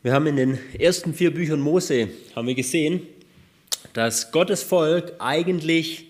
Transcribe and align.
Wir 0.00 0.12
haben 0.12 0.28
in 0.28 0.36
den 0.36 0.58
ersten 0.78 1.12
vier 1.12 1.34
Büchern 1.34 1.58
Mose 1.58 2.10
haben 2.36 2.46
wir 2.46 2.54
gesehen, 2.54 3.04
dass 3.94 4.30
Gottes 4.30 4.62
Volk 4.62 5.14
eigentlich 5.18 6.04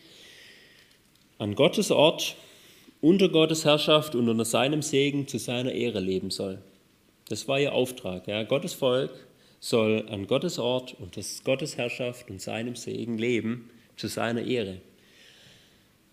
an 1.38 1.54
Gottes 1.54 1.90
Ort, 1.90 2.36
unter 3.00 3.30
Gottes 3.30 3.64
Herrschaft 3.64 4.14
und 4.14 4.28
unter 4.28 4.44
seinem 4.44 4.82
Segen 4.82 5.26
zu 5.26 5.38
seiner 5.38 5.72
Ehre 5.72 6.00
leben 6.00 6.30
soll. 6.30 6.58
Das 7.30 7.48
war 7.48 7.58
ihr 7.58 7.72
Auftrag. 7.72 8.28
Ja. 8.28 8.42
Gottes 8.42 8.74
Volk 8.74 9.10
soll 9.58 10.06
an 10.10 10.26
Gottes 10.26 10.58
Ort, 10.58 10.94
unter 10.98 11.22
Gottes 11.44 11.78
Herrschaft 11.78 12.28
und 12.28 12.42
seinem 12.42 12.76
Segen 12.76 13.16
leben, 13.16 13.70
zu 13.96 14.08
seiner 14.08 14.42
Ehre. 14.42 14.82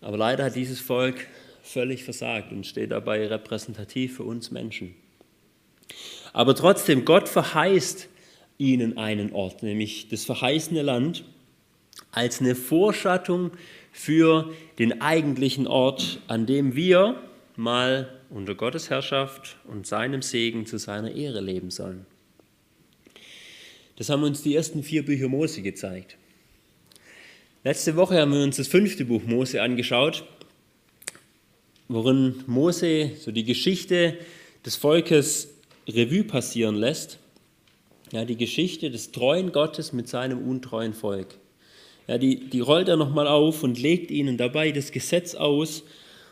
Aber 0.00 0.16
leider 0.16 0.44
hat 0.44 0.56
dieses 0.56 0.80
Volk 0.80 1.26
völlig 1.62 2.04
versagt 2.04 2.52
und 2.52 2.66
steht 2.66 2.90
dabei 2.90 3.26
repräsentativ 3.26 4.16
für 4.16 4.24
uns 4.24 4.50
Menschen. 4.50 4.94
Aber 6.36 6.54
trotzdem, 6.54 7.06
Gott 7.06 7.30
verheißt 7.30 8.10
ihnen 8.58 8.98
einen 8.98 9.32
Ort, 9.32 9.62
nämlich 9.62 10.08
das 10.08 10.26
verheißene 10.26 10.82
Land, 10.82 11.24
als 12.12 12.42
eine 12.42 12.54
Vorschattung 12.54 13.52
für 13.90 14.52
den 14.78 15.00
eigentlichen 15.00 15.66
Ort, 15.66 16.20
an 16.28 16.44
dem 16.44 16.76
wir 16.76 17.22
mal 17.56 18.20
unter 18.28 18.54
Gottes 18.54 18.90
Herrschaft 18.90 19.56
und 19.64 19.86
seinem 19.86 20.20
Segen 20.20 20.66
zu 20.66 20.78
seiner 20.78 21.10
Ehre 21.12 21.40
leben 21.40 21.70
sollen. 21.70 22.04
Das 23.96 24.10
haben 24.10 24.22
uns 24.22 24.42
die 24.42 24.54
ersten 24.56 24.82
vier 24.82 25.06
Bücher 25.06 25.28
Mose 25.28 25.62
gezeigt. 25.62 26.18
Letzte 27.64 27.96
Woche 27.96 28.20
haben 28.20 28.34
wir 28.34 28.42
uns 28.42 28.58
das 28.58 28.68
fünfte 28.68 29.06
Buch 29.06 29.22
Mose 29.24 29.62
angeschaut, 29.62 30.22
worin 31.88 32.44
Mose 32.46 33.12
so 33.18 33.32
die 33.32 33.44
Geschichte 33.44 34.18
des 34.66 34.76
Volkes 34.76 35.55
Revue 35.88 36.24
passieren 36.24 36.76
lässt, 36.76 37.18
ja, 38.12 38.24
die 38.24 38.36
Geschichte 38.36 38.90
des 38.90 39.12
treuen 39.12 39.52
Gottes 39.52 39.92
mit 39.92 40.08
seinem 40.08 40.48
untreuen 40.48 40.94
Volk. 40.94 41.38
Ja, 42.06 42.18
die, 42.18 42.48
die 42.48 42.60
rollt 42.60 42.88
er 42.88 42.96
nochmal 42.96 43.26
auf 43.26 43.62
und 43.62 43.80
legt 43.80 44.10
ihnen 44.10 44.36
dabei 44.36 44.70
das 44.70 44.92
Gesetz 44.92 45.34
aus, 45.34 45.82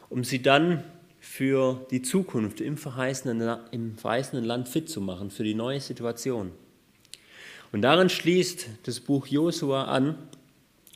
um 0.08 0.22
sie 0.22 0.40
dann 0.40 0.84
für 1.20 1.84
die 1.90 2.02
Zukunft 2.02 2.60
im 2.60 2.76
verheißenen, 2.76 3.58
im 3.72 3.96
verheißenen 3.96 4.44
Land 4.44 4.68
fit 4.68 4.88
zu 4.88 5.00
machen, 5.00 5.30
für 5.30 5.42
die 5.42 5.54
neue 5.54 5.80
Situation. 5.80 6.52
Und 7.72 7.82
darin 7.82 8.08
schließt 8.08 8.68
das 8.84 9.00
Buch 9.00 9.26
Josua 9.26 9.84
an 9.84 10.16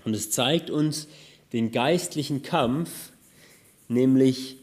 und 0.05 0.15
es 0.15 0.31
zeigt 0.31 0.71
uns 0.71 1.09
den 1.53 1.73
geistlichen 1.73 2.43
Kampf, 2.43 3.11
nämlich 3.89 4.59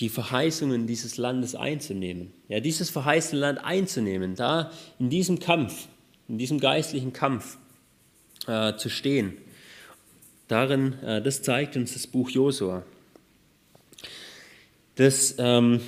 die 0.00 0.08
Verheißungen 0.08 0.88
dieses 0.88 1.16
Landes 1.16 1.54
einzunehmen. 1.54 2.32
Ja, 2.54 2.60
dieses 2.60 2.88
verheißene 2.88 3.40
Land 3.40 3.64
einzunehmen, 3.64 4.36
da 4.36 4.70
in 5.00 5.10
diesem 5.10 5.40
Kampf, 5.40 5.88
in 6.28 6.38
diesem 6.38 6.60
geistlichen 6.60 7.12
Kampf 7.12 7.58
äh, 8.46 8.76
zu 8.76 8.90
stehen. 8.90 9.36
Darin, 10.46 10.92
äh, 11.02 11.20
das 11.20 11.42
zeigt 11.42 11.74
uns 11.74 11.94
das 11.94 12.06
Buch 12.06 12.30
Josua. 12.30 12.84
Das 14.94 15.34
ähm, 15.38 15.80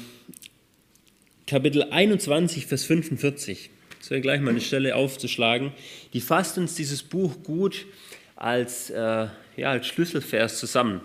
Kapitel 1.47 1.85
21, 1.85 2.67
Vers 2.67 2.83
45, 2.83 3.71
das 4.01 4.11
wäre 4.11 4.21
gleich 4.21 4.41
mal 4.41 4.51
eine 4.51 4.61
Stelle 4.61 4.97
aufzuschlagen, 4.97 5.73
die 6.15 6.21
fasst 6.21 6.59
uns 6.59 6.75
dieses 6.75 7.05
Buch 7.05 7.45
gut 7.45 7.87
als, 8.35 8.91
äh, 8.91 9.29
ja, 9.57 9.71
als 9.71 9.87
Schlüsselvers 9.87 10.59
zusammen. 10.59 11.01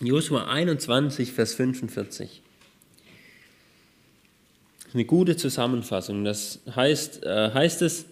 Josua 0.00 0.48
21, 0.48 1.30
Vers 1.30 1.54
45. 1.54 2.41
Eine 4.94 5.04
gute 5.04 5.36
Zusammenfassung. 5.36 6.24
Das 6.24 6.60
heißt, 6.74 7.24
äh, 7.24 7.50
heißt 7.52 7.82
es, 7.82 8.04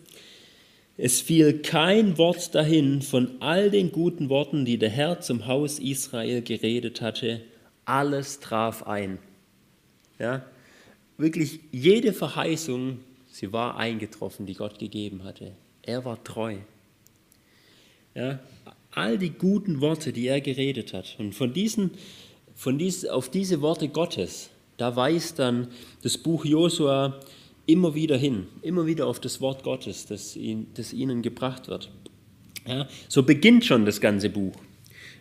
es 0.96 1.20
fiel 1.20 1.60
kein 1.62 2.18
Wort 2.18 2.54
dahin 2.54 3.00
von 3.02 3.40
all 3.40 3.70
den 3.70 3.90
guten 3.90 4.28
Worten, 4.28 4.64
die 4.64 4.78
der 4.78 4.90
Herr 4.90 5.20
zum 5.20 5.46
Haus 5.46 5.78
Israel 5.78 6.42
geredet 6.42 7.00
hatte. 7.00 7.40
Alles 7.84 8.40
traf 8.40 8.82
ein. 8.82 9.18
Ja, 10.18 10.44
wirklich 11.16 11.60
jede 11.72 12.12
Verheißung, 12.12 12.98
sie 13.30 13.52
war 13.52 13.76
eingetroffen, 13.78 14.44
die 14.44 14.54
Gott 14.54 14.78
gegeben 14.78 15.24
hatte. 15.24 15.52
Er 15.82 16.04
war 16.04 16.22
treu. 16.22 16.56
Ja, 18.14 18.40
all 18.90 19.16
die 19.16 19.30
guten 19.30 19.80
Worte, 19.80 20.12
die 20.12 20.26
er 20.26 20.40
geredet 20.40 20.92
hat. 20.92 21.16
Und 21.18 21.34
von 21.34 21.52
diesen, 21.52 21.92
von 22.54 22.78
dies, 22.78 23.06
auf 23.06 23.30
diese 23.30 23.62
Worte 23.62 23.88
Gottes, 23.88 24.50
da 24.80 24.96
weist 24.96 25.38
dann 25.38 25.68
das 26.02 26.16
Buch 26.16 26.44
Josua 26.44 27.20
immer 27.66 27.94
wieder 27.94 28.16
hin, 28.16 28.46
immer 28.62 28.86
wieder 28.86 29.06
auf 29.06 29.20
das 29.20 29.40
Wort 29.40 29.62
Gottes, 29.62 30.06
das, 30.06 30.36
ihn, 30.36 30.68
das 30.74 30.92
ihnen 30.92 31.22
gebracht 31.22 31.68
wird. 31.68 31.90
Ja, 32.66 32.88
so 33.08 33.22
beginnt 33.22 33.64
schon 33.64 33.84
das 33.84 34.00
ganze 34.00 34.30
Buch. 34.30 34.54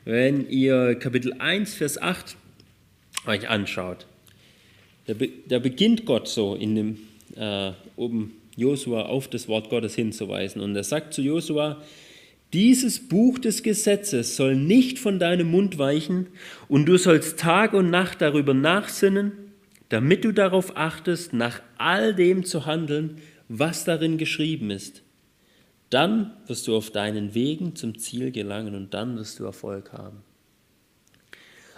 Wenn 0.05 0.49
ihr 0.49 0.95
Kapitel 0.95 1.33
1, 1.33 1.73
Vers 1.73 2.01
8 2.01 2.37
euch 3.27 3.49
anschaut, 3.49 4.05
da, 5.07 5.13
be, 5.13 5.29
da 5.47 5.59
beginnt 5.59 6.05
Gott 6.05 6.27
so 6.27 6.55
in 6.55 6.75
dem, 6.75 6.97
äh, 7.35 7.71
um 7.95 8.31
Josua 8.55 9.03
auf 9.03 9.27
das 9.27 9.47
Wort 9.47 9.69
Gottes 9.69 9.95
hinzuweisen. 9.95 10.61
Und 10.61 10.75
er 10.75 10.83
sagt 10.83 11.13
zu 11.13 11.21
Josua, 11.21 11.81
dieses 12.53 13.07
Buch 13.07 13.39
des 13.39 13.61
Gesetzes 13.61 14.35
soll 14.35 14.55
nicht 14.55 14.99
von 14.99 15.19
deinem 15.19 15.51
Mund 15.51 15.77
weichen, 15.77 16.27
und 16.67 16.85
du 16.85 16.97
sollst 16.97 17.39
Tag 17.39 17.73
und 17.73 17.89
Nacht 17.89 18.21
darüber 18.21 18.53
nachsinnen, 18.53 19.48
damit 19.89 20.23
du 20.23 20.31
darauf 20.31 20.77
achtest, 20.77 21.33
nach 21.33 21.61
all 21.77 22.13
dem 22.13 22.45
zu 22.45 22.65
handeln, 22.65 23.21
was 23.47 23.83
darin 23.83 24.17
geschrieben 24.17 24.71
ist. 24.71 25.01
Dann 25.89 26.37
wirst 26.45 26.67
du 26.67 26.75
auf 26.75 26.91
deinen 26.91 27.33
Wegen 27.33 27.75
zum 27.75 27.97
Ziel 27.97 28.31
gelangen 28.31 28.75
und 28.75 28.93
dann 28.93 29.17
wirst 29.17 29.39
du 29.39 29.45
Erfolg 29.45 29.91
haben. 29.91 30.21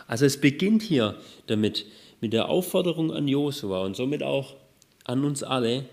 Also 0.08 0.26
es 0.26 0.40
beginnt 0.40 0.82
hier 0.82 1.16
damit, 1.48 1.86
mit 2.20 2.34
der 2.34 2.50
Aufforderung 2.50 3.12
an 3.14 3.28
Josua 3.28 3.84
und 3.84 3.96
somit 3.96 4.22
auch 4.22 4.56
an 5.06 5.24
uns 5.24 5.42
alle, 5.42 5.86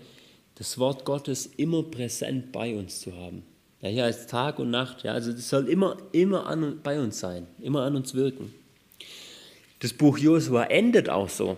das 0.55 0.77
Wort 0.77 1.05
Gottes 1.05 1.45
immer 1.45 1.83
präsent 1.83 2.51
bei 2.51 2.75
uns 2.75 2.99
zu 2.99 3.15
haben. 3.15 3.43
Ja, 3.81 3.89
hier 3.89 4.03
heißt 4.03 4.29
Tag 4.29 4.59
und 4.59 4.69
Nacht. 4.69 5.03
Ja, 5.03 5.13
also 5.13 5.31
das 5.31 5.49
soll 5.49 5.69
immer, 5.69 5.95
immer 6.11 6.45
an, 6.45 6.81
bei 6.83 6.99
uns 6.99 7.19
sein, 7.19 7.47
immer 7.61 7.83
an 7.83 7.95
uns 7.95 8.13
wirken. 8.13 8.53
Das 9.79 9.93
Buch 9.93 10.17
Josua 10.17 10.65
endet 10.65 11.09
auch 11.09 11.29
so, 11.29 11.57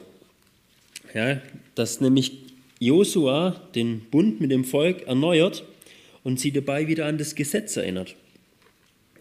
ja, 1.14 1.42
dass 1.76 2.02
nämlich 2.02 2.32
Josua 2.80 3.62
den 3.76 4.02
Bund 4.10 4.42
mit 4.42 4.52
dem 4.52 4.66
Volk 4.66 5.08
erneuert 5.08 5.64
und 6.24 6.40
sie 6.40 6.52
dabei 6.52 6.88
wieder 6.88 7.06
an 7.06 7.18
das 7.18 7.36
Gesetz 7.36 7.78
erinnert. 7.78 8.16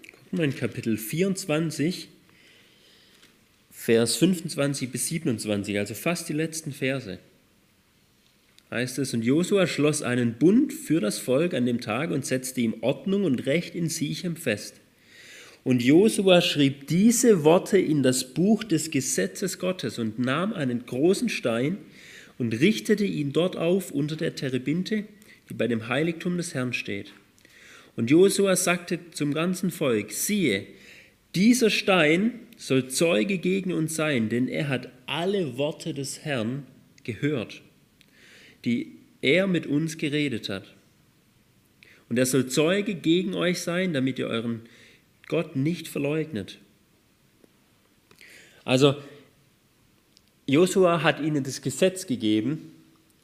Gucken 0.02 0.38
wir 0.38 0.44
in 0.44 0.56
Kapitel 0.56 0.96
24, 0.96 2.08
Vers 3.70 4.16
25 4.16 4.90
bis 4.90 5.08
27, 5.08 5.78
also 5.78 5.94
fast 5.94 6.28
die 6.28 6.34
letzten 6.34 6.72
Verse 6.72 7.18
heißt 8.70 8.98
es, 8.98 9.12
und 9.14 9.22
Josua 9.22 9.66
schloss 9.66 10.02
einen 10.02 10.34
Bund 10.34 10.72
für 10.72 11.00
das 11.00 11.18
Volk 11.18 11.54
an 11.54 11.66
dem 11.66 11.80
Tag 11.80 12.10
und 12.10 12.24
setzte 12.24 12.60
ihm 12.60 12.76
Ordnung 12.82 13.24
und 13.24 13.46
Recht 13.46 13.74
in 13.74 13.88
Sichem 13.88 14.36
fest. 14.36 14.79
Und 15.62 15.82
Josua 15.82 16.40
schrieb 16.40 16.86
diese 16.86 17.44
Worte 17.44 17.78
in 17.78 18.02
das 18.02 18.32
Buch 18.32 18.64
des 18.64 18.90
Gesetzes 18.90 19.58
Gottes 19.58 19.98
und 19.98 20.18
nahm 20.18 20.52
einen 20.52 20.86
großen 20.86 21.28
Stein 21.28 21.78
und 22.38 22.54
richtete 22.54 23.04
ihn 23.04 23.32
dort 23.32 23.56
auf 23.56 23.90
unter 23.90 24.16
der 24.16 24.34
Terebinte, 24.34 25.04
die 25.48 25.54
bei 25.54 25.68
dem 25.68 25.88
Heiligtum 25.88 26.36
des 26.36 26.54
Herrn 26.54 26.72
steht. 26.72 27.12
Und 27.96 28.10
Josua 28.10 28.56
sagte 28.56 28.98
zum 29.10 29.34
ganzen 29.34 29.70
Volk, 29.70 30.12
siehe, 30.12 30.66
dieser 31.34 31.70
Stein 31.70 32.40
soll 32.56 32.88
Zeuge 32.88 33.38
gegen 33.38 33.72
uns 33.72 33.94
sein, 33.94 34.28
denn 34.28 34.48
er 34.48 34.68
hat 34.68 34.90
alle 35.06 35.58
Worte 35.58 35.92
des 35.92 36.24
Herrn 36.24 36.64
gehört 37.04 37.62
die 38.64 38.92
er 39.20 39.46
mit 39.46 39.66
uns 39.66 39.98
geredet 39.98 40.48
hat. 40.48 40.74
Und 42.08 42.18
er 42.18 42.26
soll 42.26 42.46
Zeuge 42.46 42.94
gegen 42.94 43.34
euch 43.34 43.60
sein, 43.60 43.92
damit 43.92 44.18
ihr 44.18 44.26
euren 44.26 44.62
Gott 45.30 45.56
nicht 45.56 45.88
verleugnet. 45.88 46.58
Also, 48.64 48.96
Josua 50.46 51.02
hat 51.02 51.20
ihnen 51.20 51.44
das 51.44 51.62
Gesetz 51.62 52.06
gegeben, 52.06 52.72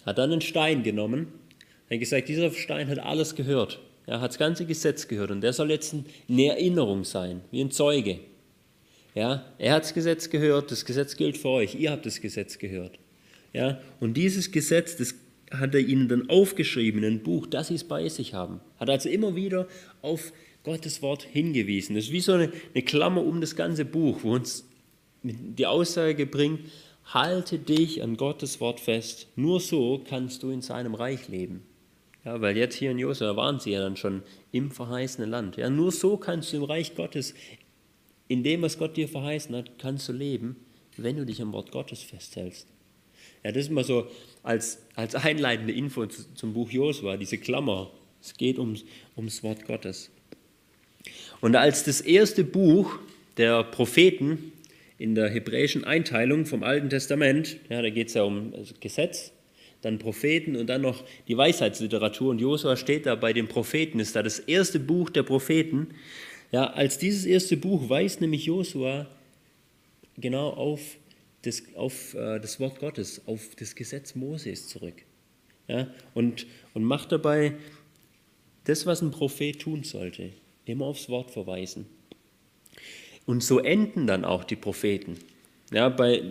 hat 0.07 0.17
dann 0.17 0.31
einen 0.31 0.41
Stein 0.41 0.85
genommen, 0.85 1.27
hat 1.91 1.99
gesagt, 1.99 2.29
dieser 2.29 2.53
Stein 2.53 2.89
hat 2.89 3.01
alles 3.01 3.35
gehört. 3.35 3.81
Er 4.07 4.21
hat 4.21 4.31
das 4.31 4.39
ganze 4.39 4.65
Gesetz 4.67 5.09
gehört 5.09 5.33
und 5.33 5.41
der 5.41 5.53
soll 5.53 5.71
jetzt 5.71 5.95
eine 6.29 6.47
Erinnerung 6.47 7.03
sein, 7.03 7.41
wie 7.51 7.61
ein 7.61 7.73
Zeuge. 7.73 8.21
Ja, 9.17 9.45
er 9.59 9.75
hat 9.75 9.83
das 9.83 9.93
Gesetz 9.93 10.31
gehört, 10.31 10.71
das 10.71 10.85
Gesetz 10.85 11.17
gilt 11.17 11.37
für 11.37 11.49
euch, 11.49 11.75
ihr 11.75 11.91
habt 11.91 12.07
das 12.07 12.21
Gesetz 12.21 12.59
gehört. 12.59 13.01
Ja, 13.53 13.81
und 13.99 14.17
dieses 14.17 14.53
Gesetz, 14.53 14.97
das 14.97 15.15
hat 15.51 15.75
er 15.75 15.81
ihnen 15.81 16.09
dann 16.09 16.29
aufgeschrieben 16.29 17.03
in 17.03 17.15
ein 17.15 17.23
Buch, 17.23 17.47
dass 17.47 17.69
sie 17.69 17.75
es 17.75 17.85
bei 17.85 18.09
sich 18.09 18.35
haben. 18.35 18.61
Hat 18.79 18.91
also 18.91 19.09
immer 19.09 19.35
wieder 19.35 19.67
auf 20.03 20.33
Gottes 20.67 21.01
Wort 21.01 21.23
hingewiesen. 21.23 21.95
Das 21.95 22.07
ist 22.07 22.13
wie 22.13 22.21
so 22.21 22.33
eine, 22.33 22.53
eine 22.75 22.83
Klammer 22.83 23.25
um 23.25 23.41
das 23.41 23.55
ganze 23.55 23.85
Buch, 23.85 24.19
wo 24.23 24.33
uns 24.33 24.69
die 25.23 25.65
Aussage 25.65 26.27
bringt, 26.27 26.61
halte 27.05 27.61
dich 27.61 28.03
an 28.03 28.17
Gottes 28.17 28.61
Wort 28.61 28.81
fest. 28.81 29.29
Nur 29.37 29.61
so 29.61 30.03
kannst 30.09 30.43
du 30.43 30.51
in 30.51 30.63
seinem 30.63 30.97
Reich 30.97 31.29
leben. 31.29 31.63
Ja, 32.25 32.41
weil 32.41 32.57
jetzt 32.57 32.75
hier 32.75 32.91
in 32.91 32.99
Josua 32.99 33.37
waren 33.37 33.61
sie 33.61 33.71
ja 33.71 33.81
dann 33.81 33.97
schon 33.97 34.25
im 34.51 34.73
verheißenen 34.73 35.31
Land. 35.31 35.57
Ja, 35.57 35.71
nur 35.71 35.93
so 35.93 36.17
kannst 36.17 36.53
du 36.53 36.57
im 36.57 36.65
Reich 36.65 36.97
Gottes, 36.97 37.35
in 38.27 38.43
dem, 38.43 38.63
was 38.63 38.77
Gott 38.77 38.97
dir 38.97 39.07
verheißen 39.07 39.55
hat, 39.55 39.79
kannst 39.79 40.09
du 40.09 40.13
leben, 40.13 40.57
wenn 40.97 41.17
du 41.17 41.25
dich 41.25 41.41
am 41.41 41.53
Wort 41.53 41.71
Gottes 41.71 42.03
festhältst. 42.03 42.67
Ja, 43.45 43.53
das 43.53 43.67
ist 43.67 43.71
mal 43.71 43.85
so 43.85 44.09
als, 44.43 44.83
als 44.97 45.15
einleitende 45.15 45.73
Info 45.73 46.07
zum 46.07 46.53
Buch 46.53 46.73
Josua, 46.73 47.17
diese 47.17 47.39
Klammer. 47.39 47.93
Es 48.21 48.37
geht 48.37 48.59
ums, 48.59 48.85
ums 49.17 49.45
Wort 49.45 49.65
Gottes. 49.65 50.11
Und 51.41 51.57
als 51.57 51.85
das 51.85 52.01
erste 52.01 52.45
Buch 52.45 52.99
der 53.37 53.65
Propheten 53.65 54.53
in 54.99 55.15
der 55.15 55.29
hebräischen 55.29 55.85
Einteilung 55.85 56.47
vom 56.47 56.63
Alten 56.63 56.91
Testament, 56.91 57.59
ja, 57.69 57.83
da 57.83 57.91
geht 57.91 58.09
es 58.09 58.15
ja 58.15 58.23
um 58.23 58.53
Gesetz, 58.81 59.33
dann 59.83 59.99
Propheten 59.99 60.57
und 60.57 60.69
dann 60.69 60.83
noch 60.83 61.05
die 61.29 61.37
Weisheitsliteratur. 61.37 62.31
Und 62.31 62.41
Josua 62.41 62.77
steht 62.77 63.07
da 63.07 63.15
bei 63.15 63.33
den 63.33 63.47
Propheten, 63.47 64.01
ist 64.01 64.17
da 64.17 64.23
das 64.23 64.39
erste 64.39 64.81
Buch 64.81 65.11
der 65.11 65.23
Propheten. 65.23 65.89
Ja, 66.51 66.73
als 66.73 66.99
dieses 66.99 67.27
erste 67.27 67.57
Buch 67.57 67.89
weist 67.89 68.21
nämlich 68.21 68.47
Josua 68.47 69.07
genau 70.17 70.51
auf 70.51 70.81
das, 71.43 71.63
auf 71.75 72.15
äh, 72.15 72.41
das 72.41 72.59
Wort 72.59 72.81
Gottes, 72.81 73.23
auf 73.27 73.55
das 73.59 73.75
Gesetz 73.75 74.15
Moses 74.15 74.69
zurück. 74.69 74.95
Ja, 75.69 75.89
und, 76.15 76.47
und 76.75 76.85
macht 76.85 77.13
dabei 77.13 77.55
das, 78.65 78.87
was 78.87 79.03
ein 79.03 79.11
Prophet 79.11 79.61
tun 79.61 79.83
sollte, 79.85 80.31
immer 80.67 80.87
aufs 80.87 81.09
Wort 81.09 81.31
verweisen. 81.31 81.87
Und 83.25 83.43
so 83.43 83.59
enden 83.59 84.07
dann 84.07 84.25
auch 84.25 84.45
die 84.45 84.57
Propheten. 84.57 85.19
Ja, 85.73 85.89
bei 85.89 86.23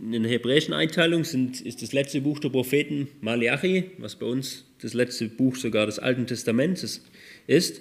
in 0.00 0.22
der 0.22 0.32
hebräischen 0.32 0.74
Einteilung 0.74 1.24
sind, 1.24 1.60
ist 1.60 1.82
das 1.82 1.92
letzte 1.92 2.20
Buch 2.20 2.40
der 2.40 2.48
Propheten 2.48 3.08
Malachi, 3.20 3.92
was 3.98 4.16
bei 4.16 4.26
uns 4.26 4.64
das 4.82 4.92
letzte 4.92 5.28
Buch 5.28 5.56
sogar 5.56 5.86
des 5.86 5.98
Alten 5.98 6.26
Testaments 6.26 7.00
ist. 7.46 7.80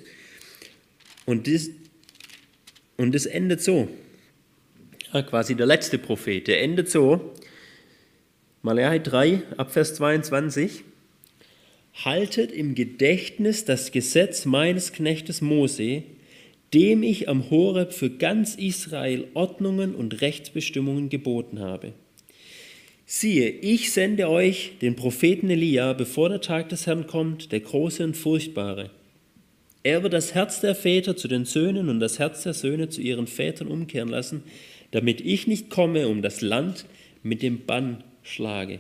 Und 1.25 1.48
das, 1.48 1.69
und 2.98 3.15
das 3.15 3.25
endet 3.25 3.62
so. 3.62 3.89
Ja, 5.12 5.24
quasi 5.24 5.56
der 5.56 5.65
letzte 5.65 5.98
Prophet, 5.98 6.48
der 6.48 6.62
endet 6.62 6.89
so. 6.89 7.33
Malachi 8.62 9.01
3, 9.01 9.44
Abvers 9.57 9.95
22. 9.95 10.83
Haltet 11.94 12.51
im 12.51 12.74
Gedächtnis 12.75 13.66
das 13.66 13.92
Gesetz 13.92 14.45
meines 14.45 14.94
Knechtes 14.94 15.42
Mose, 15.42 16.04
dem 16.74 17.04
ich 17.04 17.30
am 17.30 17.50
Horeb 17.51 17.94
für 17.94 18.10
ganz 18.10 18.56
Israel 18.56 19.28
Ordnungen 19.36 19.94
und 19.94 20.22
Rechtsbestimmungen 20.22 21.10
geboten 21.10 21.60
habe. 21.60 21.94
Siehe, 23.06 23.50
ich 23.50 23.92
sende 23.92 24.28
euch 24.28 24.72
den 24.81 24.95
Propheten 24.95 25.50
Elia, 25.50 25.94
bevor 25.94 26.30
der 26.30 26.42
Tag 26.42 26.69
des 26.69 26.88
Herrn 26.88 27.06
kommt, 27.06 27.51
der 27.51 27.60
große 27.60 28.04
und 28.04 28.18
furchtbare. 28.18 28.89
Er 29.84 30.01
wird 30.01 30.13
das 30.13 30.34
Herz 30.34 30.62
der 30.62 30.75
Väter 30.75 31.16
zu 31.16 31.28
den 31.28 31.46
Söhnen 31.46 31.89
und 31.89 32.00
das 32.00 32.18
Herz 32.18 32.44
der 32.44 32.54
Söhne 32.54 32.89
zu 32.89 33.01
ihren 33.01 33.28
Vätern 33.28 33.68
umkehren 33.68 34.10
lassen, 34.10 34.44
damit 34.92 35.22
ich 35.22 35.46
nicht 35.46 35.69
komme, 35.69 36.07
um 36.07 36.22
das 36.22 36.42
Land 36.42 36.86
mit 37.22 37.42
dem 37.42 37.66
Bann 37.66 38.04
schlage. 38.24 38.80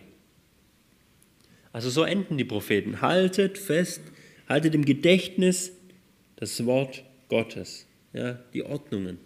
Also 1.73 1.89
so 1.89 2.03
enden 2.03 2.37
die 2.37 2.45
Propheten. 2.45 3.01
Haltet 3.01 3.57
fest, 3.57 4.01
haltet 4.47 4.75
im 4.75 4.85
Gedächtnis 4.85 5.73
das 6.37 6.65
Wort 6.65 7.03
Gottes, 7.27 7.87
ja, 8.13 8.39
die 8.53 8.63
Ordnungen. 8.63 9.17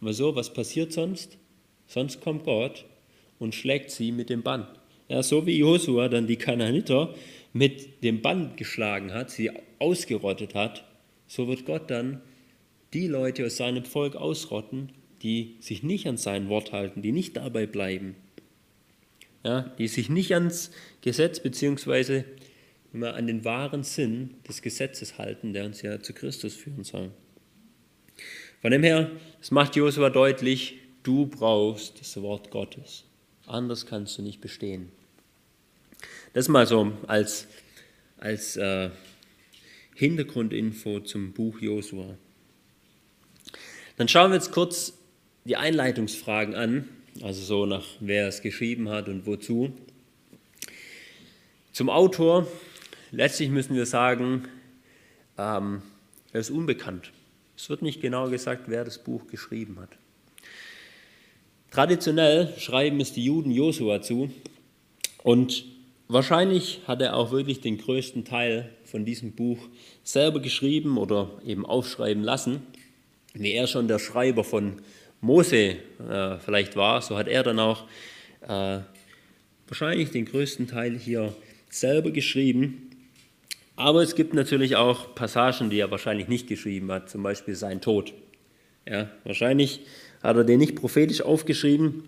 Aber 0.00 0.12
so, 0.12 0.34
was 0.34 0.52
passiert 0.52 0.92
sonst? 0.92 1.38
Sonst 1.86 2.20
kommt 2.20 2.44
Gott 2.44 2.84
und 3.38 3.54
schlägt 3.54 3.90
sie 3.90 4.12
mit 4.12 4.30
dem 4.30 4.42
Bann. 4.42 4.66
Ja, 5.08 5.22
so 5.22 5.46
wie 5.46 5.58
Josua 5.58 6.08
dann 6.08 6.26
die 6.26 6.36
Kanaaniter 6.36 7.14
mit 7.52 8.02
dem 8.02 8.20
Bann 8.20 8.56
geschlagen 8.56 9.12
hat, 9.12 9.30
sie 9.30 9.50
ausgerottet 9.78 10.54
hat, 10.54 10.84
so 11.26 11.48
wird 11.48 11.66
Gott 11.66 11.90
dann 11.90 12.20
die 12.92 13.06
Leute 13.06 13.46
aus 13.46 13.56
seinem 13.56 13.84
Volk 13.84 14.16
ausrotten, 14.16 14.90
die 15.22 15.56
sich 15.60 15.82
nicht 15.82 16.06
an 16.06 16.16
sein 16.16 16.48
Wort 16.48 16.72
halten, 16.72 17.02
die 17.02 17.12
nicht 17.12 17.36
dabei 17.36 17.66
bleiben, 17.66 18.16
ja, 19.42 19.62
die 19.78 19.88
sich 19.88 20.08
nicht 20.08 20.34
ans 20.34 20.70
Gesetz 21.00 21.40
bzw. 21.40 22.24
an 22.92 23.26
den 23.26 23.44
wahren 23.44 23.82
Sinn 23.82 24.34
des 24.48 24.62
Gesetzes 24.62 25.18
halten, 25.18 25.52
der 25.52 25.64
uns 25.64 25.82
ja 25.82 26.00
zu 26.00 26.12
Christus 26.12 26.54
führen 26.54 26.84
soll. 26.84 27.10
Von 28.60 28.72
dem 28.72 28.82
her, 28.82 29.10
es 29.40 29.50
macht 29.50 29.76
Josua 29.76 30.10
deutlich, 30.10 30.78
du 31.02 31.26
brauchst 31.26 32.00
das 32.00 32.20
Wort 32.20 32.50
Gottes. 32.50 33.04
Anders 33.46 33.86
kannst 33.86 34.18
du 34.18 34.22
nicht 34.22 34.40
bestehen. 34.40 34.92
Das 36.34 36.48
mal 36.48 36.66
so 36.66 36.92
als, 37.06 37.48
als 38.18 38.56
äh, 38.56 38.90
Hintergrundinfo 39.94 41.00
zum 41.00 41.32
Buch 41.32 41.60
Josua. 41.60 42.16
Dann 43.96 44.08
schauen 44.08 44.30
wir 44.30 44.36
jetzt 44.36 44.52
kurz 44.52 44.94
die 45.44 45.56
Einleitungsfragen 45.56 46.54
an, 46.54 46.88
also 47.22 47.42
so 47.42 47.66
nach 47.66 47.84
wer 48.00 48.28
es 48.28 48.42
geschrieben 48.42 48.88
hat 48.88 49.08
und 49.08 49.26
wozu. 49.26 49.72
Zum 51.72 51.90
Autor, 51.90 52.46
letztlich 53.10 53.50
müssen 53.50 53.74
wir 53.74 53.86
sagen, 53.86 54.48
ähm, 55.38 55.82
er 56.32 56.40
ist 56.40 56.50
unbekannt. 56.50 57.12
Es 57.56 57.68
wird 57.68 57.82
nicht 57.82 58.00
genau 58.00 58.28
gesagt, 58.30 58.64
wer 58.66 58.84
das 58.84 59.02
Buch 59.02 59.26
geschrieben 59.26 59.78
hat. 59.80 59.90
Traditionell 61.70 62.52
schreiben 62.58 63.00
es 63.00 63.12
die 63.12 63.24
Juden 63.24 63.50
Josua 63.50 64.02
zu 64.02 64.30
und 65.22 65.64
wahrscheinlich 66.08 66.80
hat 66.86 67.00
er 67.00 67.14
auch 67.14 67.30
wirklich 67.30 67.60
den 67.60 67.78
größten 67.78 68.24
Teil 68.24 68.70
von 68.84 69.04
diesem 69.04 69.32
Buch 69.32 69.58
selber 70.02 70.40
geschrieben 70.40 70.98
oder 70.98 71.30
eben 71.46 71.64
aufschreiben 71.64 72.24
lassen. 72.24 72.62
Wie 73.32 73.52
er 73.52 73.68
schon 73.68 73.86
der 73.86 74.00
Schreiber 74.00 74.42
von 74.42 74.82
Mose 75.20 75.76
äh, 76.08 76.38
vielleicht 76.38 76.76
war, 76.76 77.02
so 77.02 77.16
hat 77.16 77.28
er 77.28 77.42
dann 77.42 77.58
auch 77.58 77.86
äh, 78.42 78.78
wahrscheinlich 79.68 80.10
den 80.10 80.24
größten 80.24 80.66
Teil 80.66 80.98
hier 80.98 81.34
selber 81.68 82.10
geschrieben. 82.10 82.90
Aber 83.76 84.02
es 84.02 84.14
gibt 84.14 84.34
natürlich 84.34 84.76
auch 84.76 85.14
Passagen, 85.14 85.70
die 85.70 85.78
er 85.78 85.90
wahrscheinlich 85.90 86.28
nicht 86.28 86.46
geschrieben 86.46 86.90
hat, 86.92 87.08
zum 87.08 87.22
Beispiel 87.22 87.54
sein 87.54 87.80
Tod. 87.80 88.12
Ja, 88.86 89.10
wahrscheinlich 89.24 89.80
hat 90.22 90.36
er 90.36 90.44
den 90.44 90.58
nicht 90.58 90.74
prophetisch 90.74 91.22
aufgeschrieben. 91.22 92.04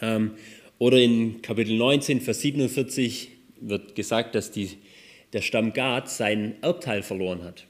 Ähm, 0.00 0.32
oder 0.78 0.98
in 0.98 1.42
Kapitel 1.42 1.76
19, 1.76 2.20
Vers 2.20 2.40
47 2.40 3.30
wird 3.60 3.94
gesagt, 3.94 4.34
dass 4.34 4.50
die, 4.50 4.78
der 5.32 5.40
Stamm 5.40 5.72
Gad 5.72 6.10
sein 6.10 6.54
Erbteil 6.62 7.02
verloren 7.02 7.42
hat. 7.44 7.66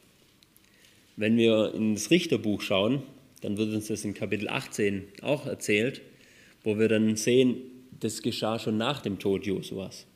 Wenn 1.16 1.36
wir 1.36 1.72
ins 1.74 2.10
Richterbuch 2.10 2.60
schauen, 2.62 3.02
dann 3.42 3.56
wird 3.56 3.74
uns 3.74 3.88
das 3.88 4.04
in 4.04 4.14
Kapitel 4.14 4.48
18 4.48 5.04
auch 5.22 5.46
erzählt, 5.46 6.00
wo 6.62 6.78
wir 6.78 6.88
dann 6.88 7.16
sehen, 7.16 7.56
das 8.00 8.22
geschah 8.22 8.58
schon 8.58 8.76
nach 8.76 9.00
dem 9.00 9.18
Tod 9.18 9.46
Josuas. 9.46 10.06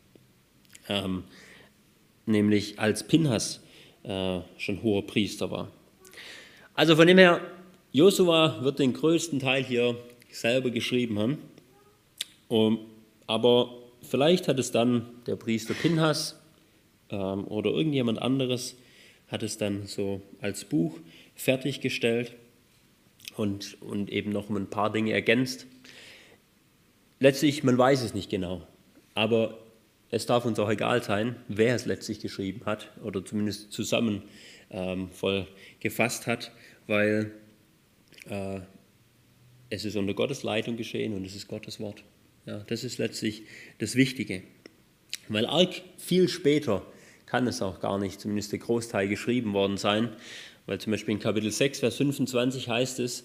Ähm, 0.88 1.24
nämlich 2.26 2.78
als 2.78 3.06
Pinhas 3.06 3.60
äh, 4.02 4.40
schon 4.58 4.82
hoher 4.82 5.06
Priester 5.06 5.50
war. 5.50 5.70
Also 6.74 6.96
von 6.96 7.06
dem 7.06 7.18
her, 7.18 7.40
Josua 7.92 8.62
wird 8.62 8.78
den 8.78 8.92
größten 8.92 9.40
Teil 9.40 9.64
hier 9.64 9.96
selber 10.30 10.70
geschrieben 10.70 11.18
haben, 11.18 11.38
um, 12.48 12.78
aber 13.26 13.74
vielleicht 14.02 14.48
hat 14.48 14.58
es 14.58 14.70
dann 14.70 15.06
der 15.26 15.36
Priester 15.36 15.74
Pinhas 15.74 16.40
ähm, 17.10 17.46
oder 17.46 17.70
irgendjemand 17.70 18.20
anderes 18.20 18.76
hat 19.28 19.42
es 19.42 19.58
dann 19.58 19.86
so 19.86 20.20
als 20.40 20.64
Buch 20.64 20.98
fertiggestellt 21.34 22.34
und, 23.36 23.80
und 23.82 24.10
eben 24.10 24.32
noch 24.32 24.50
ein 24.50 24.70
paar 24.70 24.92
Dinge 24.92 25.12
ergänzt. 25.12 25.66
Letztlich, 27.18 27.64
man 27.64 27.76
weiß 27.76 28.02
es 28.02 28.14
nicht 28.14 28.30
genau, 28.30 28.66
aber 29.14 29.58
es 30.10 30.26
darf 30.26 30.44
uns 30.44 30.58
auch 30.58 30.70
egal 30.70 31.02
sein, 31.02 31.36
wer 31.48 31.74
es 31.74 31.86
letztlich 31.86 32.20
geschrieben 32.20 32.62
hat 32.66 32.90
oder 33.02 33.24
zumindest 33.24 33.72
zusammen 33.72 34.22
ähm, 34.70 35.10
voll 35.10 35.46
gefasst 35.80 36.26
hat, 36.26 36.52
weil 36.86 37.32
äh, 38.28 38.60
es 39.68 39.84
ist 39.84 39.96
unter 39.96 40.14
Gottes 40.14 40.42
Leitung 40.42 40.76
geschehen 40.76 41.14
und 41.14 41.24
es 41.24 41.36
ist 41.36 41.46
Gottes 41.46 41.78
Wort. 41.78 42.02
Ja, 42.46 42.58
das 42.66 42.84
ist 42.84 42.98
letztlich 42.98 43.44
das 43.78 43.94
Wichtige. 43.94 44.42
Weil 45.28 45.46
arg 45.46 45.82
viel 45.96 46.28
später 46.28 46.84
kann 47.26 47.46
es 47.46 47.62
auch 47.62 47.80
gar 47.80 47.98
nicht, 47.98 48.20
zumindest 48.20 48.50
der 48.50 48.58
Großteil 48.58 49.06
geschrieben 49.06 49.52
worden 49.52 49.76
sein, 49.76 50.10
weil 50.66 50.80
zum 50.80 50.92
Beispiel 50.92 51.14
in 51.14 51.20
Kapitel 51.20 51.50
6, 51.50 51.80
Vers 51.80 51.96
25 51.96 52.68
heißt 52.68 53.00
es, 53.00 53.24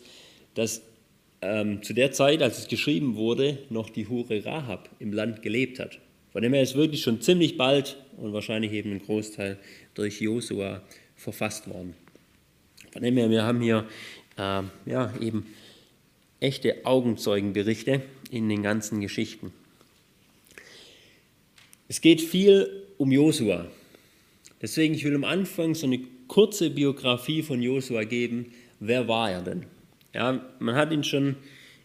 dass 0.54 0.82
ähm, 1.42 1.84
zu 1.84 1.94
der 1.94 2.12
Zeit, 2.12 2.42
als 2.42 2.60
es 2.60 2.68
geschrieben 2.68 3.16
wurde, 3.16 3.60
noch 3.70 3.90
die 3.90 4.08
Hure 4.08 4.44
Rahab 4.46 4.90
im 5.00 5.14
Land 5.14 5.42
gelebt 5.42 5.80
hat. 5.80 6.00
Von 6.32 6.42
dem 6.42 6.54
her 6.54 6.64
ist 6.64 6.76
wirklich 6.76 7.02
schon 7.02 7.22
ziemlich 7.22 7.58
bald 7.58 7.98
und 8.18 8.34
wahrscheinlich 8.34 8.72
eben 8.72 8.92
ein 8.92 9.00
Großteil 9.00 9.58
durch 9.94 10.20
Josua 10.20 10.82
verfasst 11.16 11.70
worden. 11.70 11.94
Von 12.92 13.04
dem 13.04 13.16
her, 13.18 13.30
wir 13.30 13.44
haben 13.44 13.62
hier 13.62 13.86
äh, 14.38 14.64
ja, 14.86 15.14
eben 15.22 15.46
echte 16.40 16.86
Augenzeugenberichte 16.86 18.02
in 18.32 18.50
den 18.50 18.64
ganzen 18.64 19.02
Geschichten. 19.02 19.54
Es 21.88 22.02
geht 22.02 22.22
viel 22.22 22.84
um 22.98 23.12
Josua. 23.12 23.68
Deswegen, 24.62 24.94
ich 24.94 25.04
will 25.04 25.16
am 25.16 25.24
Anfang 25.24 25.76
so 25.76 25.86
eine 25.86 26.00
kurze 26.28 26.70
Biografie 26.70 27.42
von 27.44 27.62
Josua 27.62 28.04
geben. 28.04 28.52
Wer 28.80 29.08
war 29.08 29.32
er 29.32 29.42
denn? 29.42 29.66
Ja, 30.14 30.42
man 30.60 30.76
hat 30.76 30.92
ihn 30.92 31.04
schon 31.04 31.36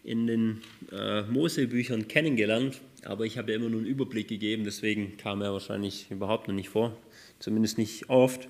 in 0.04 0.26
den 0.26 0.60
äh, 0.92 1.22
Mosebüchern 1.22 2.08
kennengelernt, 2.08 2.80
aber 3.04 3.26
ich 3.26 3.38
habe 3.38 3.52
ja 3.52 3.58
immer 3.58 3.68
nur 3.68 3.80
einen 3.80 3.88
Überblick 3.88 4.28
gegeben, 4.28 4.64
deswegen 4.64 5.16
kam 5.16 5.42
er 5.42 5.52
wahrscheinlich 5.52 6.06
überhaupt 6.10 6.48
noch 6.48 6.54
nicht 6.54 6.68
vor, 6.68 6.96
zumindest 7.38 7.78
nicht 7.78 8.08
oft. 8.08 8.48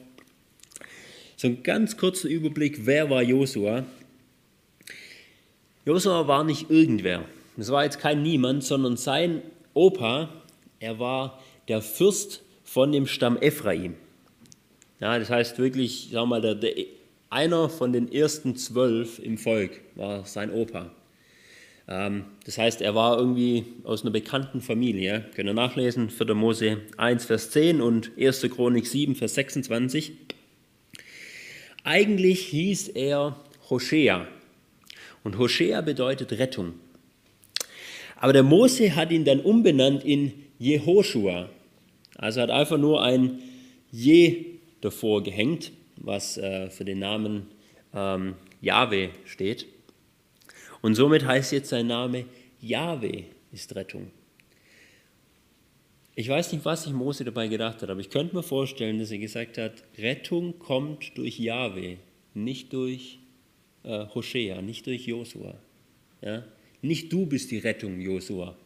So 1.37 1.49
ein 1.49 1.63
ganz 1.63 1.97
kurzer 1.97 2.29
Überblick, 2.29 2.87
wer 2.87 3.09
war 3.11 3.23
Josua? 3.23 3.85
Josua 5.87 6.29
war 6.29 6.45
nicht 6.45 6.71
irgendwer. 6.71 7.25
Das 7.57 7.71
war 7.71 7.85
jetzt 7.85 7.99
kein 7.99 8.23
Niemand, 8.23 8.63
sondern 8.63 8.97
sein 8.97 9.43
Opa, 9.75 10.29
er 10.79 10.99
war 10.99 11.43
der 11.69 11.81
Fürst 11.81 12.43
von 12.65 12.93
dem 12.93 13.07
Stamm 13.07 13.39
Ephraim. 13.39 13.95
Ja, 15.01 15.19
das 15.19 15.31
heißt 15.31 15.59
wirklich, 15.59 16.11
sag 16.13 16.27
mal, 16.27 16.43
der, 16.43 16.55
der, 16.55 16.73
einer 17.31 17.69
von 17.71 17.93
den 17.93 18.13
ersten 18.13 18.57
zwölf 18.57 19.19
im 19.19 19.39
Volk 19.39 19.81
war 19.95 20.27
sein 20.27 20.53
Opa. 20.53 20.91
Ähm, 21.89 22.25
das 22.45 22.59
heißt, 22.59 22.83
er 22.83 22.95
war 22.95 23.19
irgendwie 23.19 23.65
aus 23.85 24.03
einer 24.03 24.11
bekannten 24.11 24.61
Familie. 24.61 25.25
Könnt 25.35 25.49
ihr 25.49 25.55
nachlesen, 25.55 26.11
4. 26.11 26.35
Mose 26.35 26.83
1, 26.99 27.25
Vers 27.25 27.51
10 27.51 27.81
und 27.81 28.13
1. 28.19 28.43
Chronik 28.51 28.87
7, 28.87 29.15
Vers 29.15 29.35
26. 29.35 30.13
Eigentlich 31.83 32.47
hieß 32.49 32.89
er 32.89 33.37
Hoshea. 33.71 34.29
Und 35.25 35.39
Hoshea 35.39 35.81
bedeutet 35.81 36.33
Rettung. 36.33 36.75
Aber 38.17 38.35
der 38.35 38.43
Mose 38.43 38.95
hat 38.97 39.11
ihn 39.11 39.25
dann 39.25 39.41
umbenannt 39.41 40.05
in 40.05 40.33
Jehoshua. 40.59 41.49
Also 42.19 42.43
hat 42.43 42.51
einfach 42.51 42.77
nur 42.77 43.03
ein 43.03 43.39
Je 43.91 44.60
davor 44.81 45.23
gehängt, 45.23 45.73
was 45.97 46.37
äh, 46.39 46.71
für 46.71 46.85
den 46.85 47.01
Namen 47.01 47.47
ähm, 47.95 48.35
Jahwe 48.61 49.11
steht. 49.25 49.67
Und 50.83 50.95
somit 50.95 51.25
heißt 51.25 51.53
jetzt 51.53 51.71
sein 51.71 51.87
Name 51.87 52.25
Jahwe 52.61 53.25
ist 53.53 53.75
Rettung. 53.75 54.11
Ich 56.15 56.29
weiß 56.29 56.53
nicht, 56.53 56.65
was 56.65 56.85
sich 56.85 56.93
Mose 56.93 57.25
dabei 57.25 57.49
gedacht 57.49 57.83
hat, 57.83 57.89
aber 57.89 58.01
ich 58.01 58.11
könnte 58.11 58.37
mir 58.37 58.43
vorstellen, 58.43 58.99
dass 58.99 59.11
er 59.11 59.19
gesagt 59.19 59.59
hat, 59.59 59.85
Rettung 59.97 60.59
kommt 60.59 61.17
durch 61.17 61.39
Jahwe, 61.39 61.97
nicht 62.35 62.73
durch 62.73 63.19
äh, 63.85 64.07
Hoshea, 64.15 64.61
nicht 64.61 64.87
durch 64.87 65.07
Josua. 65.07 65.55
Ja? 66.21 66.45
Nicht 66.83 67.13
du 67.13 67.27
bist 67.27 67.51
die 67.51 67.59
Rettung, 67.59 68.01
Josua, 68.01 68.57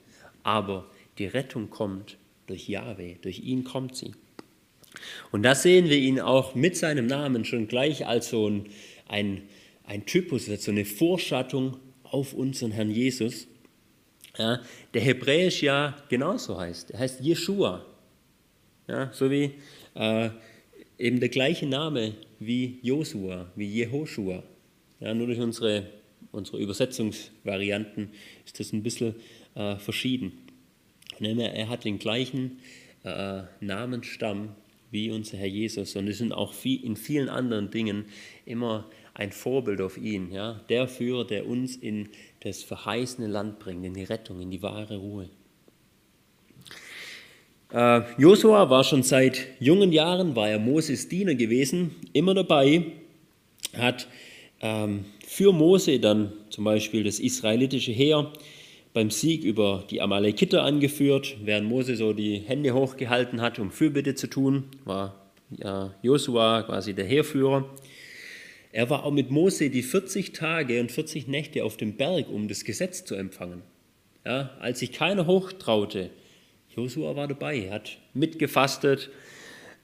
aber 0.43 0.91
die 1.19 1.27
Rettung 1.27 1.71
kommt 1.71 2.17
durch 2.47 2.69
Jahwe, 2.69 3.17
durch 3.23 3.41
ihn 3.41 3.65
kommt 3.65 3.97
sie. 3.97 4.13
Und 5.33 5.43
da 5.43 5.55
sehen 5.55 5.89
wir 5.89 5.99
ihn 5.99 6.21
auch 6.21 6.55
mit 6.55 6.77
seinem 6.77 7.07
Namen 7.07 7.45
schon 7.45 7.69
gleich 7.69 8.07
als 8.07 8.31
so 8.31 8.49
ein, 8.49 8.67
ein, 9.09 9.43
ein 9.85 10.07
Typus, 10.07 10.47
so 10.47 10.71
eine 10.71 10.85
Vorschattung 10.85 11.77
auf 12.05 12.33
unseren 12.33 12.71
Herrn 12.71 12.91
Jesus, 12.91 13.49
ja, 14.39 14.61
der 14.93 15.03
hebräisch 15.03 15.63
ja 15.63 15.97
genauso 16.09 16.59
heißt. 16.59 16.91
Er 16.91 17.01
heißt 17.01 17.21
Jeshua. 17.21 17.85
Ja, 18.89 19.11
so 19.13 19.31
wie 19.31 19.53
äh, 19.95 20.31
eben 20.99 21.21
der 21.21 21.29
gleiche 21.29 21.67
Name 21.67 22.15
wie 22.39 22.79
Josua, 22.83 23.51
wie 23.57 23.67
Jehoshua. 23.67 24.43
Ja, 25.01 25.15
nur 25.15 25.27
durch 25.27 25.41
unsere, 25.41 25.87
unsere 26.33 26.59
Übersetzungsvarianten 26.59 28.11
ist 28.45 28.61
das 28.61 28.73
ein 28.73 28.83
bisschen 28.83 29.15
äh, 29.55 29.77
verschieden. 29.77 30.33
Er 31.21 31.69
hat 31.69 31.85
den 31.85 31.99
gleichen 31.99 32.59
äh, 33.05 33.43
Namensstamm 33.61 34.55
wie 34.95 35.11
unser 35.11 35.37
Herr 35.37 35.49
Jesus 35.49 35.97
und 35.97 36.09
es 36.09 36.19
sind 36.19 36.33
auch 36.33 36.55
in 36.65 36.97
vielen 36.97 37.29
anderen 37.29 37.71
Dingen 37.71 38.07
immer 38.47 38.89
ein 39.13 39.33
Vorbild 39.33 39.81
auf 39.81 39.99
ihn. 39.99 40.33
Ja? 40.33 40.61
Der 40.69 40.89
Führer, 40.89 41.27
der 41.27 41.47
uns 41.47 41.77
in 41.77 42.09
das 42.41 42.63
verheißene 42.63 43.27
Land 43.27 43.59
bringt, 43.59 43.85
in 43.85 43.95
die 43.95 44.05
Rettung, 44.05 44.41
in 44.41 44.51
die 44.51 44.63
wahre 44.63 44.97
Ruhe. 44.97 45.29
Äh, 47.73 48.03
Josua 48.19 48.71
war 48.71 48.85
schon 48.85 49.03
seit 49.03 49.49
jungen 49.59 49.93
Jahren, 49.93 50.37
war 50.37 50.49
er 50.49 50.61
Moses 50.61 51.09
Diener 51.09 51.35
gewesen, 51.35 51.97
immer 52.13 52.35
dabei, 52.35 52.85
hat 53.77 54.07
ähm, 54.61 55.07
für 55.27 55.53
Mose 55.53 55.99
dann 55.99 56.33
zum 56.51 56.63
Beispiel 56.63 57.03
das 57.03 57.19
israelitische 57.19 57.91
Heer 57.91 58.33
beim 58.95 59.11
Sieg 59.11 59.45
über 59.45 59.85
die 59.91 60.01
Amalekiter 60.01 60.63
angeführt, 60.63 61.37
während 61.43 61.69
Mose 61.69 61.97
so 61.97 62.13
die 62.13 62.39
Hände 62.39 62.73
hochgehalten 62.73 63.43
hat, 63.43 63.59
um 63.59 63.71
Fürbitte 63.71 64.15
zu 64.15 64.29
tun, 64.29 64.65
war 64.85 65.21
Josua 66.01 66.63
quasi 66.63 66.95
der 66.95 67.05
Heerführer. 67.05 67.69
Er 68.73 68.89
war 68.91 69.05
auch 69.05 69.11
mit 69.11 69.31
Mose 69.31 69.69
die 69.69 69.83
40 69.83 70.33
Tage 70.33 70.81
und 70.81 70.91
40 70.91 71.29
Nächte 71.29 71.65
auf 71.65 71.77
dem 71.77 71.97
Berg, 71.97 72.29
um 72.31 72.49
das 72.49 72.65
Gesetz 72.65 73.05
zu 73.05 73.15
empfangen. 73.17 73.63
Ja, 74.25 74.51
als 74.61 74.79
sich 74.79 74.93
keiner 74.93 75.27
hochtraute, 75.27 76.11
Josua 76.75 77.15
war 77.15 77.29
dabei, 77.29 77.71
hat 77.71 77.99
mitgefastet, 78.15 79.11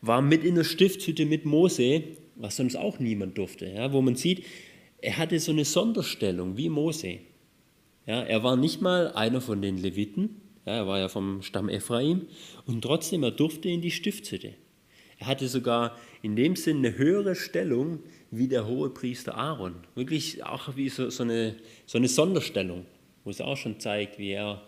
war 0.01 0.23
mit 0.23 0.45
in 0.45 0.55
der 0.55 0.65
Stiftshütte 0.65 1.27
mit 1.27 1.45
Mose, 1.45 2.05
was 2.37 2.57
sonst 2.57 2.77
auch 2.77 3.01
niemand 3.01 3.37
durfte. 3.37 3.67
Ja, 3.67 3.93
wo 3.93 4.01
man 4.01 4.15
sieht, 4.15 4.45
er 5.03 5.19
hatte 5.19 5.39
so 5.41 5.53
eine 5.53 5.65
Sonderstellung 5.65 6.57
wie 6.57 6.69
Mose. 6.69 7.19
Ja, 8.11 8.23
er 8.23 8.43
war 8.43 8.57
nicht 8.57 8.81
mal 8.81 9.13
einer 9.13 9.41
von 9.41 9.63
den 9.63 9.79
Leviten, 9.79 10.41
ja, 10.67 10.79
er 10.79 10.87
war 10.89 10.99
ja 10.99 11.07
vom 11.07 11.43
Stamm 11.43 11.69
Ephraim, 11.69 12.27
und 12.67 12.83
trotzdem, 12.83 13.23
er 13.23 13.31
durfte 13.31 13.69
in 13.69 13.83
die 13.83 13.93
Stiftshütte. 13.93 14.55
Er 15.19 15.29
hatte 15.29 15.47
sogar 15.47 15.97
in 16.21 16.35
dem 16.35 16.57
Sinn 16.57 16.79
eine 16.79 16.99
höhere 16.99 17.37
Stellung 17.37 18.01
wie 18.33 18.49
der 18.49 18.67
hohe 18.67 18.91
Priester 18.91 19.37
Aaron. 19.37 19.77
Wirklich 19.95 20.43
auch 20.43 20.75
wie 20.75 20.89
so, 20.89 21.09
so, 21.09 21.23
eine, 21.23 21.55
so 21.87 21.99
eine 21.99 22.09
Sonderstellung, 22.09 22.85
wo 23.23 23.31
es 23.31 23.41
auch 23.41 23.57
schon 23.57 23.79
zeigt, 23.79 24.19
wie 24.19 24.31
er 24.31 24.67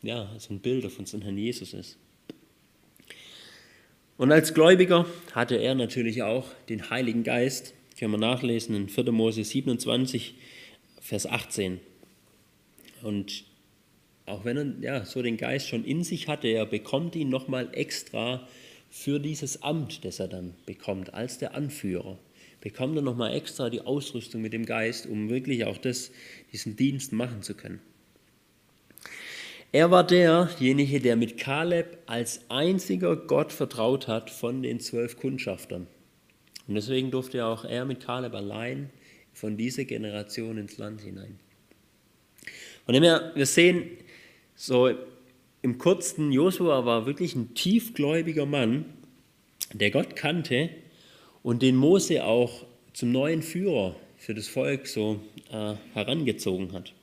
ja, 0.00 0.34
so 0.38 0.54
ein 0.54 0.60
Bild 0.60 0.90
von 0.90 1.04
seinem 1.04 1.24
Herrn 1.24 1.36
Jesus 1.36 1.74
ist. 1.74 1.98
Und 4.16 4.32
als 4.32 4.54
Gläubiger 4.54 5.04
hatte 5.34 5.56
er 5.56 5.74
natürlich 5.74 6.22
auch 6.22 6.46
den 6.70 6.88
Heiligen 6.88 7.22
Geist. 7.22 7.74
Können 7.98 8.12
wir 8.12 8.18
nachlesen 8.18 8.74
in 8.74 8.88
4. 8.88 9.12
Mose 9.12 9.44
27, 9.44 10.36
Vers 11.02 11.26
18. 11.26 11.80
Und 13.02 13.44
auch 14.26 14.44
wenn 14.44 14.56
er 14.56 14.98
ja, 14.98 15.04
so 15.04 15.22
den 15.22 15.36
Geist 15.36 15.68
schon 15.68 15.84
in 15.84 16.04
sich 16.04 16.28
hatte, 16.28 16.48
er 16.48 16.66
bekommt 16.66 17.16
ihn 17.16 17.28
nochmal 17.28 17.68
extra 17.72 18.46
für 18.90 19.20
dieses 19.20 19.62
Amt, 19.62 20.04
das 20.04 20.18
er 20.18 20.28
dann 20.28 20.54
bekommt, 20.66 21.14
als 21.14 21.38
der 21.38 21.54
Anführer 21.54 22.18
bekommt 22.60 22.96
er 22.96 23.02
nochmal 23.02 23.34
extra 23.34 23.70
die 23.70 23.80
Ausrüstung 23.80 24.42
mit 24.42 24.52
dem 24.52 24.66
Geist, 24.66 25.06
um 25.06 25.30
wirklich 25.30 25.64
auch 25.64 25.78
das, 25.78 26.10
diesen 26.52 26.76
Dienst 26.76 27.12
machen 27.12 27.42
zu 27.42 27.54
können. 27.54 27.80
Er 29.70 29.90
war 29.90 30.06
derjenige, 30.06 31.00
der 31.00 31.16
mit 31.16 31.36
Kaleb 31.36 31.98
als 32.06 32.40
einziger 32.48 33.16
Gott 33.16 33.52
vertraut 33.52 34.08
hat 34.08 34.30
von 34.30 34.62
den 34.62 34.80
zwölf 34.80 35.18
Kundschaftern. 35.18 35.86
Und 36.66 36.74
deswegen 36.74 37.10
durfte 37.10 37.44
auch 37.44 37.64
er 37.64 37.84
mit 37.84 38.00
Kaleb 38.00 38.34
allein 38.34 38.90
von 39.32 39.56
dieser 39.56 39.84
Generation 39.84 40.56
ins 40.56 40.78
Land 40.78 41.02
hinein. 41.02 41.38
Und 42.88 42.94
wir 43.02 43.44
sehen 43.44 43.86
so 44.54 44.90
im 45.60 45.76
kurzen, 45.76 46.32
Josua 46.32 46.86
war 46.86 47.04
wirklich 47.04 47.34
ein 47.34 47.52
tiefgläubiger 47.52 48.46
Mann, 48.46 48.86
der 49.74 49.90
Gott 49.90 50.16
kannte 50.16 50.70
und 51.42 51.60
den 51.60 51.76
Mose 51.76 52.24
auch 52.24 52.64
zum 52.94 53.12
neuen 53.12 53.42
Führer 53.42 53.94
für 54.16 54.32
das 54.32 54.48
Volk 54.48 54.86
so 54.86 55.20
äh, 55.52 55.74
herangezogen 55.92 56.72
hat. 56.72 56.94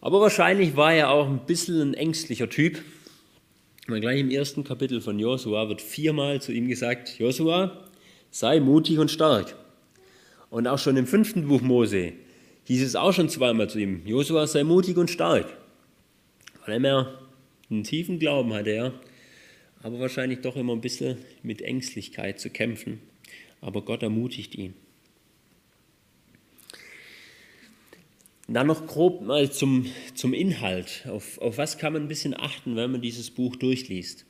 Aber 0.00 0.20
wahrscheinlich 0.20 0.76
war 0.76 0.94
er 0.94 1.10
auch 1.10 1.26
ein 1.26 1.44
bisschen 1.44 1.80
ein 1.80 1.94
ängstlicher 1.94 2.48
Typ. 2.48 2.80
Und 3.88 4.00
gleich 4.00 4.20
im 4.20 4.30
ersten 4.30 4.62
Kapitel 4.62 5.00
von 5.00 5.18
Josua 5.18 5.68
wird 5.68 5.82
viermal 5.82 6.40
zu 6.40 6.52
ihm 6.52 6.68
gesagt, 6.68 7.18
Josua, 7.18 7.84
sei 8.30 8.60
mutig 8.60 9.00
und 9.00 9.10
stark. 9.10 9.56
Und 10.50 10.68
auch 10.68 10.78
schon 10.78 10.96
im 10.96 11.08
fünften 11.08 11.48
Buch 11.48 11.62
Mose 11.62 12.12
hieß 12.64 12.82
es 12.82 12.96
auch 12.96 13.12
schon 13.12 13.28
zweimal 13.28 13.68
zu 13.68 13.78
ihm, 13.78 14.06
Josua, 14.06 14.46
sei 14.46 14.64
mutig 14.64 14.96
und 14.96 15.10
stark. 15.10 15.56
Weil 16.66 16.84
er 16.84 17.18
einen 17.70 17.84
tiefen 17.84 18.18
Glauben 18.18 18.52
hatte 18.52 18.70
er, 18.70 18.92
aber 19.82 20.00
wahrscheinlich 20.00 20.40
doch 20.40 20.56
immer 20.56 20.74
ein 20.74 20.80
bisschen 20.80 21.18
mit 21.42 21.62
Ängstlichkeit 21.62 22.38
zu 22.38 22.50
kämpfen. 22.50 23.00
Aber 23.60 23.82
Gott 23.82 24.02
ermutigt 24.02 24.54
ihn. 24.54 24.74
Dann 28.48 28.66
noch 28.66 28.86
grob 28.86 29.22
mal 29.22 29.50
zum, 29.52 29.86
zum 30.14 30.34
Inhalt. 30.34 31.06
Auf, 31.08 31.38
auf 31.38 31.56
was 31.56 31.78
kann 31.78 31.92
man 31.92 32.02
ein 32.02 32.08
bisschen 32.08 32.38
achten, 32.38 32.74
wenn 32.74 32.90
man 32.90 33.00
dieses 33.00 33.30
Buch 33.30 33.54
durchliest? 33.54 34.26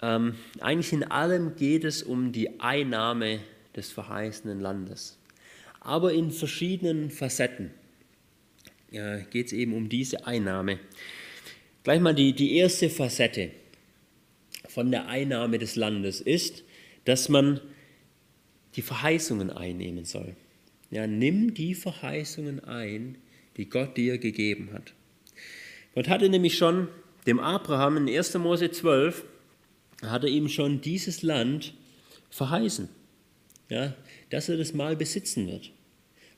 Ähm, 0.00 0.36
eigentlich 0.60 0.92
in 0.92 1.02
allem 1.02 1.56
geht 1.56 1.82
es 1.82 2.04
um 2.04 2.30
die 2.30 2.60
Einnahme 2.60 3.40
des 3.74 3.90
verheißenen 3.90 4.60
Landes. 4.60 5.17
Aber 5.80 6.12
in 6.12 6.30
verschiedenen 6.30 7.10
Facetten 7.10 7.70
äh, 8.90 9.22
geht 9.30 9.46
es 9.48 9.52
eben 9.52 9.74
um 9.74 9.88
diese 9.88 10.26
Einnahme. 10.26 10.78
Gleich 11.82 12.00
mal 12.00 12.14
die, 12.14 12.32
die 12.32 12.56
erste 12.56 12.90
Facette. 12.90 13.50
von 14.68 14.90
der 14.90 15.08
Einnahme 15.08 15.58
des 15.58 15.76
Landes 15.76 16.20
ist, 16.20 16.62
dass 17.04 17.28
man 17.28 17.60
die 18.76 18.82
Verheißungen 18.82 19.50
einnehmen 19.50 20.04
soll. 20.04 20.36
Ja, 20.90 21.06
nimm 21.06 21.54
die 21.54 21.74
Verheißungen 21.74 22.62
ein, 22.64 23.18
die 23.56 23.68
Gott 23.68 23.96
dir 23.96 24.18
gegeben 24.18 24.70
hat. 24.72 24.92
Gott 25.94 26.08
hatte 26.08 26.28
nämlich 26.28 26.56
schon 26.56 26.88
dem 27.26 27.40
Abraham 27.40 27.96
in 27.96 28.14
1. 28.14 28.34
Mose 28.34 28.70
12, 28.70 29.24
hat 30.02 30.22
er 30.22 30.30
ihm 30.30 30.48
schon 30.48 30.80
dieses 30.80 31.22
Land 31.22 31.74
verheißen, 32.30 32.88
ja, 33.68 33.94
dass 34.30 34.48
er 34.48 34.56
das 34.56 34.74
mal 34.74 34.96
besitzen 34.96 35.46
wird. 35.46 35.72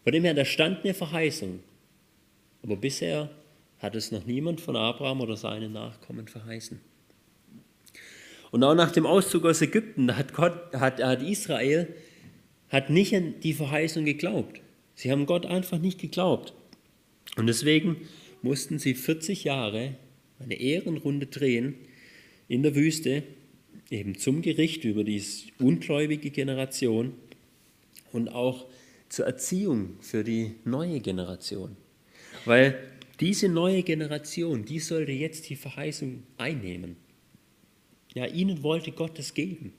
Von 0.04 0.12
dem 0.12 0.24
her, 0.24 0.34
da 0.34 0.44
stand 0.44 0.84
eine 0.84 0.94
Verheißung. 0.94 1.60
Aber 2.62 2.76
bisher 2.76 3.30
hat 3.78 3.94
es 3.94 4.12
noch 4.12 4.26
niemand 4.26 4.60
von 4.60 4.76
Abraham 4.76 5.20
oder 5.20 5.36
seinen 5.36 5.72
Nachkommen 5.72 6.28
verheißen. 6.28 6.80
Und 8.50 8.64
auch 8.64 8.74
nach 8.74 8.90
dem 8.90 9.06
Auszug 9.06 9.44
aus 9.44 9.62
Ägypten 9.62 10.16
hat, 10.16 10.34
Gott, 10.34 10.72
hat, 10.72 11.02
hat 11.02 11.22
Israel 11.22 11.88
hat 12.68 12.90
nicht 12.90 13.14
an 13.14 13.34
die 13.42 13.52
Verheißung 13.52 14.04
geglaubt. 14.04 14.60
Sie 14.94 15.10
haben 15.10 15.26
Gott 15.26 15.46
einfach 15.46 15.78
nicht 15.78 16.00
geglaubt. 16.00 16.52
Und 17.36 17.46
deswegen 17.46 17.96
mussten 18.42 18.78
sie 18.78 18.94
40 18.94 19.44
Jahre 19.44 19.94
eine 20.38 20.54
Ehrenrunde 20.54 21.26
drehen 21.26 21.74
in 22.48 22.62
der 22.62 22.74
Wüste, 22.74 23.22
eben 23.90 24.16
zum 24.16 24.42
Gericht 24.42 24.84
über 24.84 25.04
diese 25.04 25.46
ungläubige 25.58 26.30
Generation 26.30 27.12
und 28.12 28.28
auch 28.28 28.66
zur 29.08 29.26
Erziehung 29.26 29.96
für 30.00 30.24
die 30.24 30.54
neue 30.64 31.00
Generation. 31.00 31.76
Weil 32.44 32.78
diese 33.18 33.48
neue 33.48 33.82
Generation, 33.82 34.64
die 34.64 34.78
sollte 34.78 35.12
jetzt 35.12 35.50
die 35.50 35.56
Verheißung 35.56 36.22
einnehmen. 36.38 36.96
Ja, 38.14 38.26
ihnen 38.26 38.62
wollte 38.62 38.92
Gott 38.92 39.18
es 39.18 39.34
geben. 39.34 39.72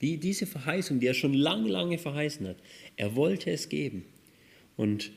Die, 0.00 0.18
diese 0.18 0.46
Verheißung, 0.46 1.00
die 1.00 1.06
er 1.06 1.14
schon 1.14 1.34
lange, 1.34 1.68
lange 1.68 1.98
verheißen 1.98 2.46
hat, 2.46 2.56
er 2.96 3.16
wollte 3.16 3.50
es 3.50 3.68
geben. 3.68 4.04
Und 4.76 5.12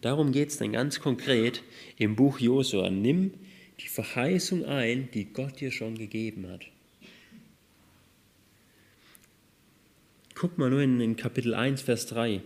darum 0.00 0.32
geht 0.32 0.48
es 0.48 0.56
dann 0.56 0.72
ganz 0.72 1.00
konkret 1.00 1.62
im 1.98 2.16
Buch 2.16 2.40
Josua. 2.40 2.90
Nimm 2.90 3.32
die 3.80 3.88
Verheißung 3.88 4.64
ein, 4.64 5.10
die 5.12 5.26
Gott 5.26 5.60
dir 5.60 5.70
schon 5.70 5.98
gegeben 5.98 6.48
hat. 6.48 6.64
Guck 10.40 10.56
mal 10.56 10.70
nur 10.70 10.80
in, 10.80 11.02
in 11.02 11.16
Kapitel 11.16 11.52
1, 11.52 11.82
Vers 11.82 12.06
3. 12.06 12.40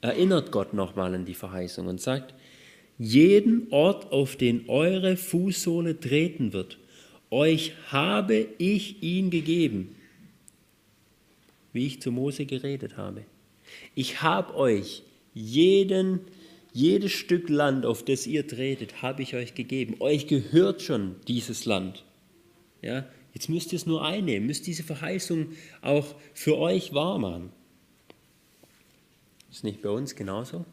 Erinnert 0.00 0.50
Gott 0.50 0.74
nochmal 0.74 1.14
an 1.14 1.24
die 1.24 1.34
Verheißung 1.34 1.86
und 1.86 2.00
sagt, 2.00 2.34
jeden 2.98 3.68
Ort, 3.70 4.10
auf 4.10 4.34
den 4.34 4.68
eure 4.68 5.16
Fußsohle 5.16 6.00
treten 6.00 6.52
wird, 6.52 6.78
euch 7.30 7.74
habe 7.92 8.48
ich 8.58 9.00
ihn 9.00 9.30
gegeben, 9.30 9.94
wie 11.72 11.86
ich 11.86 12.02
zu 12.02 12.10
Mose 12.10 12.46
geredet 12.46 12.96
habe. 12.96 13.24
Ich 13.94 14.20
habe 14.20 14.56
euch 14.56 15.04
jeden, 15.34 16.18
jedes 16.72 17.12
Stück 17.12 17.48
Land, 17.48 17.86
auf 17.86 18.04
das 18.04 18.26
ihr 18.26 18.44
tretet, 18.44 19.02
habe 19.02 19.22
ich 19.22 19.36
euch 19.36 19.54
gegeben. 19.54 19.98
Euch 20.00 20.26
gehört 20.26 20.82
schon 20.82 21.14
dieses 21.28 21.64
Land. 21.64 22.04
Ja, 22.82 23.06
jetzt 23.34 23.48
müsst 23.48 23.72
ihr 23.72 23.76
es 23.76 23.86
nur 23.86 24.04
einnehmen, 24.04 24.46
müsst 24.46 24.66
diese 24.66 24.82
Verheißung 24.82 25.52
auch 25.82 26.14
für 26.32 26.56
euch 26.56 26.94
wahr 26.94 27.18
machen. 27.18 27.52
Ist 29.50 29.64
nicht 29.64 29.82
bei 29.82 29.90
uns 29.90 30.16
genauso? 30.16 30.64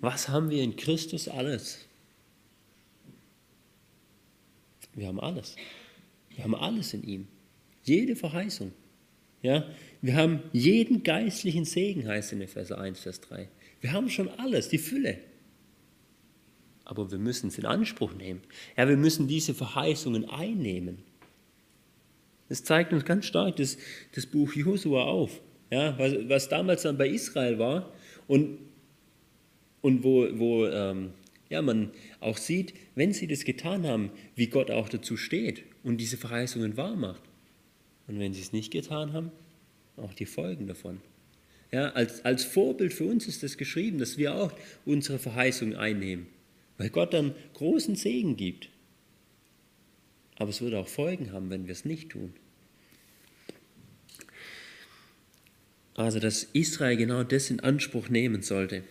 Was 0.00 0.28
haben 0.28 0.50
wir 0.50 0.62
in 0.62 0.76
Christus 0.76 1.28
alles? 1.28 1.86
Wir 4.94 5.08
haben 5.08 5.20
alles. 5.20 5.56
Wir 6.30 6.44
haben 6.44 6.54
alles 6.54 6.94
in 6.94 7.02
ihm. 7.02 7.28
Jede 7.84 8.16
Verheißung. 8.16 8.72
Ja, 9.42 9.68
wir 10.00 10.16
haben 10.16 10.42
jeden 10.52 11.02
geistlichen 11.02 11.64
Segen, 11.64 12.06
heißt 12.06 12.32
in 12.32 12.40
Epheser 12.40 12.78
1, 12.78 13.00
Vers 13.00 13.20
3. 13.22 13.48
Wir 13.80 13.92
haben 13.92 14.08
schon 14.08 14.28
alles, 14.28 14.68
die 14.68 14.78
Fülle. 14.78 15.18
Aber 16.84 17.10
wir 17.10 17.18
müssen 17.18 17.48
es 17.48 17.58
in 17.58 17.66
Anspruch 17.66 18.14
nehmen. 18.14 18.40
Ja, 18.76 18.88
wir 18.88 18.96
müssen 18.96 19.28
diese 19.28 19.54
Verheißungen 19.54 20.28
einnehmen. 20.28 20.98
Das 22.48 22.64
zeigt 22.64 22.92
uns 22.92 23.04
ganz 23.04 23.26
stark 23.26 23.56
das, 23.56 23.78
das 24.14 24.26
Buch 24.26 24.52
Josua 24.54 25.04
auf. 25.04 25.40
Ja, 25.70 25.98
was, 25.98 26.12
was 26.28 26.48
damals 26.48 26.82
dann 26.82 26.98
bei 26.98 27.08
Israel 27.08 27.58
war 27.58 27.90
und, 28.26 28.58
und 29.80 30.04
wo, 30.04 30.28
wo 30.38 30.66
ähm, 30.66 31.14
ja, 31.48 31.62
man 31.62 31.92
auch 32.20 32.36
sieht, 32.36 32.74
wenn 32.94 33.12
sie 33.12 33.26
das 33.26 33.44
getan 33.44 33.86
haben, 33.86 34.10
wie 34.34 34.48
Gott 34.48 34.70
auch 34.70 34.88
dazu 34.88 35.16
steht 35.16 35.62
und 35.82 35.98
diese 35.98 36.16
Verheißungen 36.16 36.76
wahr 36.76 36.96
macht. 36.96 37.22
Und 38.06 38.18
wenn 38.18 38.34
sie 38.34 38.40
es 38.40 38.52
nicht 38.52 38.70
getan 38.70 39.12
haben, 39.12 39.30
auch 39.96 40.14
die 40.14 40.26
Folgen 40.26 40.66
davon. 40.66 41.00
Ja, 41.70 41.90
als, 41.90 42.24
als 42.24 42.44
Vorbild 42.44 42.92
für 42.92 43.04
uns 43.04 43.26
ist 43.26 43.42
das 43.42 43.56
geschrieben, 43.56 43.98
dass 43.98 44.18
wir 44.18 44.34
auch 44.34 44.52
unsere 44.84 45.18
Verheißung 45.18 45.74
einnehmen, 45.74 46.26
weil 46.82 46.90
Gott 46.90 47.14
dann 47.14 47.36
großen 47.54 47.94
Segen 47.94 48.36
gibt. 48.36 48.68
Aber 50.36 50.50
es 50.50 50.60
wird 50.60 50.74
auch 50.74 50.88
Folgen 50.88 51.32
haben, 51.32 51.48
wenn 51.48 51.66
wir 51.66 51.72
es 51.72 51.84
nicht 51.84 52.08
tun. 52.10 52.32
Also, 55.94 56.18
dass 56.18 56.42
Israel 56.42 56.96
genau 56.96 57.22
das 57.22 57.50
in 57.50 57.60
Anspruch 57.60 58.08
nehmen 58.08 58.42
sollte. 58.42 58.82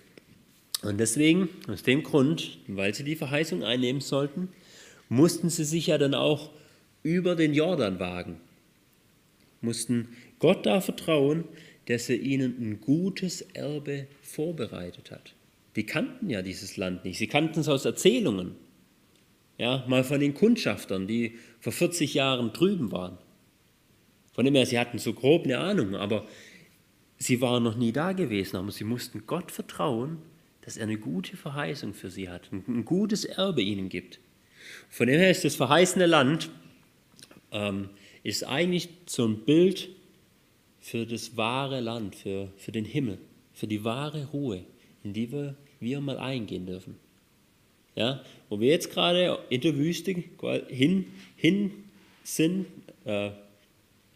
Und 0.84 1.00
deswegen, 1.00 1.50
aus 1.68 1.84
dem 1.84 2.02
Grund, 2.04 2.60
weil 2.68 2.94
sie 2.94 3.04
die 3.04 3.18
Verheißung 3.18 3.64
einnehmen 3.64 4.02
sollten, 4.02 4.48
mussten 5.10 5.50
sie 5.50 5.66
sich 5.66 5.88
ja 5.88 5.98
dann 5.98 6.14
auch 6.14 6.52
über 7.04 7.36
den 7.36 7.54
Jordan 7.54 8.00
wagen 8.00 8.40
mussten 9.62 10.10
Gott 10.40 10.66
da 10.66 10.82
vertrauen, 10.82 11.46
dass 11.86 12.10
er 12.10 12.20
ihnen 12.20 12.56
ein 12.60 12.82
gutes 12.82 13.42
Erbe 13.42 14.08
vorbereitet 14.22 15.12
hat. 15.12 15.34
Die 15.76 15.86
kannten 15.86 16.30
ja 16.30 16.42
dieses 16.42 16.78
Land 16.78 17.06
nicht. 17.06 17.18
Sie 17.18 17.28
kannten 17.28 17.60
es 17.60 17.70
aus 17.70 17.86
Erzählungen. 17.86 18.56
Ja, 19.58 19.86
mal 19.88 20.04
von 20.04 20.20
den 20.20 20.34
Kundschaftern, 20.34 21.08
die 21.08 21.38
vor 21.60 21.72
40 21.72 22.14
Jahren 22.14 22.52
drüben 22.52 22.92
waren. 22.92 23.18
Von 24.34 24.46
dem 24.46 24.56
her, 24.56 24.66
sie 24.66 24.80
hatten 24.80 24.98
so 24.98 25.14
grob 25.14 25.44
eine 25.44 25.60
Ahnung, 25.60 25.96
aber 25.96 26.26
sie 27.18 27.42
waren 27.42 27.64
noch 27.64 27.76
nie 27.76 27.92
da 27.92 28.14
gewesen. 28.14 28.58
Aber 28.58 28.72
sie 28.72 28.84
mussten 28.84 29.26
Gott 29.28 29.52
vertrauen, 29.52 30.18
dass 30.62 30.78
er 30.78 30.84
eine 30.84 30.98
gute 30.98 31.38
Verheißung 31.38 31.94
für 31.94 32.10
sie 32.10 32.30
hat, 32.30 32.52
ein 32.52 32.86
gutes 32.86 33.26
Erbe 33.26 33.62
ihnen 33.62 33.90
gibt. 33.90 34.20
Von 34.90 35.08
dem 35.08 35.20
her 35.20 35.32
ist 35.32 35.44
das 35.44 35.56
verheißene 35.56 36.06
Land 36.06 36.50
ähm, 37.52 37.90
ist 38.24 38.44
eigentlich 38.44 38.90
so 39.06 39.26
ein 39.26 39.44
Bild 39.46 39.90
für 40.80 41.06
das 41.06 41.38
wahre 41.38 41.80
Land, 41.80 42.16
für, 42.16 42.52
für 42.58 42.72
den 42.72 42.86
Himmel, 42.86 43.20
für 43.54 43.68
die 43.68 43.84
wahre 43.84 44.26
Ruhe, 44.28 44.64
in 45.04 45.14
die 45.14 45.32
wir, 45.32 45.56
wir 45.80 46.02
mal 46.02 46.18
eingehen 46.18 46.66
dürfen. 46.66 46.96
Ja, 47.96 48.24
wo 48.50 48.60
wir 48.60 48.70
jetzt 48.70 48.92
gerade 48.92 49.40
in 49.50 49.62
der 49.62 49.78
Wüste 49.78 50.16
hin, 50.70 51.06
hin 51.36 51.72
sind, 52.24 52.68
äh, 53.04 53.32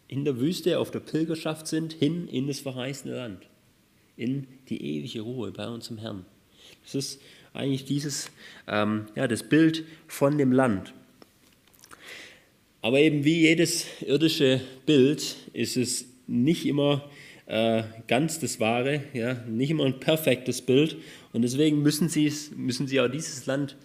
in 0.08 0.24
der 0.24 0.38
Wüste 0.38 0.78
auf 0.78 0.90
der 0.90 1.00
Pilgerschaft 1.00 1.66
sind, 1.66 1.92
hin 1.92 2.26
in 2.28 2.46
das 2.46 2.60
verheißene 2.60 3.14
Land, 3.14 3.46
in 4.16 4.46
die 4.70 4.80
ewige 4.80 5.20
Ruhe 5.20 5.50
bei 5.50 5.68
unserem 5.68 5.98
Herrn. 5.98 6.24
Das 6.84 6.94
ist 6.94 7.20
eigentlich 7.52 7.84
dieses, 7.84 8.30
ähm, 8.66 9.06
ja, 9.14 9.28
das 9.28 9.42
Bild 9.42 9.84
von 10.06 10.38
dem 10.38 10.52
Land. 10.52 10.94
Aber 12.80 12.98
eben 13.00 13.24
wie 13.24 13.40
jedes 13.40 13.86
irdische 14.02 14.60
Bild 14.86 15.36
ist 15.52 15.76
es 15.76 16.06
nicht 16.26 16.66
immer 16.66 17.10
äh, 17.46 17.84
ganz 18.08 18.40
das 18.40 18.60
Wahre, 18.60 19.04
ja, 19.12 19.34
nicht 19.46 19.70
immer 19.70 19.84
ein 19.84 20.00
perfektes 20.00 20.62
Bild. 20.62 20.96
Und 21.32 21.42
deswegen 21.42 21.82
müssen 21.82 22.08
sie, 22.08 22.32
müssen 22.56 22.86
sie 22.86 23.00
auch 23.00 23.08
dieses 23.08 23.46
Land 23.46 23.76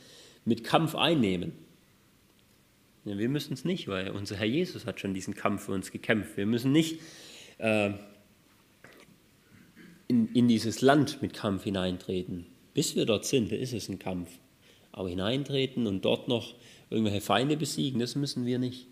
mit 0.45 0.63
Kampf 0.63 0.95
einnehmen. 0.95 1.54
Ja, 3.06 3.17
wir 3.17 3.30
müssen 3.30 3.54
es 3.54 3.65
nicht, 3.65 3.88
weil 3.88 4.12
unser 4.12 4.36
Herr 4.36 4.45
Jesus 4.45 4.86
hat 4.86 5.00
schon 5.00 5.13
diesen 5.13 5.34
Kampf 5.34 5.65
für 5.65 5.71
uns 5.71 5.91
gekämpft. 5.91 6.38
Wir 6.38 6.45
müssen 6.45 6.71
nicht 6.71 7.00
äh, 7.58 7.91
in, 10.08 10.28
in 10.34 10.47
dieses 10.47 10.82
Land 10.82 11.21
mit 11.21 11.34
Kampf 11.34 11.63
hineintreten. 11.63 12.45
Bis 12.74 12.95
wir 12.95 13.06
dort 13.06 13.26
sind, 13.26 13.52
ist 13.52 13.74
es 13.74 13.89
ein 13.89 14.00
Kampf. 14.00 14.30
Aber 14.91 15.10
hineintreten 15.10 15.88
und 15.88 16.04
dort 16.04 16.28
noch 16.28 16.56
irgendwelche 16.89 17.21
Feinde 17.21 17.58
besiegen, 17.58 18.00
das 18.00 18.15
müssen 18.15 18.45
wir 18.45 18.60
nicht. 18.60 18.88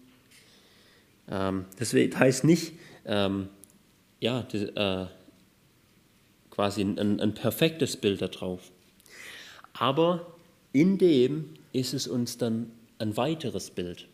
Ähm, 1.30 1.66
das 1.78 1.94
heißt 1.94 2.46
nicht, 2.46 2.74
ähm, 3.06 3.50
ja, 4.20 4.44
das, 4.44 4.62
äh, 4.62 5.10
quasi 6.50 6.82
ein, 6.82 7.20
ein 7.20 7.34
perfektes 7.34 7.98
Bild 7.98 8.22
darauf. 8.22 8.72
Aber 9.74 10.34
in 10.74 10.98
dem 10.98 11.52
ist 11.72 11.94
es 11.94 12.08
uns 12.08 12.38
dann 12.38 12.72
ein 12.98 13.16
weiteres 13.16 13.70
Bild. 13.70 14.08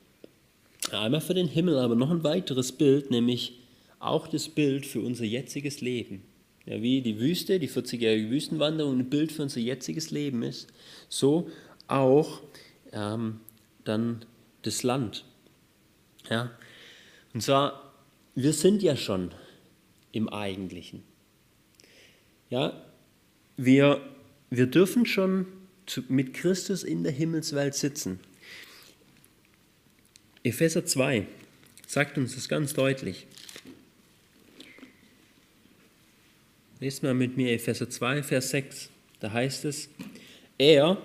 Einmal 0.91 1.21
für 1.21 1.33
den 1.33 1.47
Himmel, 1.47 1.79
aber 1.79 1.95
noch 1.95 2.11
ein 2.11 2.23
weiteres 2.23 2.71
Bild, 2.71 3.09
nämlich 3.09 3.59
auch 3.99 4.27
das 4.27 4.47
Bild 4.49 4.85
für 4.85 5.01
unser 5.01 5.25
jetziges 5.25 5.81
Leben. 5.81 6.21
Ja, 6.65 6.81
wie 6.81 7.01
die 7.01 7.19
Wüste, 7.19 7.59
die 7.59 7.69
40-jährige 7.69 8.29
Wüstenwanderung 8.29 8.99
ein 8.99 9.09
Bild 9.09 9.31
für 9.31 9.43
unser 9.43 9.59
jetziges 9.59 10.11
Leben 10.11 10.43
ist, 10.43 10.67
so 11.09 11.49
auch 11.87 12.41
ähm, 12.91 13.39
dann 13.83 14.25
das 14.63 14.83
Land. 14.83 15.25
Ja? 16.29 16.51
Und 17.33 17.41
zwar, 17.41 17.93
wir 18.33 18.53
sind 18.53 18.81
ja 18.81 18.95
schon 18.95 19.31
im 20.15 20.29
Eigentlichen. 20.29 21.03
Ja, 22.49 22.81
wir, 23.57 24.01
wir 24.49 24.65
dürfen 24.67 25.05
schon 25.05 25.45
zu, 25.85 26.03
mit 26.07 26.33
Christus 26.33 26.83
in 26.83 27.03
der 27.03 27.11
Himmelswelt 27.11 27.75
sitzen. 27.75 28.19
Epheser 30.43 30.85
2 30.85 31.27
sagt 31.85 32.17
uns 32.17 32.35
das 32.35 32.47
ganz 32.47 32.73
deutlich. 32.73 33.27
Lest 36.79 37.03
mal 37.03 37.13
mit 37.13 37.35
mir 37.35 37.51
Epheser 37.51 37.89
2, 37.89 38.23
Vers 38.23 38.51
6. 38.51 38.89
Da 39.19 39.33
heißt 39.33 39.65
es, 39.65 39.89
er 40.57 41.01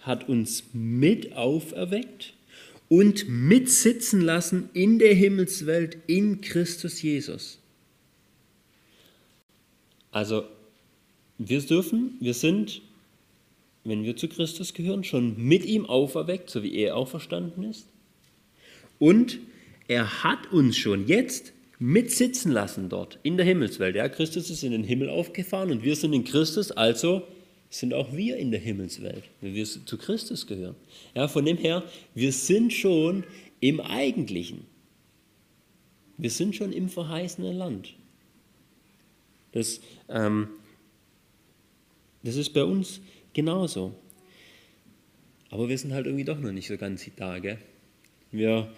hat 0.00 0.28
uns 0.28 0.64
mit 0.74 1.32
auferweckt 1.34 2.34
und 2.88 3.26
mitsitzen 3.28 4.20
lassen 4.20 4.68
in 4.74 4.98
der 4.98 5.14
Himmelswelt 5.14 5.96
in 6.06 6.42
Christus 6.42 7.00
Jesus. 7.00 7.61
Also 10.12 10.44
wir 11.38 11.60
dürfen, 11.60 12.16
wir 12.20 12.34
sind, 12.34 12.82
wenn 13.82 14.04
wir 14.04 14.16
zu 14.16 14.28
Christus 14.28 14.74
gehören, 14.74 15.02
schon 15.02 15.36
mit 15.36 15.64
ihm 15.64 15.86
auferweckt, 15.86 16.50
so 16.50 16.62
wie 16.62 16.76
er 16.76 16.96
auferstanden 16.96 17.64
ist. 17.64 17.88
Und 19.00 19.40
er 19.88 20.22
hat 20.22 20.52
uns 20.52 20.76
schon 20.76 21.08
jetzt 21.08 21.52
mitsitzen 21.80 22.52
lassen 22.52 22.88
dort 22.88 23.18
in 23.24 23.36
der 23.36 23.44
Himmelswelt. 23.44 23.96
Ja, 23.96 24.08
Christus 24.08 24.50
ist 24.50 24.62
in 24.62 24.70
den 24.70 24.84
Himmel 24.84 25.08
aufgefahren 25.08 25.72
und 25.72 25.82
wir 25.82 25.96
sind 25.96 26.12
in 26.12 26.22
Christus, 26.22 26.70
also 26.70 27.22
sind 27.70 27.94
auch 27.94 28.14
wir 28.14 28.36
in 28.36 28.52
der 28.52 28.60
Himmelswelt, 28.60 29.24
wenn 29.40 29.54
wir 29.54 29.64
zu 29.64 29.98
Christus 29.98 30.46
gehören. 30.46 30.76
Ja, 31.14 31.26
von 31.26 31.44
dem 31.44 31.56
her, 31.56 31.82
wir 32.14 32.30
sind 32.30 32.72
schon 32.72 33.24
im 33.60 33.80
Eigentlichen. 33.80 34.66
Wir 36.18 36.30
sind 36.30 36.54
schon 36.54 36.72
im 36.72 36.88
verheißenen 36.88 37.56
Land. 37.56 37.94
Das, 39.52 39.80
ähm, 40.08 40.48
das 42.22 42.36
ist 42.36 42.50
bei 42.50 42.64
uns 42.64 43.00
genauso. 43.32 43.94
Aber 45.50 45.68
wir 45.68 45.76
sind 45.76 45.92
halt 45.92 46.06
irgendwie 46.06 46.24
doch 46.24 46.40
noch 46.40 46.52
nicht 46.52 46.68
so 46.68 46.76
ganz 46.76 47.08
da. 47.16 47.38
Gell? 47.38 47.58
Wir, 48.30 48.72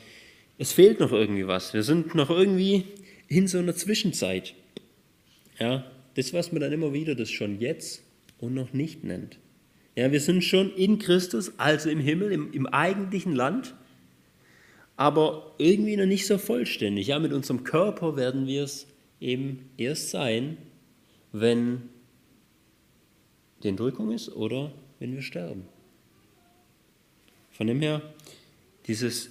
es 0.58 0.72
fehlt 0.72 1.00
noch 1.00 1.12
irgendwie 1.12 1.46
was. 1.46 1.72
Wir 1.72 1.84
sind 1.84 2.14
noch 2.14 2.30
irgendwie 2.30 2.84
in 3.28 3.46
so 3.46 3.58
einer 3.58 3.74
Zwischenzeit. 3.74 4.54
Ja, 5.58 5.84
das, 6.14 6.32
was 6.32 6.52
man 6.52 6.60
dann 6.60 6.72
immer 6.72 6.92
wieder 6.92 7.14
das 7.14 7.30
schon 7.30 7.60
jetzt 7.60 8.02
und 8.38 8.54
noch 8.54 8.72
nicht 8.72 9.04
nennt. 9.04 9.38
Ja, 9.96 10.10
wir 10.10 10.20
sind 10.20 10.42
schon 10.42 10.74
in 10.74 10.98
Christus, 10.98 11.52
also 11.58 11.88
im 11.88 12.00
Himmel, 12.00 12.32
im, 12.32 12.52
im 12.52 12.66
eigentlichen 12.66 13.34
Land, 13.34 13.74
aber 14.96 15.54
irgendwie 15.58 15.96
noch 15.96 16.06
nicht 16.06 16.26
so 16.26 16.38
vollständig. 16.38 17.06
Ja, 17.08 17.20
mit 17.20 17.32
unserem 17.32 17.62
Körper 17.62 18.16
werden 18.16 18.48
wir 18.48 18.64
es 18.64 18.88
eben 19.24 19.70
erst 19.76 20.10
sein, 20.10 20.58
wenn 21.32 21.88
die 23.62 23.68
Entrückung 23.68 24.12
ist 24.12 24.28
oder 24.28 24.72
wenn 24.98 25.14
wir 25.14 25.22
sterben. 25.22 25.64
Von 27.50 27.66
dem 27.66 27.80
her, 27.80 28.02
dieses, 28.87 29.30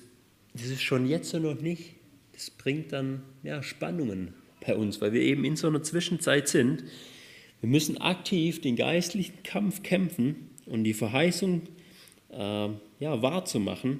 dieses 0.53 0.81
schon 0.81 1.07
jetzt 1.07 1.33
und 1.33 1.43
noch 1.43 1.61
nicht, 1.61 1.95
das 2.33 2.49
bringt 2.49 2.91
dann 2.91 3.21
ja, 3.43 3.61
Spannungen 3.61 4.33
bei 4.65 4.75
uns, 4.75 4.99
weil 5.01 5.13
wir 5.13 5.21
eben 5.21 5.45
in 5.45 5.55
so 5.55 5.67
einer 5.67 5.83
Zwischenzeit 5.83 6.47
sind, 6.47 6.83
wir 7.61 7.69
müssen 7.69 7.97
aktiv 7.99 8.59
den 8.59 8.75
geistlichen 8.75 9.43
Kampf 9.43 9.83
kämpfen 9.83 10.49
und 10.65 10.83
die 10.83 10.93
Verheißung 10.93 11.61
äh, 12.31 12.69
ja, 12.99 13.21
wahrzumachen 13.21 13.99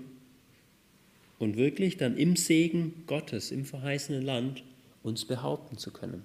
und 1.39 1.57
wirklich 1.57 1.97
dann 1.97 2.17
im 2.17 2.35
Segen 2.35 3.03
Gottes, 3.07 3.51
im 3.51 3.65
verheißenen 3.65 4.21
Land 4.21 4.63
uns 5.03 5.25
behaupten 5.25 5.77
zu 5.77 5.91
können. 5.91 6.23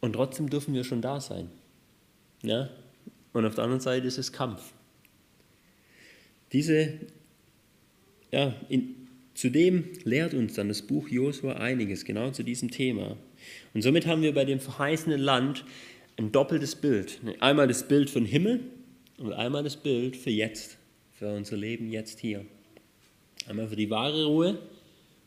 Und 0.00 0.12
trotzdem 0.12 0.50
dürfen 0.50 0.74
wir 0.74 0.84
schon 0.84 1.00
da 1.00 1.20
sein. 1.20 1.48
Ja? 2.42 2.68
Und 3.32 3.46
auf 3.46 3.54
der 3.54 3.64
anderen 3.64 3.80
Seite 3.80 4.06
ist 4.06 4.18
es 4.18 4.32
Kampf. 4.32 4.72
Diese, 6.52 6.92
ja, 8.30 8.54
in, 8.68 9.08
zudem 9.34 9.88
lehrt 10.04 10.34
uns 10.34 10.54
dann 10.54 10.68
das 10.68 10.82
Buch 10.82 11.08
Josua 11.08 11.54
einiges, 11.54 12.04
genau 12.04 12.30
zu 12.30 12.42
diesem 12.42 12.70
Thema. 12.70 13.16
Und 13.72 13.82
somit 13.82 14.06
haben 14.06 14.22
wir 14.22 14.34
bei 14.34 14.44
dem 14.44 14.60
verheißenen 14.60 15.20
Land 15.20 15.64
ein 16.16 16.32
doppeltes 16.32 16.76
Bild. 16.76 17.18
Einmal 17.40 17.66
das 17.66 17.88
Bild 17.88 18.10
von 18.10 18.24
Himmel 18.24 18.60
und 19.18 19.32
einmal 19.32 19.64
das 19.64 19.76
Bild 19.76 20.16
für 20.16 20.30
jetzt, 20.30 20.76
für 21.12 21.34
unser 21.34 21.56
Leben 21.56 21.90
jetzt 21.90 22.20
hier. 22.20 22.44
Einmal 23.48 23.68
für 23.68 23.76
die 23.76 23.90
wahre 23.90 24.26
Ruhe 24.26 24.58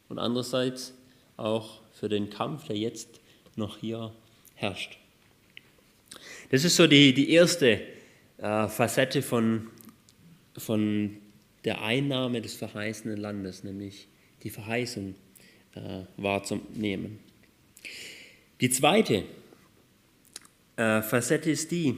und 0.07 0.19
andererseits 0.19 0.93
auch 1.37 1.81
für 1.93 2.09
den 2.09 2.29
Kampf, 2.29 2.65
der 2.65 2.77
jetzt 2.77 3.21
noch 3.55 3.77
hier 3.77 4.13
herrscht. 4.55 4.97
Das 6.49 6.63
ist 6.63 6.75
so 6.75 6.87
die, 6.87 7.13
die 7.13 7.31
erste 7.31 7.81
äh, 8.37 8.67
Facette 8.67 9.21
von, 9.21 9.67
von 10.57 11.17
der 11.65 11.81
Einnahme 11.81 12.41
des 12.41 12.55
verheißenen 12.55 13.17
Landes, 13.17 13.63
nämlich 13.63 14.07
die 14.43 14.49
Verheißung 14.49 15.15
äh, 15.75 16.03
wahrzunehmen. 16.17 17.19
Die 18.61 18.69
zweite 18.69 19.23
äh, 20.77 21.01
Facette 21.01 21.51
ist 21.51 21.71
die, 21.71 21.95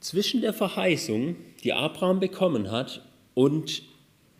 zwischen 0.00 0.42
der 0.42 0.52
Verheißung, 0.52 1.36
die 1.62 1.72
Abraham 1.72 2.20
bekommen 2.20 2.70
hat, 2.70 3.02
und 3.34 3.82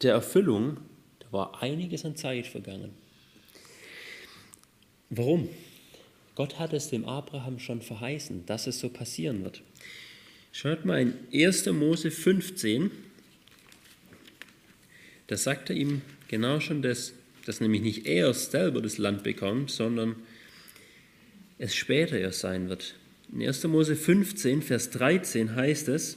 der 0.02 0.12
Erfüllung, 0.12 0.76
da 1.18 1.32
war 1.32 1.62
einiges 1.62 2.04
an 2.04 2.16
Zeit 2.16 2.46
vergangen. 2.46 2.92
Warum? 5.10 5.48
Gott 6.34 6.58
hat 6.58 6.72
es 6.72 6.90
dem 6.90 7.04
Abraham 7.04 7.58
schon 7.58 7.80
verheißen, 7.80 8.46
dass 8.46 8.66
es 8.66 8.80
so 8.80 8.88
passieren 8.88 9.44
wird. 9.44 9.62
Schaut 10.52 10.84
mal 10.84 11.00
in 11.00 11.14
1. 11.32 11.66
Mose 11.66 12.10
15, 12.10 12.90
da 15.26 15.36
sagt 15.36 15.70
er 15.70 15.76
ihm 15.76 16.02
genau 16.28 16.60
schon 16.60 16.82
das, 16.82 17.12
dass 17.46 17.60
nämlich 17.60 17.82
nicht 17.82 18.06
er 18.06 18.32
selber 18.34 18.80
das 18.80 18.98
Land 18.98 19.22
bekommt, 19.22 19.70
sondern 19.70 20.16
es 21.58 21.74
später 21.74 22.18
erst 22.18 22.40
sein 22.40 22.68
wird. 22.68 22.94
In 23.32 23.42
1. 23.42 23.64
Mose 23.64 23.96
15, 23.96 24.62
Vers 24.62 24.90
13 24.90 25.54
heißt 25.54 25.88
es, 25.88 26.16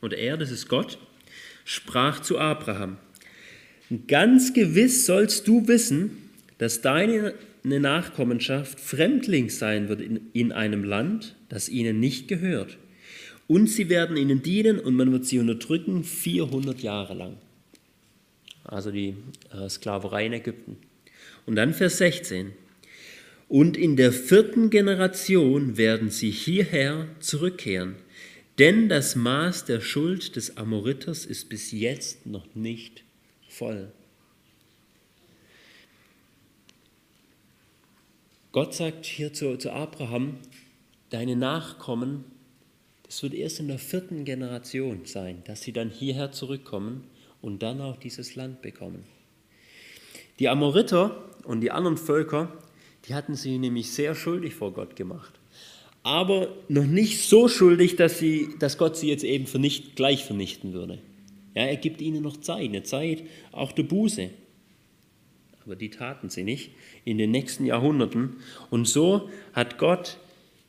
und 0.00 0.12
er, 0.12 0.36
das 0.36 0.50
ist 0.50 0.68
Gott, 0.68 0.98
sprach 1.64 2.20
zu 2.20 2.38
Abraham, 2.38 2.98
ganz 4.06 4.52
gewiss 4.52 5.06
sollst 5.06 5.48
du 5.48 5.66
wissen, 5.66 6.27
dass 6.58 6.80
deine 6.80 7.34
Nachkommenschaft 7.64 8.80
Fremdling 8.80 9.48
sein 9.48 9.88
wird 9.88 10.00
in, 10.00 10.30
in 10.32 10.52
einem 10.52 10.84
Land, 10.84 11.36
das 11.48 11.68
ihnen 11.68 12.00
nicht 12.00 12.28
gehört. 12.28 12.76
Und 13.46 13.68
sie 13.68 13.88
werden 13.88 14.16
ihnen 14.16 14.42
dienen 14.42 14.78
und 14.78 14.94
man 14.94 15.10
wird 15.10 15.24
sie 15.24 15.38
unterdrücken 15.38 16.04
400 16.04 16.80
Jahre 16.80 17.14
lang. 17.14 17.36
Also 18.64 18.90
die 18.90 19.14
äh, 19.50 19.68
Sklaverei 19.68 20.26
in 20.26 20.34
Ägypten. 20.34 20.76
Und 21.46 21.56
dann 21.56 21.72
Vers 21.72 21.98
16. 21.98 22.52
Und 23.48 23.78
in 23.78 23.96
der 23.96 24.12
vierten 24.12 24.68
Generation 24.68 25.78
werden 25.78 26.10
sie 26.10 26.30
hierher 26.30 27.08
zurückkehren, 27.20 27.94
denn 28.58 28.90
das 28.90 29.16
Maß 29.16 29.64
der 29.64 29.80
Schuld 29.80 30.36
des 30.36 30.58
Amoriters 30.58 31.24
ist 31.24 31.48
bis 31.48 31.72
jetzt 31.72 32.26
noch 32.26 32.54
nicht 32.54 33.04
voll. 33.48 33.90
Gott 38.58 38.74
sagt 38.74 39.06
hier 39.06 39.32
zu, 39.32 39.56
zu 39.56 39.72
Abraham, 39.72 40.38
deine 41.10 41.36
Nachkommen, 41.36 42.24
das 43.04 43.22
wird 43.22 43.32
erst 43.32 43.60
in 43.60 43.68
der 43.68 43.78
vierten 43.78 44.24
Generation 44.24 45.02
sein, 45.04 45.44
dass 45.44 45.62
sie 45.62 45.70
dann 45.70 45.90
hierher 45.90 46.32
zurückkommen 46.32 47.04
und 47.40 47.62
dann 47.62 47.80
auch 47.80 47.98
dieses 47.98 48.34
Land 48.34 48.60
bekommen. 48.60 49.04
Die 50.40 50.48
Amoriter 50.48 51.24
und 51.44 51.60
die 51.60 51.70
anderen 51.70 51.96
Völker, 51.96 52.52
die 53.04 53.14
hatten 53.14 53.36
sie 53.36 53.58
nämlich 53.58 53.92
sehr 53.92 54.16
schuldig 54.16 54.56
vor 54.56 54.72
Gott 54.72 54.96
gemacht. 54.96 55.34
Aber 56.02 56.48
noch 56.66 56.82
nicht 56.82 57.20
so 57.20 57.46
schuldig, 57.46 57.94
dass, 57.94 58.18
sie, 58.18 58.48
dass 58.58 58.76
Gott 58.76 58.96
sie 58.96 59.08
jetzt 59.08 59.22
eben 59.22 59.46
vernicht, 59.46 59.94
gleich 59.94 60.24
vernichten 60.24 60.72
würde. 60.72 60.98
Ja, 61.54 61.62
er 61.62 61.76
gibt 61.76 62.00
ihnen 62.00 62.24
noch 62.24 62.38
Zeit, 62.38 62.70
eine 62.70 62.82
Zeit 62.82 63.22
auch 63.52 63.70
der 63.70 63.84
Buße. 63.84 64.30
Aber 65.68 65.76
die 65.76 65.90
taten 65.90 66.30
sie 66.30 66.44
nicht 66.44 66.70
in 67.04 67.18
den 67.18 67.30
nächsten 67.30 67.66
Jahrhunderten. 67.66 68.36
Und 68.70 68.88
so 68.88 69.28
hat 69.52 69.76
Gott 69.76 70.16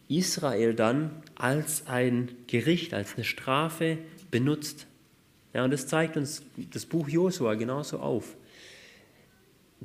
Israel 0.09 0.73
dann 0.73 1.23
als 1.35 1.87
ein 1.87 2.31
Gericht, 2.47 2.93
als 2.93 3.15
eine 3.15 3.23
Strafe 3.23 3.97
benutzt. 4.29 4.87
Ja, 5.53 5.63
und 5.63 5.71
das 5.71 5.87
zeigt 5.87 6.17
uns 6.17 6.43
das 6.73 6.85
Buch 6.85 7.07
Josua 7.07 7.53
genauso 7.53 7.99
auf. 7.99 8.35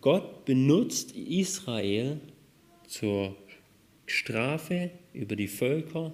Gott 0.01 0.45
benutzt 0.47 1.13
Israel 1.15 2.19
zur 2.89 3.37
Strafe 4.07 4.91
über 5.13 5.37
die 5.37 5.47
Völker 5.47 6.11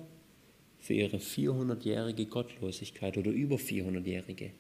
für 0.79 0.93
ihre 0.93 1.17
400-jährige 1.17 2.27
Gottlosigkeit 2.27 3.17
oder 3.17 3.31
über 3.31 3.57
400-jährige. 3.57 4.51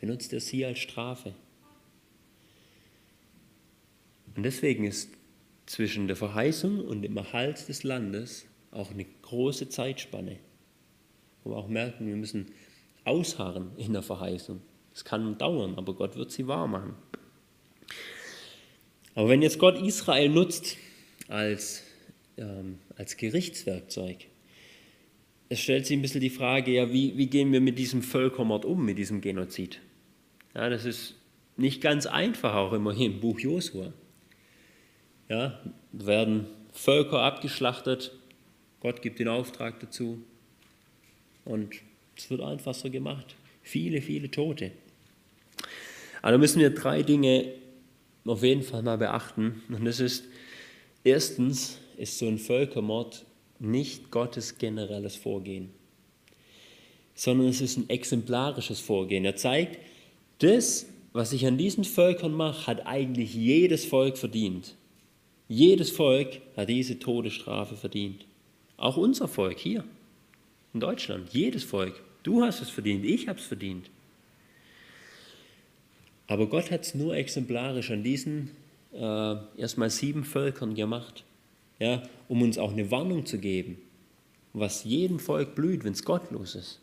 benutzt 0.00 0.32
er 0.32 0.40
sie 0.40 0.64
als 0.64 0.80
Strafe. 0.80 1.32
Und 4.36 4.42
deswegen 4.42 4.84
ist 4.84 5.10
zwischen 5.66 6.06
der 6.06 6.16
Verheißung 6.16 6.80
und 6.80 7.02
dem 7.02 7.16
Erhalt 7.16 7.68
des 7.68 7.82
Landes 7.82 8.46
auch 8.70 8.90
eine 8.90 9.04
große 9.22 9.68
Zeitspanne, 9.68 10.38
wo 11.42 11.50
wir 11.50 11.56
auch 11.56 11.68
merken, 11.68 12.06
wir 12.06 12.16
müssen 12.16 12.46
ausharren 13.04 13.70
in 13.76 13.92
der 13.92 14.02
Verheißung. 14.02 14.60
Es 14.92 15.04
kann 15.04 15.38
dauern, 15.38 15.74
aber 15.76 15.94
Gott 15.94 16.16
wird 16.16 16.30
sie 16.30 16.46
wahr 16.46 16.66
machen. 16.66 16.94
Aber 19.14 19.28
wenn 19.28 19.42
jetzt 19.42 19.58
Gott 19.58 19.80
Israel 19.80 20.28
nutzt 20.28 20.76
als, 21.28 21.82
ähm, 22.36 22.78
als 22.96 23.16
Gerichtswerkzeug, 23.16 24.26
es 25.48 25.60
stellt 25.60 25.86
sich 25.86 25.96
ein 25.96 26.02
bisschen 26.02 26.20
die 26.20 26.30
Frage, 26.30 26.72
ja, 26.72 26.92
wie, 26.92 27.16
wie 27.16 27.28
gehen 27.28 27.52
wir 27.52 27.60
mit 27.60 27.78
diesem 27.78 28.02
Völkermord 28.02 28.64
um, 28.64 28.84
mit 28.84 28.98
diesem 28.98 29.20
Genozid? 29.20 29.80
Ja, 30.54 30.68
das 30.68 30.84
ist 30.84 31.14
nicht 31.56 31.80
ganz 31.80 32.06
einfach, 32.06 32.54
auch 32.54 32.72
immer 32.72 32.92
hier 32.92 33.06
im 33.06 33.20
Buch 33.20 33.38
Josua. 33.38 33.92
Ja, 35.28 35.58
werden 35.92 36.46
Völker 36.72 37.20
abgeschlachtet, 37.20 38.12
Gott 38.80 39.00
gibt 39.00 39.18
den 39.18 39.28
Auftrag 39.28 39.80
dazu 39.80 40.22
und 41.44 41.74
es 42.16 42.28
wird 42.30 42.42
einfach 42.42 42.74
so 42.74 42.90
gemacht. 42.90 43.34
Viele, 43.62 44.02
viele 44.02 44.30
Tote. 44.30 44.72
Da 46.22 46.36
müssen 46.36 46.60
wir 46.60 46.70
drei 46.70 47.02
Dinge 47.02 47.52
auf 48.26 48.42
jeden 48.42 48.62
Fall 48.62 48.82
mal 48.82 48.98
beachten. 48.98 49.62
Und 49.68 49.84
das 49.84 50.00
ist, 50.00 50.24
erstens 51.02 51.78
ist 51.96 52.18
so 52.18 52.26
ein 52.26 52.38
Völkermord 52.38 53.24
nicht 53.58 54.10
Gottes 54.10 54.58
generelles 54.58 55.16
Vorgehen, 55.16 55.70
sondern 57.14 57.48
es 57.48 57.60
ist 57.60 57.76
ein 57.78 57.88
exemplarisches 57.88 58.80
Vorgehen. 58.80 59.24
Er 59.24 59.36
zeigt, 59.36 59.78
das, 60.38 60.86
was 61.12 61.32
ich 61.32 61.46
an 61.46 61.56
diesen 61.56 61.84
Völkern 61.84 62.32
mache, 62.32 62.66
hat 62.66 62.86
eigentlich 62.86 63.34
jedes 63.34 63.84
Volk 63.84 64.18
verdient. 64.18 64.74
Jedes 65.48 65.90
Volk 65.90 66.40
hat 66.56 66.68
diese 66.68 66.98
Todesstrafe 66.98 67.76
verdient. 67.76 68.26
Auch 68.76 68.96
unser 68.96 69.28
Volk 69.28 69.58
hier 69.58 69.84
in 70.72 70.80
Deutschland, 70.80 71.32
jedes 71.32 71.64
Volk. 71.64 72.02
Du 72.22 72.42
hast 72.42 72.60
es 72.60 72.70
verdient, 72.70 73.04
ich 73.04 73.28
habe 73.28 73.38
es 73.38 73.44
verdient. 73.44 73.90
Aber 76.26 76.46
Gott 76.46 76.70
hat 76.70 76.82
es 76.82 76.94
nur 76.94 77.14
exemplarisch 77.14 77.90
an 77.90 78.02
diesen 78.02 78.50
äh, 78.94 79.36
erstmal 79.56 79.90
sieben 79.90 80.24
Völkern 80.24 80.74
gemacht, 80.74 81.24
ja, 81.78 82.02
um 82.28 82.42
uns 82.42 82.56
auch 82.56 82.72
eine 82.72 82.90
Warnung 82.90 83.26
zu 83.26 83.38
geben, 83.38 83.76
was 84.52 84.84
jedem 84.84 85.18
Volk 85.18 85.54
blüht, 85.54 85.84
wenn 85.84 85.92
es 85.92 86.04
gottlos 86.04 86.54
ist. 86.54 86.80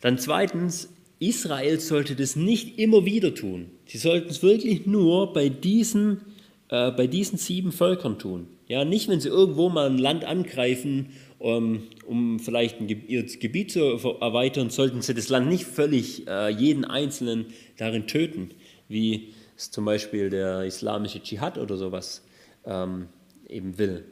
Dann 0.00 0.18
zweitens, 0.18 0.88
Israel 1.18 1.80
sollte 1.80 2.14
das 2.14 2.36
nicht 2.36 2.78
immer 2.78 3.04
wieder 3.04 3.34
tun. 3.34 3.70
Sie 3.86 3.98
sollten 3.98 4.28
es 4.28 4.42
wirklich 4.42 4.86
nur 4.86 5.32
bei 5.32 5.48
diesen, 5.48 6.20
äh, 6.70 6.90
bei 6.90 7.06
diesen 7.06 7.38
sieben 7.38 7.72
Völkern 7.72 8.18
tun. 8.18 8.46
Ja, 8.66 8.84
nicht, 8.84 9.08
wenn 9.08 9.20
sie 9.20 9.28
irgendwo 9.28 9.68
mal 9.68 9.88
ein 9.88 9.98
Land 9.98 10.24
angreifen 10.24 11.08
um, 11.38 11.82
um 12.06 12.40
vielleicht 12.40 12.80
ein, 12.80 12.88
ihr 12.88 13.22
Gebiet 13.24 13.70
zu 13.70 13.80
erweitern, 14.20 14.70
sollten 14.70 15.02
sie 15.02 15.14
das 15.14 15.28
Land 15.28 15.48
nicht 15.48 15.64
völlig 15.64 16.26
äh, 16.26 16.48
jeden 16.48 16.84
Einzelnen 16.84 17.46
darin 17.76 18.06
töten, 18.06 18.50
wie 18.88 19.32
es 19.56 19.70
zum 19.70 19.84
Beispiel 19.84 20.30
der 20.30 20.64
islamische 20.64 21.22
Dschihad 21.22 21.58
oder 21.58 21.76
sowas 21.76 22.24
ähm, 22.64 23.08
eben 23.48 23.78
will. 23.78 24.04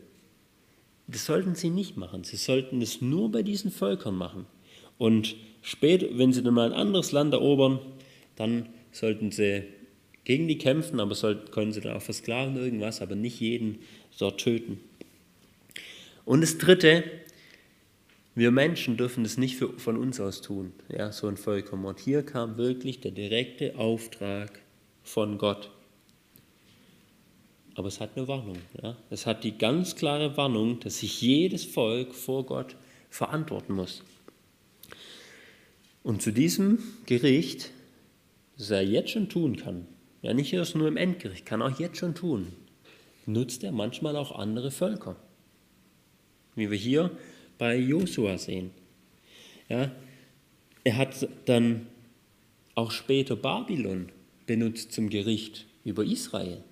Das 1.09 1.25
sollten 1.25 1.55
sie 1.55 1.71
nicht 1.71 1.97
machen. 1.97 2.25
Sie 2.25 2.37
sollten 2.37 2.81
es 2.81 3.01
nur 3.01 3.31
bei 3.31 3.43
diesen 3.43 3.71
Völkern 3.71 4.17
machen. 4.17 4.47
Und 4.99 5.37
später, 5.63 6.07
wenn 6.13 6.33
sie 6.33 6.43
dann 6.43 6.55
mal 6.55 6.73
ein 6.73 6.79
anderes 6.79 7.13
Land 7.13 7.33
erobern, 7.33 7.81
dann 8.35 8.69
sollten 8.93 9.31
sie 9.31 9.65
gegen 10.27 10.49
die 10.49 10.59
kämpfen, 10.59 10.99
aber 10.99 11.15
sollten, 11.15 11.53
können 11.53 11.73
sie 11.73 11.81
dann 11.81 11.97
auch 11.97 12.03
versklaven 12.03 12.57
irgendwas, 12.57 13.01
aber 13.01 13.15
nicht 13.15 13.39
jeden 13.39 13.79
dort 14.19 14.41
töten. 14.41 14.81
Und 16.25 16.41
das 16.41 16.59
Dritte, 16.59 17.05
wir 18.35 18.51
Menschen 18.51 18.97
dürfen 18.97 19.25
es 19.25 19.39
nicht 19.39 19.57
für, 19.57 19.79
von 19.79 19.97
uns 19.97 20.19
aus 20.19 20.43
tun, 20.43 20.73
ja, 20.89 21.13
so 21.13 21.29
ein 21.29 21.37
Völkermord. 21.37 22.01
Hier 22.01 22.25
kam 22.25 22.57
wirklich 22.57 22.99
der 22.99 23.13
direkte 23.13 23.77
Auftrag 23.79 24.61
von 25.05 25.39
Gott. 25.39 25.71
Aber 27.77 27.87
es 27.87 28.01
hat 28.01 28.17
eine 28.17 28.27
Warnung. 28.27 28.59
Ja. 28.83 28.97
Es 29.11 29.27
hat 29.27 29.45
die 29.45 29.57
ganz 29.57 29.95
klare 29.95 30.37
Warnung, 30.37 30.81
dass 30.81 30.99
sich 30.99 31.21
jedes 31.23 31.65
Volk 31.65 32.13
vor 32.13 32.45
Gott 32.47 32.75
verantworten 33.11 33.75
muss. 33.75 34.03
Und 36.03 36.21
zu 36.21 36.33
diesem 36.33 36.81
Gericht, 37.07 37.71
das 38.59 38.71
er 38.71 38.83
jetzt 38.83 39.11
schon 39.11 39.29
tun 39.29 39.57
kann, 39.57 39.87
ja 40.27 40.35
nicht 40.35 40.53
erst 40.53 40.77
nur 40.77 40.89
im 40.89 40.97
Endgericht, 40.97 41.47
kann 41.47 41.63
auch 41.63 41.79
jetzt 41.79 41.99
schon 41.99 42.15
tun, 42.15 42.53
nutzt 43.25 43.65
er 43.65 43.73
manchmal 43.73 44.17
auch 44.17 44.39
andere 44.39 44.71
Völker 44.71 45.17
wie 46.57 46.71
wir 46.71 46.79
hier 46.79 47.11
bei 47.59 47.77
Josua 47.77 48.37
sehen. 48.39 48.73
Ja, 49.69 49.93
er 50.83 50.97
hat 50.97 51.29
dann 51.45 51.87
auch 52.75 52.91
später 52.91 53.37
Babylon 53.37 54.11
benutzt 54.47 54.93
zum 54.93 55.09
Gericht 55.09 55.67
über 55.85 56.05
Israel. 56.05 56.63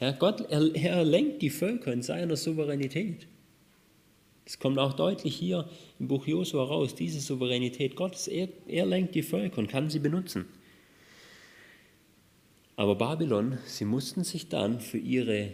Ja, 0.00 0.12
Gott, 0.12 0.40
er, 0.50 0.74
er 0.74 1.04
lenkt 1.04 1.42
die 1.42 1.50
Völker 1.50 1.92
in 1.92 2.02
seiner 2.02 2.36
Souveränität. 2.36 3.26
Das 4.44 4.58
kommt 4.58 4.78
auch 4.78 4.94
deutlich 4.94 5.36
hier 5.36 5.68
im 6.00 6.08
Buch 6.08 6.26
Josua 6.26 6.64
raus, 6.64 6.94
diese 6.94 7.20
Souveränität 7.20 7.94
Gottes. 7.94 8.26
Er, 8.26 8.48
er 8.66 8.86
lenkt 8.86 9.14
die 9.14 9.22
Völker 9.22 9.58
und 9.58 9.68
kann 9.68 9.88
sie 9.88 10.00
benutzen. 10.00 10.46
Aber 12.76 12.94
Babylon, 12.96 13.58
sie 13.66 13.84
mussten 13.84 14.24
sich 14.24 14.48
dann 14.48 14.80
für 14.80 14.98
ihre 14.98 15.52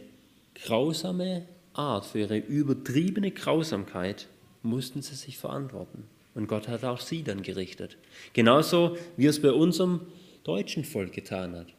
grausame 0.55 1.47
Art, 1.73 2.07
für 2.07 2.21
ihre 2.21 2.39
übertriebene 2.39 3.31
Grausamkeit 3.31 4.29
mussten 4.63 5.03
sie 5.03 5.15
sich 5.15 5.39
verantworten. 5.39 6.05
Und 6.35 6.47
Gott 6.47 6.69
hat 6.69 6.85
auch 6.85 7.01
sie 7.01 7.23
dann 7.23 7.43
gerichtet. 7.43 7.97
Genauso 8.33 8.97
wie 9.17 9.27
es 9.27 9.43
bei 9.43 9.53
unserem 9.53 10.03
deutschen 10.45 10.85
Volk 10.85 11.13
getan 11.13 11.55
hat, 11.57 11.75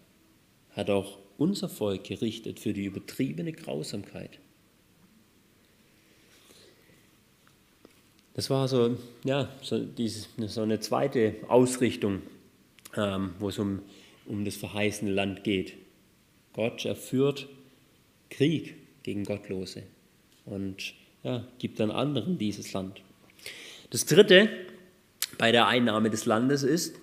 hat 0.72 0.90
auch 0.90 1.18
unser 1.38 1.70
Volk 1.70 2.04
gerichtet 2.04 2.60
für 2.60 2.74
die 2.74 2.86
übertriebene 2.86 3.54
Grausamkeit. 3.54 4.40
Das 8.34 8.50
war 8.50 8.68
so, 8.68 8.98
ja, 9.24 9.50
so, 9.62 9.80
diese, 9.80 10.28
so 10.48 10.62
eine 10.62 10.80
zweite 10.80 11.36
Ausrichtung, 11.48 12.22
ähm, 12.96 13.34
wo 13.40 13.50
es 13.50 13.60
um, 13.60 13.80
um 14.30 14.46
das 14.46 14.56
verheißene 14.56 15.12
Land 15.12 15.44
geht. 15.44 15.74
Gott 16.54 16.86
erführt 16.86 17.48
Krieg 18.30 18.76
gegen 19.04 19.24
Gottlose 19.24 19.84
und 20.46 20.94
ja, 21.24 21.46
gibt 21.58 21.80
dann 21.80 21.92
anderen 21.92 22.38
dieses 22.38 22.72
Land. 22.74 23.02
Das 23.90 24.06
dritte 24.06 24.50
bei 25.38 25.52
der 25.52 25.68
Einnahme 25.68 26.10
des 26.10 26.26
Landes 26.26 26.64
ist, 26.64 26.96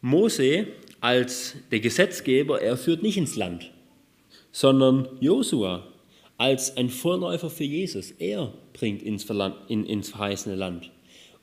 Mose 0.00 0.68
als 1.00 1.56
der 1.70 1.80
Gesetzgeber, 1.80 2.60
er 2.60 2.76
führt 2.76 3.02
nicht 3.02 3.16
ins 3.16 3.36
Land, 3.36 3.70
sondern 4.50 5.08
Josua 5.20 5.86
als 6.38 6.76
ein 6.76 6.88
Vorläufer 6.88 7.50
für 7.50 7.64
Jesus, 7.64 8.12
er 8.12 8.52
bringt 8.72 9.02
ins, 9.02 9.26
in, 9.68 9.84
ins 9.84 10.10
verheißene 10.10 10.54
Land. 10.54 10.90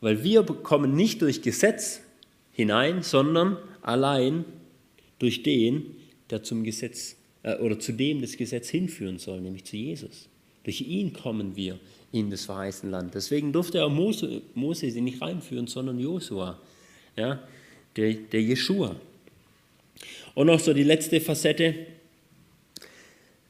Weil 0.01 0.23
wir 0.23 0.43
kommen 0.43 0.95
nicht 0.95 1.21
durch 1.21 1.41
Gesetz 1.41 2.01
hinein, 2.51 3.01
sondern 3.01 3.57
allein 3.81 4.45
durch 5.19 5.43
den, 5.43 5.95
der 6.29 6.43
zum 6.43 6.63
Gesetz 6.63 7.15
äh, 7.43 7.57
oder 7.57 7.79
zu 7.79 7.93
dem 7.93 8.21
das 8.21 8.37
Gesetz 8.37 8.69
hinführen 8.69 9.19
soll, 9.19 9.41
nämlich 9.41 9.63
zu 9.65 9.77
Jesus. 9.77 10.27
Durch 10.63 10.81
ihn 10.81 11.13
kommen 11.13 11.55
wir 11.55 11.79
in 12.11 12.29
das 12.29 12.45
verheißene 12.45 12.91
Land. 12.91 13.13
Deswegen 13.13 13.53
durfte 13.53 13.77
er 13.77 13.89
Mose, 13.89 14.41
Mose 14.55 14.89
sie 14.89 15.01
nicht 15.01 15.21
reinführen, 15.21 15.67
sondern 15.67 15.99
Josua, 15.99 16.59
ja, 17.15 17.43
der, 17.95 18.13
der 18.13 18.41
Jeshua. 18.41 18.95
Und 20.33 20.47
noch 20.47 20.59
so 20.59 20.73
die 20.73 20.83
letzte 20.83 21.21
Facette 21.21 21.75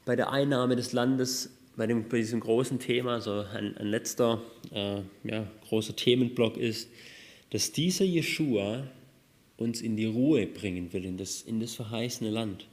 bei 0.04 0.14
der 0.14 0.30
Einnahme 0.30 0.76
des 0.76 0.92
Landes, 0.92 1.50
bei, 1.76 1.86
dem, 1.86 2.08
bei 2.08 2.18
diesem 2.18 2.40
großen 2.40 2.78
Thema, 2.78 3.20
so 3.20 3.44
ein, 3.52 3.76
ein 3.76 3.86
letzter 3.86 4.42
äh, 4.72 5.00
ja, 5.24 5.46
großer 5.68 5.96
Themenblock 5.96 6.56
ist, 6.56 6.88
dass 7.50 7.72
dieser 7.72 8.04
Jeshua 8.04 8.86
uns 9.56 9.80
in 9.80 9.96
die 9.96 10.06
Ruhe 10.06 10.46
bringen 10.46 10.92
will, 10.92 11.04
in 11.04 11.16
das, 11.16 11.42
in 11.42 11.60
das 11.60 11.74
verheißene 11.74 12.30
Land, 12.30 12.66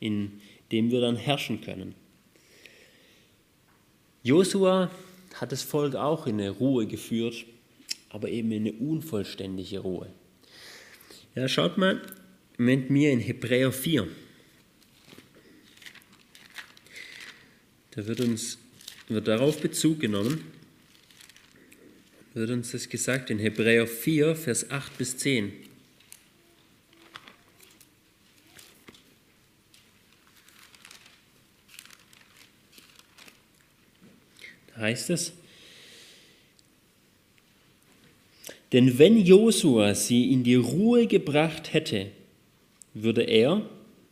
in 0.00 0.40
dem 0.70 0.90
wir 0.90 1.00
dann 1.00 1.16
herrschen 1.16 1.60
können. 1.60 1.94
Josua 4.22 4.90
hat 5.34 5.52
das 5.52 5.62
Volk 5.62 5.94
auch 5.94 6.26
in 6.26 6.40
eine 6.40 6.50
Ruhe 6.50 6.86
geführt, 6.86 7.44
aber 8.08 8.28
eben 8.28 8.52
in 8.52 8.66
eine 8.66 8.72
unvollständige 8.72 9.80
Ruhe. 9.80 10.08
Ja, 11.34 11.48
schaut 11.48 11.78
mal 11.78 12.02
mit 12.56 12.90
mir 12.90 13.10
in 13.10 13.20
Hebräer 13.20 13.72
4. 13.72 14.06
Da 17.92 18.06
wird 18.06 18.20
uns 18.20 18.58
wird 19.08 19.28
darauf 19.28 19.60
Bezug 19.60 20.00
genommen, 20.00 20.44
wird 22.34 22.50
uns 22.50 22.72
das 22.72 22.88
gesagt 22.88 23.30
in 23.30 23.38
Hebräer 23.38 23.86
4, 23.86 24.34
Vers 24.36 24.70
8 24.70 24.96
bis 24.96 25.16
10. 25.18 25.52
heißt 34.82 35.08
es, 35.08 35.32
denn 38.72 38.98
wenn 38.98 39.18
Josua 39.18 39.94
sie 39.94 40.32
in 40.32 40.44
die 40.44 40.54
Ruhe 40.54 41.06
gebracht 41.06 41.72
hätte, 41.72 42.08
würde 42.94 43.22
er, 43.22 43.62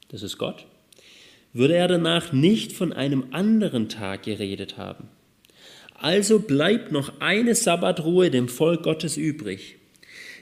das 0.08 0.22
ist 0.22 0.38
Gott, 0.38 0.66
würde 1.52 1.74
er 1.74 1.88
danach 1.88 2.32
nicht 2.32 2.72
von 2.72 2.92
einem 2.92 3.26
anderen 3.32 3.88
Tag 3.88 4.22
geredet 4.22 4.76
haben. 4.76 5.08
Also 5.94 6.38
bleibt 6.38 6.92
noch 6.92 7.20
eine 7.20 7.54
Sabbatruhe 7.54 8.30
dem 8.30 8.48
Volk 8.48 8.82
Gottes 8.82 9.16
übrig. 9.16 9.76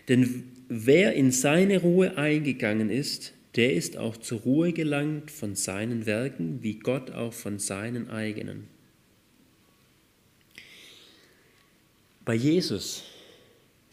Denn 0.08 0.44
wer 0.68 1.14
in 1.14 1.32
seine 1.32 1.80
Ruhe 1.80 2.16
eingegangen 2.16 2.90
ist, 2.90 3.32
der 3.56 3.72
ist 3.72 3.96
auch 3.96 4.16
zur 4.16 4.40
Ruhe 4.40 4.72
gelangt 4.72 5.30
von 5.30 5.54
seinen 5.54 6.06
Werken, 6.06 6.62
wie 6.62 6.78
Gott 6.78 7.10
auch 7.10 7.32
von 7.32 7.58
seinen 7.58 8.08
eigenen. 8.08 8.68
Bei 12.28 12.34
Jesus 12.34 13.04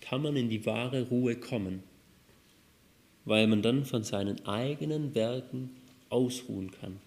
kann 0.01 0.21
man 0.21 0.35
in 0.35 0.49
die 0.49 0.65
wahre 0.65 1.03
Ruhe 1.03 1.37
kommen, 1.37 1.83
weil 3.23 3.47
man 3.47 3.61
dann 3.61 3.85
von 3.85 4.03
seinen 4.03 4.45
eigenen 4.45 5.15
Werken 5.15 5.69
ausruhen 6.09 6.69
kann. 6.71 6.97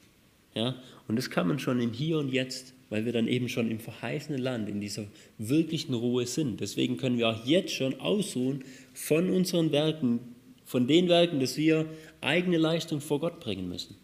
Ja? 0.54 0.76
Und 1.06 1.16
das 1.16 1.28
kann 1.28 1.46
man 1.46 1.58
schon 1.58 1.82
im 1.82 1.92
Hier 1.92 2.16
und 2.16 2.32
Jetzt, 2.32 2.72
weil 2.88 3.04
wir 3.04 3.12
dann 3.12 3.28
eben 3.28 3.50
schon 3.50 3.70
im 3.70 3.78
verheißenen 3.78 4.40
Land, 4.40 4.70
in 4.70 4.80
dieser 4.80 5.04
wirklichen 5.36 5.92
Ruhe 5.92 6.24
sind. 6.26 6.62
Deswegen 6.62 6.96
können 6.96 7.18
wir 7.18 7.28
auch 7.28 7.44
jetzt 7.44 7.74
schon 7.74 8.00
ausruhen 8.00 8.64
von 8.94 9.28
unseren 9.28 9.70
Werken, 9.70 10.20
von 10.64 10.86
den 10.86 11.10
Werken, 11.10 11.40
dass 11.40 11.58
wir 11.58 11.84
eigene 12.22 12.56
Leistung 12.56 13.02
vor 13.02 13.20
Gott 13.20 13.38
bringen 13.38 13.68
müssen. 13.68 13.96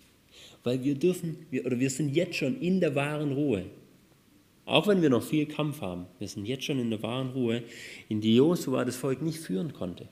Weil 0.62 0.84
wir 0.84 0.94
dürfen, 0.94 1.38
wir, 1.50 1.64
oder 1.64 1.80
wir 1.80 1.88
sind 1.88 2.14
jetzt 2.14 2.37
schon 2.37 2.60
in 2.60 2.80
der 2.80 2.94
wahren 2.94 3.32
Ruhe. 3.32 3.64
Auch 4.66 4.87
wenn 4.87 5.03
wir 5.03 5.11
noch 5.11 5.22
viel 5.22 5.46
Kampf 5.46 5.81
haben, 5.81 6.07
wir 6.18 6.29
sind 6.29 6.46
jetzt 6.46 6.64
schon 6.64 6.79
in 6.79 6.90
der 6.90 7.03
wahren 7.03 7.31
Ruhe, 7.31 7.62
in 8.09 8.20
die 8.20 8.35
Josua 8.35 8.85
das 8.85 8.96
Volk 8.96 9.20
nicht 9.20 9.38
führen 9.38 9.72
konnte. 9.74 10.09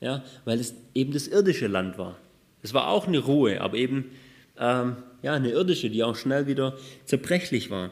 Ja, 0.00 0.22
weil 0.44 0.60
es 0.60 0.74
eben 0.94 1.12
das 1.12 1.26
irdische 1.26 1.66
Land 1.66 1.96
war. 1.96 2.18
Es 2.62 2.74
war 2.74 2.88
auch 2.88 3.06
eine 3.06 3.18
Ruhe, 3.18 3.60
aber 3.60 3.76
eben 3.76 4.10
ähm, 4.58 4.96
ja, 5.22 5.34
eine 5.34 5.50
irdische, 5.50 5.88
die 5.88 6.04
auch 6.04 6.16
schnell 6.16 6.46
wieder 6.46 6.76
zerbrechlich 7.06 7.70
war. 7.70 7.90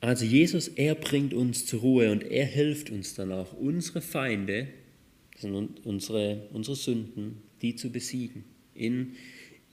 Also 0.00 0.24
Jesus, 0.24 0.68
er 0.68 0.94
bringt 0.94 1.34
uns 1.34 1.66
zur 1.66 1.80
Ruhe 1.80 2.12
und 2.12 2.22
er 2.22 2.46
hilft 2.46 2.90
uns 2.90 3.14
dann 3.14 3.32
auch, 3.32 3.52
unsere 3.54 4.00
Feinde, 4.00 4.68
das 5.32 5.42
sind 5.42 5.84
unsere, 5.84 6.48
unsere 6.52 6.76
Sünden, 6.76 7.42
die 7.62 7.74
zu 7.74 7.90
besiegen, 7.90 8.44
in, 8.74 9.16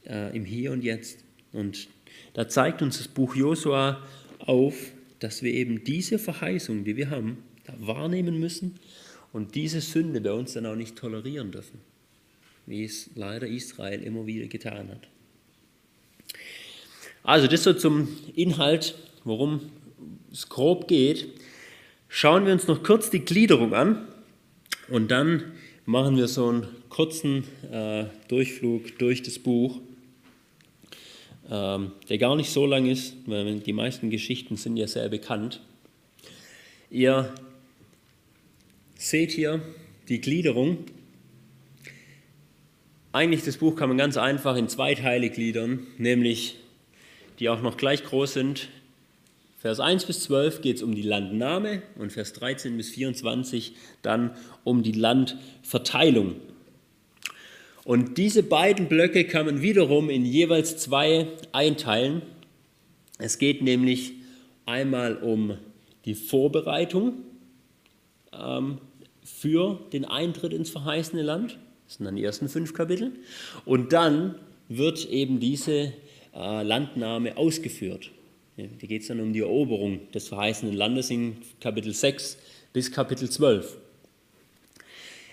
äh, 0.06 0.36
im 0.36 0.46
Hier 0.46 0.72
und 0.72 0.84
Jetzt. 0.84 1.25
Und 1.56 1.88
da 2.34 2.48
zeigt 2.48 2.82
uns 2.82 2.98
das 2.98 3.08
Buch 3.08 3.36
Josua 3.36 4.04
auf, 4.40 4.76
dass 5.20 5.42
wir 5.42 5.54
eben 5.54 5.84
diese 5.84 6.20
Verheißung, 6.20 6.84
die 6.84 6.98
wir 6.98 7.10
haben, 7.10 7.38
wahrnehmen 7.80 8.40
müssen 8.40 8.76
und 9.34 9.56
diese 9.56 9.82
Sünde 9.82 10.22
bei 10.22 10.34
uns 10.34 10.54
dann 10.54 10.66
auch 10.66 10.76
nicht 10.76 10.96
tolerieren 10.96 11.52
dürfen, 11.52 11.80
wie 12.66 12.84
es 12.84 13.10
leider 13.16 13.48
Israel 13.48 14.04
immer 14.04 14.26
wieder 14.26 14.48
getan 14.48 14.90
hat. 14.90 15.08
Also 17.24 17.48
das 17.48 17.64
so 17.64 17.74
zum 17.74 18.10
Inhalt, 18.36 18.96
worum 19.24 19.62
es 20.32 20.48
grob 20.50 20.88
geht. 20.88 21.28
Schauen 22.08 22.46
wir 22.46 22.54
uns 22.54 22.68
noch 22.68 22.84
kurz 22.84 23.10
die 23.10 23.22
Gliederung 23.22 23.74
an 23.74 24.08
und 24.90 25.10
dann 25.10 25.54
machen 25.86 26.18
wir 26.18 26.28
so 26.28 26.50
einen 26.50 26.68
kurzen 26.90 27.46
äh, 27.72 28.06
Durchflug 28.28 29.00
durch 29.00 29.24
das 29.24 29.40
Buch, 29.40 29.82
der 31.50 32.18
gar 32.18 32.36
nicht 32.36 32.50
so 32.50 32.66
lang 32.66 32.88
ist, 32.88 33.16
weil 33.28 33.60
die 33.60 33.74
meisten 33.74 34.10
Geschichten 34.10 34.58
sind 34.58 34.78
ja 34.78 34.88
sehr 34.88 35.10
bekannt. 35.10 35.62
Ihr 36.90 37.34
seht 38.96 39.32
hier 39.32 39.62
die 40.10 40.22
Gliederung. 40.22 40.80
Eigentlich 43.12 43.44
das 43.44 43.58
Buch 43.58 43.76
kann 43.76 43.90
man 43.90 43.98
ganz 43.98 44.18
einfach 44.18 44.56
in 44.56 44.68
zwei 44.70 44.96
Teile 44.96 45.30
gliedern, 45.30 45.86
nämlich 45.98 46.58
die 47.40 47.50
auch 47.50 47.62
noch 47.62 47.78
gleich 47.78 48.04
groß 48.04 48.34
sind. 48.34 48.70
Vers 49.60 49.80
1 49.80 50.06
bis 50.06 50.22
12 50.22 50.62
geht 50.62 50.78
es 50.78 50.84
um 50.84 50.94
die 50.94 51.02
Landnahme 51.02 51.82
und 51.98 52.12
Vers 52.12 52.34
13 52.34 52.78
bis 52.78 52.90
24 52.90 53.74
dann 54.02 54.36
um 54.64 54.84
die 54.84 54.92
Landverteilung. 54.92 56.36
Und 57.86 58.18
diese 58.18 58.42
beiden 58.42 58.88
Blöcke 58.88 59.26
kann 59.26 59.46
man 59.46 59.62
wiederum 59.62 60.10
in 60.10 60.26
jeweils 60.26 60.76
zwei 60.78 61.28
einteilen. 61.52 62.24
Es 63.20 63.38
geht 63.38 63.62
nämlich 63.62 64.14
einmal 64.66 65.16
um 65.18 65.58
die 66.04 66.16
Vorbereitung 66.16 67.14
ähm, 68.34 68.80
für 69.24 69.80
den 69.94 70.04
Eintritt 70.04 70.52
ins 70.52 70.72
verheißene 70.72 71.22
Land. 71.22 71.60
Das 71.86 71.98
sind 71.98 72.06
dann 72.06 72.16
die 72.16 72.24
ersten 72.24 72.50
fünf 72.50 72.74
Kapitel. 72.74 73.12
Und 73.66 73.94
dann 73.94 74.36
wird 74.68 75.06
eben 75.06 75.40
diese 75.40 75.94
äh, 76.34 76.64
Landnahme 76.64 77.38
ausgeführt. 77.38 78.10
Ja, 78.58 78.66
da 78.82 78.88
geht 78.88 79.04
es 79.04 79.10
dann 79.10 79.20
um 79.20 79.32
die 79.32 79.42
Eroberung 79.42 80.12
des 80.12 80.28
verheißenen 80.28 80.74
Landes 80.74 81.12
in 81.12 81.38
Kapitel 81.60 81.94
6 81.94 82.40
bis 82.74 82.92
Kapitel 82.92 83.30
12. 83.30 83.78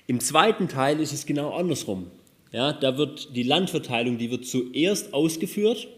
Im 0.07 0.21
zweiten 0.21 0.69
Teil 0.69 1.01
ist 1.01 1.15
es 1.15 1.25
genau 1.25 1.55
andersrum. 1.55 2.11
Ja, 2.53 2.75
da 2.75 2.99
wird 2.99 3.35
die 3.35 3.43
Landverteilung, 3.45 4.19
die 4.19 4.31
wird 4.31 4.47
zuerst 4.47 5.15
ausgeführt, 5.15 5.89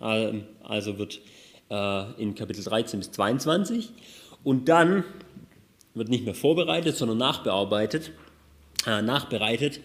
ähm, 0.00 0.44
also 0.62 0.96
wird 0.96 1.20
äh, 1.70 2.22
in 2.22 2.36
Kapitel 2.36 2.62
13 2.62 3.00
bis 3.00 3.10
22 3.10 3.90
und 4.44 4.68
dann 4.68 5.02
wird 5.94 6.08
nicht 6.08 6.24
mehr 6.24 6.36
vorbereitet, 6.36 6.96
sondern 6.96 7.18
nachbearbeitet, 7.18 8.12
äh, 8.86 9.02
nachbereitet. 9.02 9.80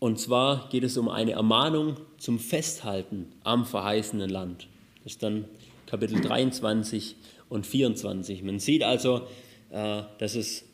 Und 0.00 0.18
zwar 0.18 0.68
geht 0.68 0.82
es 0.82 0.96
um 0.96 1.08
eine 1.08 1.32
Ermahnung 1.32 1.96
zum 2.18 2.40
Festhalten 2.40 3.26
am 3.44 3.66
verheißenen 3.66 4.28
Land. 4.28 4.66
Das 5.04 5.12
ist 5.12 5.22
dann 5.22 5.44
Kapitel 5.86 6.20
23 6.20 7.14
und 7.48 7.66
24. 7.66 8.42
Man 8.42 8.58
sieht 8.58 8.82
also, 8.82 9.28
äh, 9.70 10.02
dass 10.18 10.34
es 10.34 10.64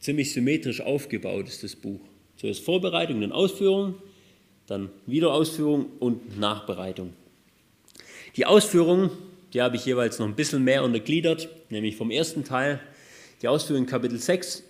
ziemlich 0.00 0.32
symmetrisch 0.32 0.80
aufgebaut 0.80 1.48
ist, 1.48 1.62
das 1.62 1.76
Buch. 1.76 2.00
Zuerst 2.38 2.64
Vorbereitung, 2.64 3.20
dann 3.20 3.32
Ausführung, 3.32 3.96
dann 4.66 4.90
Wiederausführung 5.06 5.86
und 5.98 6.38
Nachbereitung. 6.38 7.12
Die 8.36 8.46
Ausführung, 8.46 9.10
die 9.52 9.60
habe 9.60 9.74
ich 9.74 9.84
jeweils 9.84 10.20
noch 10.20 10.26
ein 10.26 10.36
bisschen 10.36 10.62
mehr 10.62 10.84
untergliedert, 10.84 11.48
nämlich 11.68 11.96
vom 11.96 12.12
ersten 12.12 12.44
Teil 12.44 12.80
die 13.42 13.48
Ausführung 13.48 13.86
Kapitel 13.86 14.18
6 14.18 14.62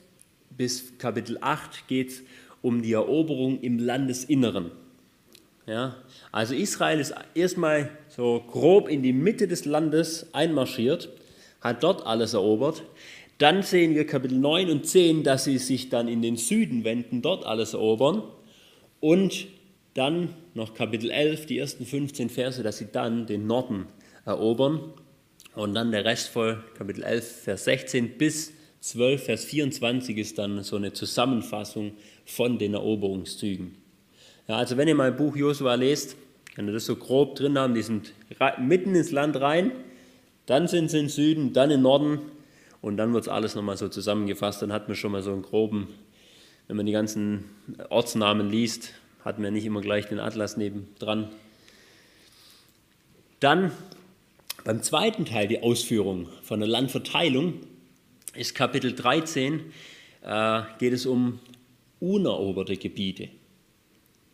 bis 0.50 0.98
Kapitel 0.98 1.38
8 1.40 1.88
geht 1.88 2.08
es 2.08 2.22
um 2.62 2.82
die 2.82 2.92
Eroberung 2.92 3.60
im 3.60 3.78
Landesinneren. 3.78 4.70
Ja, 5.66 5.96
also 6.32 6.54
Israel 6.54 6.98
ist 6.98 7.14
erstmal 7.34 7.90
so 8.08 8.42
grob 8.50 8.88
in 8.88 9.02
die 9.02 9.12
Mitte 9.12 9.46
des 9.46 9.66
Landes 9.66 10.26
einmarschiert, 10.32 11.10
hat 11.60 11.82
dort 11.82 12.06
alles 12.06 12.32
erobert. 12.32 12.82
Dann 13.38 13.62
sehen 13.62 13.94
wir 13.94 14.04
Kapitel 14.04 14.36
9 14.36 14.68
und 14.68 14.86
10, 14.86 15.22
dass 15.22 15.44
sie 15.44 15.58
sich 15.58 15.88
dann 15.88 16.08
in 16.08 16.22
den 16.22 16.36
Süden 16.36 16.82
wenden, 16.82 17.22
dort 17.22 17.46
alles 17.46 17.72
erobern. 17.72 18.22
Und 19.00 19.46
dann 19.94 20.34
noch 20.54 20.74
Kapitel 20.74 21.10
11, 21.10 21.46
die 21.46 21.58
ersten 21.58 21.86
15 21.86 22.30
Verse, 22.30 22.62
dass 22.64 22.78
sie 22.78 22.88
dann 22.90 23.26
den 23.26 23.46
Norden 23.46 23.86
erobern. 24.24 24.92
Und 25.54 25.74
dann 25.74 25.92
der 25.92 26.04
Rest 26.04 26.28
voll, 26.28 26.62
Kapitel 26.76 27.04
11, 27.04 27.42
Vers 27.42 27.64
16 27.64 28.18
bis 28.18 28.52
12, 28.80 29.24
Vers 29.24 29.44
24 29.44 30.18
ist 30.18 30.38
dann 30.38 30.62
so 30.62 30.76
eine 30.76 30.92
Zusammenfassung 30.92 31.92
von 32.24 32.58
den 32.58 32.74
Eroberungszügen. 32.74 33.76
Ja, 34.48 34.56
also 34.56 34.76
wenn 34.76 34.88
ihr 34.88 34.94
mal 34.94 35.12
Buch 35.12 35.36
Josua 35.36 35.74
lest, 35.74 36.16
könnt 36.54 36.68
ihr 36.68 36.72
das 36.72 36.86
so 36.86 36.96
grob 36.96 37.36
drin 37.36 37.58
haben, 37.58 37.74
die 37.74 37.82
sind 37.82 38.12
mitten 38.58 38.94
ins 38.94 39.12
Land 39.12 39.40
rein, 39.40 39.72
dann 40.46 40.66
sind 40.68 40.90
sie 40.90 40.98
im 40.98 41.08
Süden, 41.08 41.52
dann 41.52 41.70
im 41.70 41.82
Norden 41.82 42.20
und 42.80 42.96
dann 42.96 43.12
wird 43.12 43.24
es 43.24 43.28
alles 43.28 43.54
nochmal 43.54 43.76
so 43.76 43.88
zusammengefasst. 43.88 44.62
Dann 44.62 44.72
hat 44.72 44.88
man 44.88 44.96
schon 44.96 45.12
mal 45.12 45.22
so 45.22 45.32
einen 45.32 45.42
groben, 45.42 45.88
wenn 46.66 46.76
man 46.76 46.86
die 46.86 46.92
ganzen 46.92 47.44
Ortsnamen 47.88 48.48
liest, 48.48 48.94
hat 49.24 49.38
man 49.38 49.52
nicht 49.52 49.64
immer 49.64 49.80
gleich 49.80 50.06
den 50.06 50.20
Atlas 50.20 50.56
nebendran. 50.56 51.28
Dann 53.40 53.72
beim 54.64 54.82
zweiten 54.82 55.24
Teil, 55.24 55.48
die 55.48 55.62
Ausführung 55.62 56.28
von 56.42 56.60
der 56.60 56.68
Landverteilung, 56.68 57.54
ist 58.34 58.54
Kapitel 58.54 58.94
13, 58.94 59.72
äh, 60.22 60.62
geht 60.78 60.92
es 60.92 61.06
um 61.06 61.40
uneroberte 62.00 62.76
Gebiete, 62.76 63.28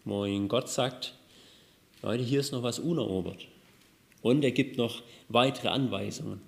ihnen 0.06 0.48
Gott 0.48 0.68
sagt, 0.68 1.14
Leute, 2.02 2.22
hier 2.22 2.40
ist 2.40 2.52
noch 2.52 2.62
was 2.62 2.78
unerobert. 2.78 3.46
Und 4.20 4.44
er 4.44 4.50
gibt 4.50 4.76
noch 4.76 5.02
weitere 5.28 5.68
Anweisungen. 5.68 6.40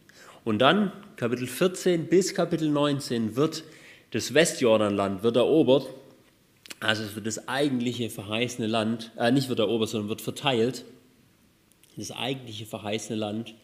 Und 0.46 0.60
dann, 0.60 0.92
Kapitel 1.16 1.48
14 1.48 2.06
bis 2.06 2.32
Kapitel 2.32 2.70
19, 2.70 3.34
wird 3.34 3.64
das 4.12 4.32
Westjordanland 4.32 5.24
wird 5.24 5.34
erobert. 5.34 5.88
Also 6.78 7.02
es 7.02 7.16
wird 7.16 7.26
das 7.26 7.48
eigentliche 7.48 8.10
verheißene 8.10 8.68
Land, 8.68 9.10
äh, 9.18 9.32
nicht 9.32 9.48
wird 9.48 9.58
erobert, 9.58 9.88
sondern 9.88 10.08
wird 10.08 10.20
verteilt. 10.20 10.84
das 11.96 12.12
eigentliche 12.12 12.64
verheißene 12.64 13.18
Land. 13.18 13.54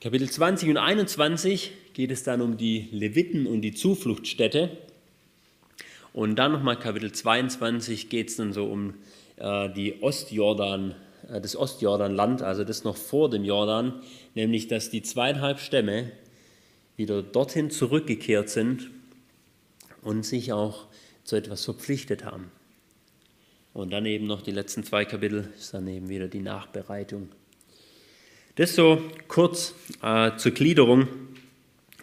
Kapitel 0.00 0.30
20 0.30 0.70
und 0.70 0.78
21 0.78 1.72
geht 1.92 2.10
es 2.10 2.22
dann 2.22 2.40
um 2.40 2.56
die 2.56 2.88
Leviten 2.90 3.46
und 3.46 3.60
die 3.60 3.74
Zufluchtsstätte. 3.74 4.70
Und 6.14 6.36
dann 6.36 6.52
nochmal 6.52 6.78
Kapitel 6.78 7.12
22 7.12 8.08
geht 8.08 8.30
es 8.30 8.36
dann 8.36 8.54
so 8.54 8.64
um 8.64 8.94
äh, 9.36 9.68
die 9.68 10.02
Ostjordan, 10.02 10.94
äh, 11.30 11.42
das 11.42 11.54
Ostjordanland, 11.56 12.40
also 12.40 12.64
das 12.64 12.84
noch 12.84 12.96
vor 12.96 13.28
dem 13.28 13.44
Jordan, 13.44 14.00
nämlich 14.34 14.68
dass 14.68 14.90
die 14.90 15.02
zweieinhalb 15.02 15.58
Stämme 15.60 16.12
wieder 16.96 17.22
dorthin 17.22 17.70
zurückgekehrt 17.70 18.48
sind 18.48 18.90
und 20.02 20.24
sich 20.24 20.52
auch 20.52 20.86
zu 21.24 21.36
etwas 21.36 21.64
verpflichtet 21.64 22.24
haben. 22.24 22.50
Und 23.72 23.92
dann 23.92 24.06
eben 24.06 24.26
noch 24.26 24.42
die 24.42 24.52
letzten 24.52 24.84
zwei 24.84 25.04
Kapitel, 25.04 25.48
ist 25.58 25.74
dann 25.74 25.88
eben 25.88 26.08
wieder 26.08 26.28
die 26.28 26.40
Nachbereitung. 26.40 27.28
Das 28.54 28.76
so 28.76 29.02
kurz 29.26 29.74
äh, 30.00 30.36
zur 30.36 30.52
Gliederung. 30.52 31.08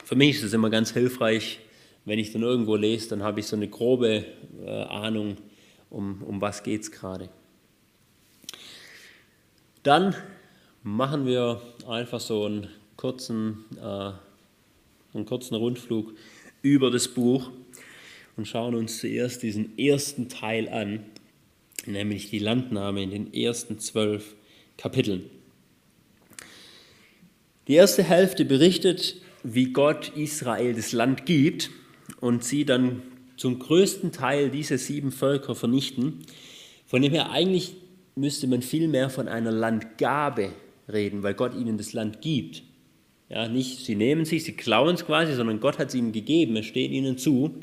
Für 0.04 0.16
mich 0.16 0.38
ist 0.38 0.44
es 0.44 0.54
immer 0.54 0.70
ganz 0.70 0.92
hilfreich, 0.92 1.60
wenn 2.04 2.20
ich 2.20 2.34
dann 2.34 2.42
irgendwo 2.42 2.76
lese, 2.76 3.10
dann 3.10 3.24
habe 3.24 3.40
ich 3.40 3.46
so 3.46 3.56
eine 3.56 3.70
grobe 3.70 4.26
äh, 4.66 4.70
Ahnung, 4.70 5.38
um, 5.90 6.22
um 6.24 6.42
was 6.42 6.64
geht 6.64 6.82
es 6.82 6.92
gerade. 6.92 7.30
Dann 9.84 10.16
machen 10.84 11.26
wir 11.26 11.62
einfach 11.88 12.20
so 12.20 12.46
einen 12.46 12.68
kurzen, 12.98 13.66
äh, 13.78 14.12
einen 15.14 15.26
kurzen 15.26 15.56
Rundflug 15.56 16.14
über 16.62 16.90
das 16.92 17.08
Buch 17.08 17.52
und 18.38 18.48
schauen 18.48 18.76
uns 18.76 19.00
zuerst 19.00 19.44
diesen 19.44 19.78
ersten 19.78 20.30
Teil 20.30 20.70
an, 20.70 21.06
nämlich 21.86 22.30
die 22.30 22.40
Landnahme 22.40 23.04
in 23.04 23.12
den 23.12 23.34
ersten 23.34 23.80
zwölf 23.80 24.36
Kapiteln. 24.78 25.30
Die 27.68 27.76
erste 27.76 28.04
Hälfte 28.04 28.46
berichtet, 28.46 29.18
wie 29.44 29.72
Gott 29.72 30.12
Israel 30.16 30.74
das 30.74 30.92
Land 30.92 31.26
gibt 31.26 31.70
und 32.20 32.44
sie 32.44 32.66
dann 32.66 33.04
zum 33.38 33.60
größten 33.60 34.12
Teil 34.12 34.50
diese 34.50 34.78
sieben 34.78 35.12
Völker 35.12 35.56
vernichten. 35.56 36.26
Von 36.86 37.02
dem 37.02 37.12
her 37.12 37.32
eigentlich 37.32 37.76
müsste 38.16 38.48
man 38.48 38.62
viel 38.62 38.88
mehr 38.88 39.10
von 39.10 39.28
einer 39.28 39.52
Landgabe 39.52 40.52
reden, 40.94 41.24
weil 41.24 41.34
Gott 41.34 41.56
ihnen 41.56 41.78
das 41.78 41.94
Land 41.94 42.22
gibt. 42.22 42.64
Ja, 43.30 43.48
nicht 43.48 43.86
sie 43.86 43.96
nehmen 43.96 44.26
sich, 44.26 44.44
sie 44.44 44.54
klauen 44.54 44.96
es 44.96 45.06
quasi, 45.06 45.34
sondern 45.34 45.60
Gott 45.60 45.80
hat 45.80 45.90
es 45.90 45.96
ihnen 45.96 46.12
gegeben, 46.12 46.58
es 46.58 46.66
steht 46.66 46.92
ihnen 46.92 47.18
zu. 47.18 47.56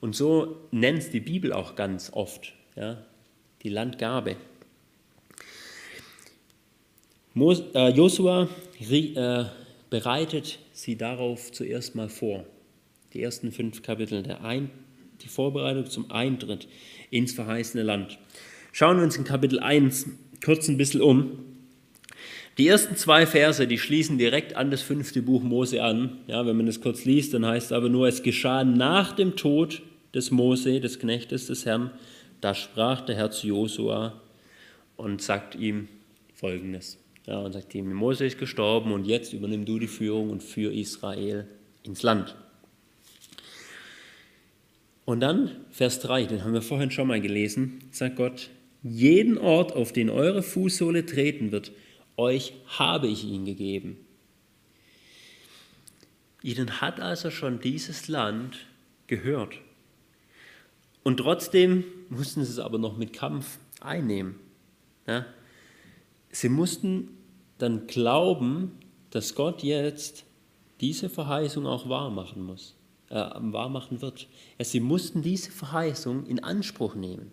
Und 0.00 0.14
so 0.14 0.56
nennt 0.70 0.98
es 0.98 1.10
die 1.10 1.20
Bibel 1.20 1.52
auch 1.52 1.76
ganz 1.76 2.10
oft, 2.12 2.54
ja, 2.76 3.04
die 3.62 3.68
Landgabe. 3.68 4.36
Äh, 7.36 7.88
Josua 7.90 8.48
äh, 8.80 9.44
bereitet 9.90 10.58
sie 10.72 10.96
darauf 10.96 11.52
zuerst 11.52 11.94
mal 11.94 12.08
vor. 12.08 12.44
Die 13.12 13.22
ersten 13.22 13.52
fünf 13.52 13.82
Kapitel, 13.82 14.22
der 14.22 14.44
Ein, 14.44 14.70
die 15.22 15.28
Vorbereitung 15.28 15.86
zum 15.86 16.10
Eintritt 16.10 16.68
ins 17.10 17.32
verheißene 17.32 17.82
Land. 17.82 18.18
Schauen 18.72 18.96
wir 18.96 19.04
uns 19.04 19.16
in 19.16 19.24
Kapitel 19.24 19.60
1 19.60 20.06
kurz 20.44 20.68
ein 20.68 20.76
bisschen 20.76 21.00
um. 21.00 21.53
Die 22.56 22.68
ersten 22.68 22.96
zwei 22.96 23.26
Verse, 23.26 23.66
die 23.66 23.78
schließen 23.78 24.16
direkt 24.16 24.54
an 24.54 24.70
das 24.70 24.82
fünfte 24.82 25.22
Buch 25.22 25.42
Mose 25.42 25.82
an. 25.82 26.18
Ja, 26.28 26.46
wenn 26.46 26.56
man 26.56 26.66
das 26.66 26.80
kurz 26.80 27.04
liest, 27.04 27.34
dann 27.34 27.44
heißt 27.44 27.66
es 27.66 27.72
aber 27.72 27.88
nur, 27.88 28.06
es 28.06 28.22
geschah 28.22 28.62
nach 28.62 29.12
dem 29.12 29.34
Tod 29.34 29.82
des 30.14 30.30
Mose, 30.30 30.80
des 30.80 31.00
Knechtes 31.00 31.48
des 31.48 31.66
Herrn, 31.66 31.90
da 32.40 32.54
sprach 32.54 33.00
der 33.00 33.16
Herr 33.16 33.32
zu 33.32 33.48
Josua 33.48 34.20
und 34.96 35.20
sagt 35.20 35.56
ihm 35.56 35.88
Folgendes. 36.34 36.98
Ja, 37.26 37.38
und 37.38 37.52
sagt 37.52 37.74
ihm, 37.74 37.92
Mose 37.92 38.26
ist 38.26 38.38
gestorben 38.38 38.92
und 38.92 39.06
jetzt 39.06 39.32
übernimm 39.32 39.64
du 39.64 39.78
die 39.78 39.88
Führung 39.88 40.30
und 40.30 40.42
führ 40.42 40.72
Israel 40.72 41.46
ins 41.82 42.02
Land. 42.02 42.36
Und 45.04 45.20
dann 45.20 45.50
Vers 45.70 46.00
3, 46.00 46.26
den 46.26 46.44
haben 46.44 46.52
wir 46.52 46.62
vorhin 46.62 46.90
schon 46.90 47.08
mal 47.08 47.20
gelesen, 47.20 47.80
sagt 47.90 48.16
Gott, 48.16 48.50
jeden 48.82 49.38
Ort, 49.38 49.72
auf 49.72 49.92
den 49.92 50.10
eure 50.10 50.42
Fußsohle 50.42 51.06
treten 51.06 51.50
wird, 51.50 51.72
euch 52.16 52.52
habe 52.66 53.06
ich 53.06 53.24
ihn 53.24 53.44
gegeben. 53.44 53.96
Ihnen 56.42 56.80
hat 56.80 57.00
also 57.00 57.30
schon 57.30 57.60
dieses 57.60 58.08
Land 58.08 58.66
gehört. 59.06 59.54
Und 61.02 61.18
trotzdem 61.18 61.84
mussten 62.08 62.44
sie 62.44 62.50
es 62.50 62.58
aber 62.58 62.78
noch 62.78 62.96
mit 62.96 63.12
Kampf 63.12 63.58
einnehmen. 63.80 64.36
Ja? 65.06 65.26
Sie 66.30 66.48
mussten 66.48 67.16
dann 67.58 67.86
glauben, 67.86 68.72
dass 69.10 69.34
Gott 69.34 69.62
jetzt 69.62 70.24
diese 70.80 71.08
Verheißung 71.08 71.66
auch 71.66 71.88
wahr 71.88 72.10
machen 72.10 72.42
muss, 72.42 72.74
äh, 73.08 73.14
wahr 73.14 73.68
machen 73.68 74.02
wird. 74.02 74.26
Ja, 74.58 74.64
sie 74.64 74.80
mussten 74.80 75.22
diese 75.22 75.50
Verheißung 75.50 76.26
in 76.26 76.42
Anspruch 76.42 76.94
nehmen. 76.94 77.30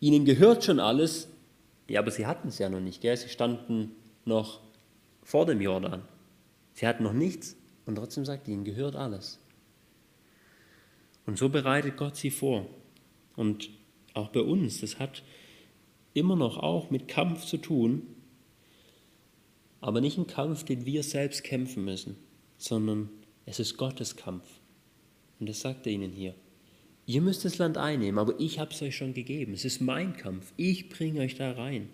Ihnen 0.00 0.24
gehört 0.24 0.64
schon 0.64 0.80
alles, 0.80 1.29
ja, 1.90 1.98
aber 1.98 2.12
sie 2.12 2.26
hatten 2.26 2.48
es 2.48 2.58
ja 2.58 2.68
noch 2.68 2.80
nicht. 2.80 3.00
Gell? 3.00 3.16
Sie 3.16 3.28
standen 3.28 3.96
noch 4.24 4.60
vor 5.24 5.44
dem 5.44 5.60
Jordan. 5.60 6.02
Sie 6.72 6.86
hatten 6.86 7.02
noch 7.02 7.12
nichts 7.12 7.56
und 7.84 7.96
trotzdem 7.96 8.24
sagt 8.24 8.46
ihnen 8.46 8.64
gehört 8.64 8.94
alles. 8.94 9.40
Und 11.26 11.36
so 11.36 11.48
bereitet 11.48 11.96
Gott 11.96 12.14
sie 12.16 12.30
vor. 12.30 12.66
Und 13.34 13.70
auch 14.14 14.28
bei 14.28 14.40
uns, 14.40 14.80
das 14.80 15.00
hat 15.00 15.24
immer 16.14 16.36
noch 16.36 16.58
auch 16.58 16.90
mit 16.90 17.08
Kampf 17.08 17.44
zu 17.44 17.56
tun, 17.56 18.06
aber 19.80 20.00
nicht 20.00 20.16
ein 20.16 20.28
Kampf, 20.28 20.64
den 20.64 20.86
wir 20.86 21.02
selbst 21.02 21.42
kämpfen 21.42 21.84
müssen, 21.84 22.16
sondern 22.56 23.10
es 23.46 23.58
ist 23.58 23.76
Gottes 23.76 24.14
Kampf. 24.14 24.46
Und 25.40 25.48
das 25.48 25.60
sagt 25.60 25.86
er 25.86 25.92
ihnen 25.92 26.12
hier. 26.12 26.34
Ihr 27.10 27.22
müsst 27.22 27.44
das 27.44 27.58
Land 27.58 27.76
einnehmen, 27.76 28.20
aber 28.20 28.38
ich 28.38 28.60
habe 28.60 28.70
es 28.70 28.80
euch 28.82 28.96
schon 28.96 29.14
gegeben. 29.14 29.52
Es 29.52 29.64
ist 29.64 29.80
mein 29.80 30.16
Kampf. 30.16 30.52
Ich 30.56 30.88
bringe 30.88 31.22
euch 31.22 31.34
da 31.34 31.50
rein. 31.50 31.88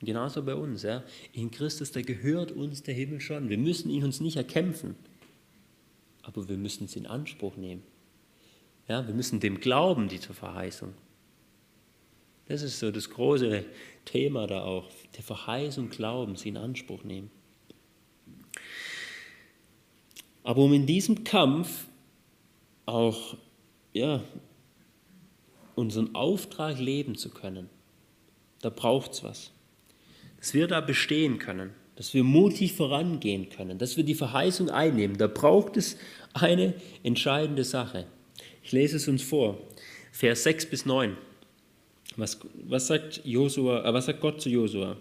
genauso 0.00 0.42
bei 0.42 0.56
uns. 0.56 0.82
Ja. 0.82 1.04
In 1.32 1.52
Christus, 1.52 1.92
da 1.92 2.02
gehört 2.02 2.50
uns 2.50 2.82
der 2.82 2.94
Himmel 2.94 3.20
schon. 3.20 3.48
Wir 3.48 3.58
müssen 3.58 3.90
ihn 3.90 4.02
uns 4.02 4.18
nicht 4.18 4.36
erkämpfen, 4.36 4.96
aber 6.22 6.48
wir 6.48 6.56
müssen 6.56 6.86
es 6.86 6.96
in 6.96 7.06
Anspruch 7.06 7.54
nehmen. 7.56 7.84
Ja, 8.88 9.06
wir 9.06 9.14
müssen 9.14 9.38
dem 9.38 9.60
glauben, 9.60 10.08
diese 10.08 10.34
Verheißung. 10.34 10.94
Das 12.46 12.62
ist 12.62 12.80
so 12.80 12.90
das 12.90 13.08
große 13.08 13.64
Thema 14.04 14.48
da 14.48 14.64
auch. 14.64 14.90
Der 15.16 15.22
Verheißung 15.22 15.90
glauben, 15.90 16.34
sie 16.34 16.48
in 16.48 16.56
Anspruch 16.56 17.04
nehmen. 17.04 17.30
Aber 20.42 20.62
um 20.62 20.72
in 20.72 20.86
diesem 20.86 21.22
Kampf 21.22 21.86
auch 22.84 23.36
ja, 23.92 24.22
unseren 25.74 26.14
Auftrag 26.14 26.78
leben 26.78 27.16
zu 27.16 27.30
können, 27.30 27.68
da 28.60 28.70
braucht 28.70 29.12
es 29.12 29.24
was. 29.24 29.50
Dass 30.38 30.54
wir 30.54 30.66
da 30.66 30.80
bestehen 30.80 31.38
können, 31.38 31.70
dass 31.96 32.14
wir 32.14 32.24
mutig 32.24 32.72
vorangehen 32.72 33.48
können, 33.50 33.78
dass 33.78 33.96
wir 33.96 34.04
die 34.04 34.14
Verheißung 34.14 34.70
einnehmen, 34.70 35.18
da 35.18 35.26
braucht 35.26 35.76
es 35.76 35.96
eine 36.32 36.74
entscheidende 37.02 37.64
Sache. 37.64 38.06
Ich 38.62 38.72
lese 38.72 38.96
es 38.96 39.08
uns 39.08 39.22
vor. 39.22 39.58
Vers 40.10 40.44
6 40.44 40.66
bis 40.66 40.86
9. 40.86 41.16
Was, 42.16 42.38
was, 42.66 42.86
sagt, 42.86 43.22
Josua, 43.24 43.84
äh, 43.84 43.94
was 43.94 44.06
sagt 44.06 44.20
Gott 44.20 44.40
zu 44.40 44.48
Josua? 44.48 44.96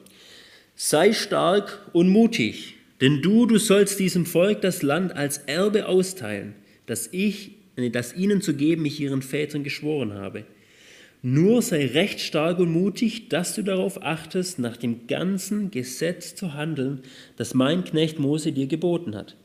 Sei 0.75 1.13
stark 1.13 1.89
und 1.93 2.07
mutig, 2.07 2.75
denn 3.01 3.21
du, 3.21 3.45
du 3.45 3.57
sollst 3.57 3.99
diesem 3.99 4.25
Volk 4.25 4.61
das 4.61 4.81
Land 4.81 5.15
als 5.15 5.39
Erbe 5.39 5.87
austeilen, 5.87 6.55
das 6.85 7.09
ich, 7.11 7.51
das 7.89 8.15
ihnen 8.15 8.41
zu 8.41 8.53
geben 8.53 8.85
ich 8.85 8.99
ihren 8.99 9.21
Vätern 9.21 9.63
geschworen 9.63 10.13
habe. 10.13 10.45
Nur 11.23 11.61
sei 11.61 11.85
recht 11.85 12.19
stark 12.19 12.59
und 12.59 12.71
mutig, 12.71 13.29
dass 13.29 13.53
du 13.53 13.61
darauf 13.61 14.03
achtest, 14.03 14.57
nach 14.57 14.75
dem 14.75 15.07
ganzen 15.07 15.69
Gesetz 15.69 16.35
zu 16.35 16.55
handeln, 16.55 17.01
das 17.37 17.53
mein 17.53 17.83
Knecht 17.83 18.17
Mose 18.17 18.51
dir 18.51 18.67
geboten 18.67 19.15
hat. 19.15 19.37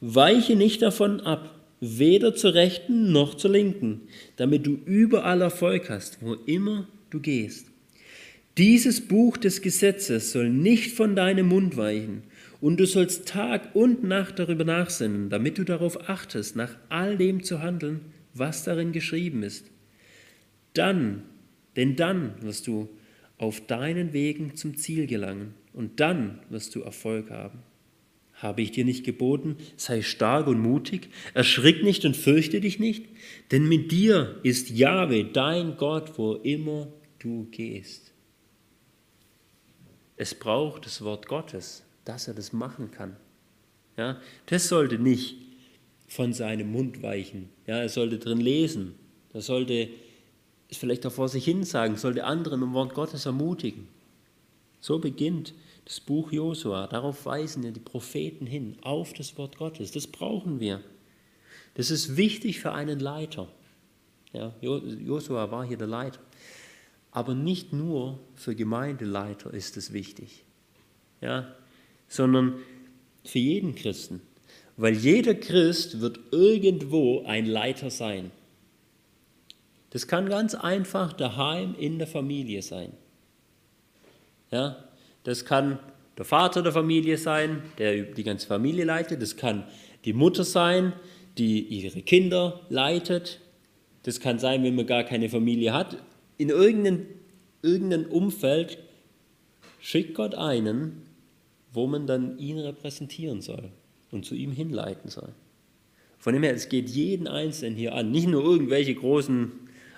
Weiche 0.00 0.56
nicht 0.56 0.80
davon 0.80 1.20
ab, 1.20 1.54
weder 1.80 2.34
zur 2.34 2.54
rechten 2.54 3.12
noch 3.12 3.34
zur 3.34 3.50
linken, 3.50 4.02
damit 4.36 4.66
du 4.66 4.78
überall 4.86 5.42
Erfolg 5.42 5.90
hast, 5.90 6.18
wo 6.22 6.34
immer 6.34 6.88
du 7.10 7.20
gehst. 7.20 7.66
Dieses 8.56 9.02
Buch 9.02 9.36
des 9.36 9.62
Gesetzes 9.62 10.32
soll 10.32 10.48
nicht 10.48 10.92
von 10.92 11.14
deinem 11.14 11.48
Mund 11.48 11.76
weichen, 11.76 12.22
und 12.60 12.78
du 12.78 12.86
sollst 12.86 13.28
Tag 13.28 13.74
und 13.74 14.04
Nacht 14.04 14.38
darüber 14.38 14.64
nachsinnen, 14.64 15.30
damit 15.30 15.58
du 15.58 15.64
darauf 15.64 16.08
achtest, 16.08 16.56
nach 16.56 16.76
all 16.88 17.16
dem 17.16 17.42
zu 17.42 17.62
handeln, 17.62 18.00
was 18.34 18.64
darin 18.64 18.92
geschrieben 18.92 19.42
ist. 19.42 19.70
Dann, 20.74 21.22
denn 21.76 21.96
dann 21.96 22.34
wirst 22.42 22.66
du 22.66 22.88
auf 23.36 23.64
deinen 23.66 24.12
Wegen 24.12 24.56
zum 24.56 24.76
Ziel 24.76 25.06
gelangen, 25.06 25.54
und 25.78 26.00
dann 26.00 26.40
wirst 26.50 26.74
du 26.74 26.82
Erfolg 26.82 27.30
haben. 27.30 27.60
Habe 28.34 28.62
ich 28.62 28.72
dir 28.72 28.84
nicht 28.84 29.04
geboten, 29.04 29.56
sei 29.76 30.02
stark 30.02 30.48
und 30.48 30.58
mutig, 30.58 31.08
erschrick 31.34 31.84
nicht 31.84 32.04
und 32.04 32.16
fürchte 32.16 32.60
dich 32.60 32.80
nicht, 32.80 33.06
denn 33.52 33.68
mit 33.68 33.92
dir 33.92 34.40
ist 34.42 34.70
Jahwe, 34.70 35.24
dein 35.24 35.76
Gott, 35.76 36.18
wo 36.18 36.34
immer 36.34 36.88
du 37.20 37.46
gehst. 37.52 38.12
Es 40.16 40.34
braucht 40.34 40.86
das 40.86 41.02
Wort 41.02 41.28
Gottes, 41.28 41.84
dass 42.08 42.26
er 42.26 42.32
das 42.32 42.54
machen 42.54 42.90
kann. 42.90 43.16
Ja, 43.98 44.18
das 44.46 44.68
sollte 44.68 44.98
nicht 44.98 45.36
von 46.08 46.32
seinem 46.32 46.72
Mund 46.72 47.02
weichen. 47.02 47.50
Ja, 47.66 47.76
er 47.76 47.90
sollte 47.90 48.18
drin 48.18 48.40
lesen. 48.40 48.94
Er 49.34 49.42
sollte 49.42 49.90
es 50.70 50.78
vielleicht 50.78 51.04
auch 51.04 51.12
vor 51.12 51.28
sich 51.28 51.44
hin 51.44 51.64
sagen, 51.64 51.96
sollte 51.96 52.24
andere 52.24 52.56
mit 52.56 52.68
dem 52.68 52.72
Wort 52.72 52.94
Gottes 52.94 53.26
ermutigen. 53.26 53.88
So 54.80 54.98
beginnt 54.98 55.52
das 55.84 56.00
Buch 56.00 56.32
Josua. 56.32 56.86
Darauf 56.86 57.26
weisen 57.26 57.62
ja 57.62 57.72
die 57.72 57.80
Propheten 57.80 58.46
hin, 58.46 58.78
auf 58.80 59.12
das 59.12 59.36
Wort 59.36 59.58
Gottes. 59.58 59.90
Das 59.92 60.06
brauchen 60.06 60.60
wir. 60.60 60.80
Das 61.74 61.90
ist 61.90 62.16
wichtig 62.16 62.60
für 62.60 62.72
einen 62.72 63.00
Leiter. 63.00 63.48
Ja, 64.32 64.54
Josua 64.60 65.50
war 65.50 65.66
hier 65.66 65.76
der 65.76 65.86
Leiter. 65.86 66.20
Aber 67.10 67.34
nicht 67.34 67.74
nur 67.74 68.18
für 68.34 68.54
Gemeindeleiter 68.54 69.52
ist 69.52 69.76
es 69.76 69.92
wichtig, 69.92 70.44
ja, 71.20 71.54
sondern 72.08 72.54
für 73.24 73.38
jeden 73.38 73.74
Christen. 73.74 74.20
Weil 74.76 74.94
jeder 74.94 75.34
Christ 75.34 76.00
wird 76.00 76.20
irgendwo 76.30 77.22
ein 77.24 77.46
Leiter 77.46 77.90
sein. 77.90 78.30
Das 79.90 80.06
kann 80.06 80.28
ganz 80.28 80.54
einfach 80.54 81.12
daheim 81.12 81.74
in 81.78 81.98
der 81.98 82.06
Familie 82.06 82.62
sein. 82.62 82.92
Ja, 84.50 84.84
das 85.24 85.44
kann 85.44 85.78
der 86.16 86.24
Vater 86.24 86.62
der 86.62 86.72
Familie 86.72 87.18
sein, 87.18 87.62
der 87.78 88.02
die 88.02 88.24
ganze 88.24 88.46
Familie 88.46 88.84
leitet. 88.84 89.22
Das 89.22 89.36
kann 89.36 89.64
die 90.04 90.12
Mutter 90.12 90.44
sein, 90.44 90.92
die 91.38 91.60
ihre 91.60 92.02
Kinder 92.02 92.60
leitet. 92.68 93.40
Das 94.02 94.20
kann 94.20 94.38
sein, 94.38 94.62
wenn 94.62 94.74
man 94.74 94.86
gar 94.86 95.04
keine 95.04 95.28
Familie 95.28 95.72
hat. 95.72 95.98
In 96.36 96.50
irgendeinem, 96.50 97.06
irgendeinem 97.62 98.06
Umfeld 98.06 98.78
schickt 99.80 100.14
Gott 100.14 100.34
einen, 100.34 101.07
wo 101.72 101.86
man 101.86 102.06
dann 102.06 102.38
ihn 102.38 102.58
repräsentieren 102.58 103.40
soll 103.40 103.70
und 104.10 104.24
zu 104.24 104.34
ihm 104.34 104.52
hinleiten 104.52 105.10
soll. 105.10 105.32
Von 106.18 106.34
dem 106.34 106.42
her, 106.42 106.54
es 106.54 106.68
geht 106.68 106.88
jeden 106.88 107.28
Einzelnen 107.28 107.76
hier 107.76 107.94
an, 107.94 108.10
nicht 108.10 108.26
nur 108.26 108.42
irgendwelche 108.42 108.94
großen 108.94 109.52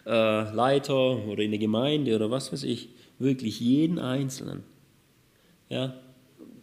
äh, 0.07 0.11
Leiter 0.55 1.27
oder 1.27 1.43
in 1.43 1.51
der 1.51 1.61
Gemeinde 1.61 2.15
oder 2.15 2.31
was 2.31 2.53
weiß 2.53 2.65
ich, 2.65 2.91
wirklich 3.19 3.61
jeden 3.61 3.99
Einzelnen. 3.99 4.65
Ja, 5.69 6.01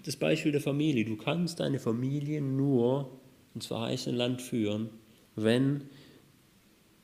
das 0.05 0.16
Beispiel 0.16 0.51
der 0.51 0.62
Familie. 0.62 1.05
Du 1.05 1.18
kannst 1.18 1.60
deine 1.60 1.80
Familie 1.80 2.41
nur 2.41 3.10
ins 3.55 3.66
verheißene 3.68 4.16
Land 4.16 4.41
führen, 4.41 4.89
wenn 5.36 5.89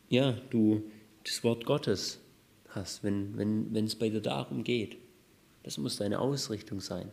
ja, 0.10 0.34
du 0.52 0.84
das 1.24 1.44
Wort 1.44 1.66
Gottes 1.66 2.20
hast, 2.70 3.04
wenn, 3.04 3.38
wenn, 3.38 3.74
wenn 3.74 3.86
es 3.86 3.96
bei 3.96 4.10
dir 4.10 4.22
darum 4.22 4.64
geht. 4.64 4.98
Das 5.64 5.78
muss 5.78 5.98
deine 5.98 6.20
Ausrichtung 6.20 6.82
sein. 6.82 7.10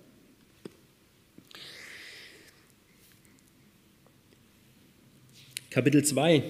Kapitel 5.70 6.02
2 6.02 6.42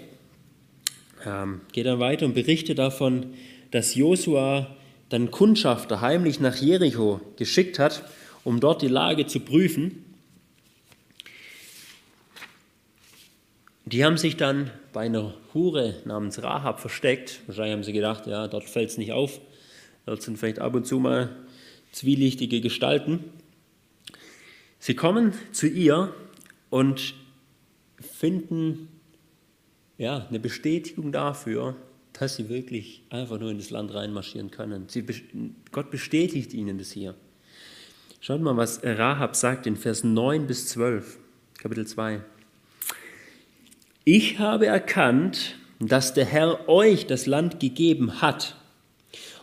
ähm, 1.26 1.60
geht 1.72 1.84
dann 1.84 1.98
weiter 1.98 2.24
und 2.24 2.32
berichtet 2.32 2.78
davon, 2.78 3.34
dass 3.70 3.94
Josua 3.94 4.74
dann 5.10 5.30
Kundschafter 5.30 6.00
heimlich 6.00 6.40
nach 6.40 6.56
Jericho 6.56 7.20
geschickt 7.36 7.78
hat, 7.78 8.02
um 8.44 8.60
dort 8.60 8.80
die 8.80 8.88
Lage 8.88 9.26
zu 9.26 9.40
prüfen. 9.40 10.06
Die 13.84 14.06
haben 14.06 14.16
sich 14.16 14.38
dann 14.38 14.70
bei 14.94 15.02
einer 15.02 15.34
Hure 15.52 15.96
namens 16.06 16.42
Rahab 16.42 16.80
versteckt. 16.80 17.40
Wahrscheinlich 17.46 17.74
haben 17.74 17.84
sie 17.84 17.92
gedacht, 17.92 18.26
ja, 18.26 18.48
dort 18.48 18.64
fällt 18.64 18.88
es 18.88 18.96
nicht 18.96 19.12
auf. 19.12 19.38
Dort 20.06 20.22
sind 20.22 20.38
vielleicht 20.38 20.60
ab 20.60 20.74
und 20.74 20.86
zu 20.86 20.98
mal 20.98 21.36
zwielichtige 21.92 22.62
Gestalten. 22.62 23.24
Sie 24.78 24.94
kommen 24.94 25.34
zu 25.52 25.66
ihr 25.66 26.14
und 26.70 27.12
finden 28.00 28.88
ja, 30.00 30.26
eine 30.30 30.40
Bestätigung 30.40 31.12
dafür, 31.12 31.76
dass 32.14 32.36
sie 32.36 32.48
wirklich 32.48 33.02
einfach 33.10 33.38
nur 33.38 33.50
in 33.50 33.58
das 33.58 33.68
Land 33.68 33.92
reinmarschieren 33.92 34.50
können. 34.50 34.86
Sie, 34.88 35.04
Gott 35.72 35.90
bestätigt 35.90 36.54
ihnen 36.54 36.78
das 36.78 36.90
hier. 36.90 37.14
Schaut 38.18 38.40
mal, 38.40 38.56
was 38.56 38.80
Rahab 38.82 39.36
sagt 39.36 39.66
in 39.66 39.76
Vers 39.76 40.02
9 40.02 40.46
bis 40.46 40.68
12, 40.68 41.18
Kapitel 41.58 41.86
2. 41.86 42.22
Ich 44.04 44.38
habe 44.38 44.66
erkannt, 44.66 45.56
dass 45.80 46.14
der 46.14 46.24
Herr 46.24 46.66
euch 46.66 47.06
das 47.06 47.26
Land 47.26 47.60
gegeben 47.60 48.22
hat 48.22 48.56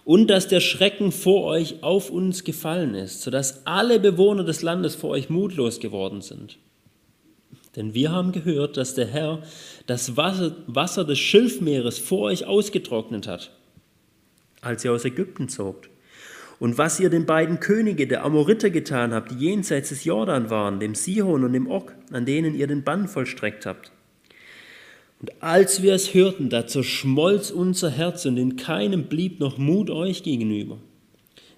und 0.05 0.27
dass 0.27 0.47
der 0.47 0.59
Schrecken 0.59 1.11
vor 1.11 1.43
euch 1.43 1.83
auf 1.83 2.09
uns 2.09 2.43
gefallen 2.43 2.95
ist, 2.95 3.21
sodass 3.21 3.67
alle 3.67 3.99
Bewohner 3.99 4.43
des 4.43 4.63
Landes 4.63 4.95
vor 4.95 5.11
euch 5.11 5.29
mutlos 5.29 5.79
geworden 5.79 6.21
sind. 6.21 6.57
Denn 7.77 7.93
wir 7.93 8.11
haben 8.11 8.31
gehört, 8.31 8.75
dass 8.75 8.95
der 8.95 9.05
Herr 9.05 9.43
das 9.85 10.17
Wasser, 10.17 10.55
Wasser 10.65 11.05
des 11.05 11.19
Schilfmeeres 11.19 11.99
vor 11.99 12.21
euch 12.21 12.45
ausgetrocknet 12.45 13.27
hat, 13.27 13.51
als 14.61 14.83
ihr 14.83 14.91
aus 14.91 15.05
Ägypten 15.05 15.47
zogt. 15.47 15.89
Und 16.59 16.79
was 16.79 16.99
ihr 16.99 17.11
den 17.11 17.27
beiden 17.27 17.59
Könige 17.59 18.07
der 18.07 18.25
Amoriter 18.25 18.71
getan 18.71 19.13
habt, 19.13 19.29
die 19.29 19.35
jenseits 19.35 19.89
des 19.89 20.05
Jordan 20.05 20.49
waren, 20.49 20.79
dem 20.79 20.95
Sihon 20.95 21.43
und 21.43 21.53
dem 21.53 21.69
Og, 21.69 21.93
an 22.11 22.25
denen 22.25 22.55
ihr 22.55 22.65
den 22.65 22.83
Bann 22.83 23.07
vollstreckt 23.07 23.67
habt. 23.67 23.91
Und 25.21 25.43
als 25.43 25.83
wir 25.83 25.93
es 25.93 26.15
hörten, 26.15 26.49
da 26.49 26.65
zerschmolz 26.65 27.51
unser 27.51 27.91
Herz 27.91 28.25
und 28.25 28.37
in 28.37 28.55
keinem 28.55 29.03
blieb 29.03 29.39
noch 29.39 29.59
Mut 29.59 29.91
euch 29.91 30.23
gegenüber. 30.23 30.79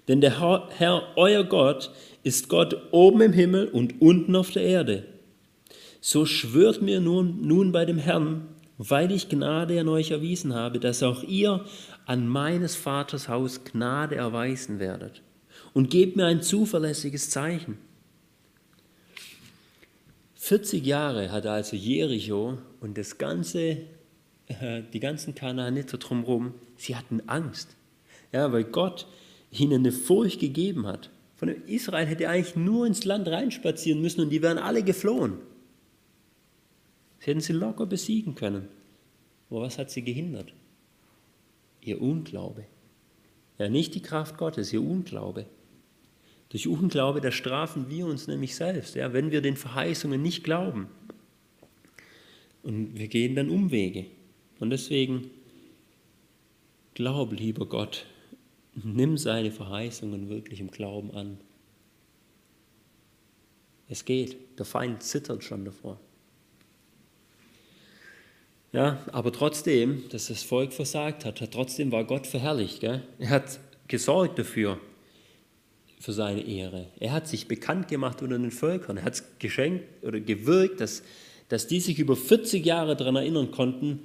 Denn 0.06 0.20
der 0.20 0.38
Herr, 0.76 1.02
euer 1.16 1.44
Gott, 1.44 1.90
ist 2.22 2.50
Gott 2.50 2.76
oben 2.90 3.22
im 3.22 3.32
Himmel 3.32 3.68
und 3.68 4.02
unten 4.02 4.36
auf 4.36 4.50
der 4.50 4.64
Erde 4.64 5.04
so 6.00 6.24
schwört 6.24 6.82
mir 6.82 7.00
nun, 7.00 7.46
nun 7.46 7.72
bei 7.72 7.84
dem 7.84 7.98
Herrn, 7.98 8.48
weil 8.78 9.12
ich 9.12 9.28
Gnade 9.28 9.78
an 9.78 9.88
euch 9.88 10.10
erwiesen 10.10 10.54
habe, 10.54 10.80
dass 10.80 11.02
auch 11.02 11.22
ihr 11.22 11.64
an 12.06 12.26
meines 12.26 12.76
Vaters 12.76 13.28
Haus 13.28 13.64
Gnade 13.64 14.16
erweisen 14.16 14.78
werdet. 14.78 15.22
Und 15.74 15.90
gebt 15.90 16.16
mir 16.16 16.26
ein 16.26 16.42
zuverlässiges 16.42 17.30
Zeichen. 17.30 17.78
40 20.36 20.84
Jahre 20.84 21.30
hatte 21.30 21.50
also 21.50 21.76
Jericho 21.76 22.58
und 22.80 22.96
das 22.96 23.18
ganze, 23.18 23.76
äh, 24.48 24.82
die 24.92 24.98
ganzen 24.98 25.34
Kanaaniter 25.34 25.98
drumherum, 25.98 26.54
sie 26.76 26.96
hatten 26.96 27.20
Angst. 27.26 27.76
Ja, 28.32 28.50
weil 28.50 28.64
Gott 28.64 29.06
ihnen 29.50 29.80
eine 29.80 29.92
Furcht 29.92 30.40
gegeben 30.40 30.86
hat. 30.86 31.10
Von 31.36 31.50
Israel 31.66 32.06
hätte 32.06 32.28
eigentlich 32.28 32.56
nur 32.56 32.86
ins 32.86 33.04
Land 33.04 33.28
reinspazieren 33.28 34.00
müssen 34.00 34.22
und 34.22 34.30
die 34.30 34.42
wären 34.42 34.58
alle 34.58 34.82
geflohen. 34.82 35.34
Sie 37.20 37.26
hätten 37.30 37.40
sie 37.40 37.52
locker 37.52 37.86
besiegen 37.86 38.34
können. 38.34 38.68
Aber 39.50 39.62
was 39.62 39.78
hat 39.78 39.90
sie 39.90 40.02
gehindert? 40.02 40.52
Ihr 41.82 42.00
Unglaube. 42.00 42.64
Ja, 43.58 43.68
nicht 43.68 43.94
die 43.94 44.02
Kraft 44.02 44.38
Gottes, 44.38 44.72
ihr 44.72 44.82
Unglaube. 44.82 45.46
Durch 46.48 46.66
Unglaube, 46.66 47.20
da 47.20 47.30
strafen 47.30 47.90
wir 47.90 48.06
uns 48.06 48.26
nämlich 48.26 48.56
selbst, 48.56 48.96
ja, 48.96 49.12
wenn 49.12 49.30
wir 49.30 49.40
den 49.40 49.56
Verheißungen 49.56 50.20
nicht 50.20 50.42
glauben. 50.42 50.88
Und 52.62 52.98
wir 52.98 53.08
gehen 53.08 53.36
dann 53.36 53.50
Umwege. 53.50 54.06
Und 54.58 54.70
deswegen, 54.70 55.30
glaube, 56.94 57.36
lieber 57.36 57.66
Gott, 57.66 58.06
nimm 58.74 59.16
seine 59.16 59.50
Verheißungen 59.50 60.28
wirklich 60.28 60.60
im 60.60 60.70
Glauben 60.70 61.10
an. 61.12 61.38
Es 63.88 64.04
geht, 64.04 64.36
der 64.58 64.66
Feind 64.66 65.02
zittert 65.02 65.44
schon 65.44 65.64
davor. 65.64 66.00
Ja, 68.72 69.04
aber 69.12 69.32
trotzdem, 69.32 70.04
dass 70.10 70.28
das 70.28 70.42
Volk 70.42 70.72
versagt 70.72 71.24
hat, 71.24 71.42
trotzdem 71.50 71.90
war 71.90 72.04
Gott 72.04 72.26
verherrlicht. 72.26 72.80
Gell? 72.80 73.02
Er 73.18 73.30
hat 73.30 73.58
gesorgt 73.88 74.38
dafür, 74.38 74.78
für 76.00 76.12
seine 76.14 76.40
Ehre. 76.40 76.86
Er 76.98 77.12
hat 77.12 77.28
sich 77.28 77.46
bekannt 77.46 77.88
gemacht 77.88 78.22
unter 78.22 78.38
den 78.38 78.50
Völkern. 78.50 78.96
Er 78.96 79.04
hat 79.04 79.14
es 79.14 79.24
geschenkt 79.38 79.84
oder 80.02 80.18
gewirkt, 80.18 80.80
dass, 80.80 81.02
dass 81.48 81.66
die 81.66 81.80
sich 81.80 81.98
über 81.98 82.16
40 82.16 82.64
Jahre 82.64 82.96
daran 82.96 83.16
erinnern 83.16 83.50
konnten, 83.50 84.00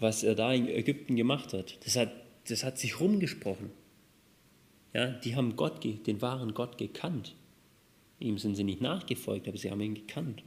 was 0.00 0.22
er 0.22 0.34
da 0.34 0.52
in 0.52 0.68
Ägypten 0.68 1.16
gemacht 1.16 1.52
hat. 1.52 1.84
Das 1.84 1.96
hat, 1.96 2.12
das 2.48 2.64
hat 2.64 2.78
sich 2.78 2.98
rumgesprochen. 2.98 3.70
Ja, 4.94 5.08
die 5.08 5.36
haben 5.36 5.56
Gott, 5.56 5.84
den 5.84 6.22
wahren 6.22 6.54
Gott 6.54 6.78
gekannt. 6.78 7.34
Ihm 8.20 8.38
sind 8.38 8.54
sie 8.54 8.64
nicht 8.64 8.80
nachgefolgt, 8.80 9.46
aber 9.46 9.58
sie 9.58 9.70
haben 9.70 9.80
ihn 9.80 9.94
gekannt. 9.94 10.42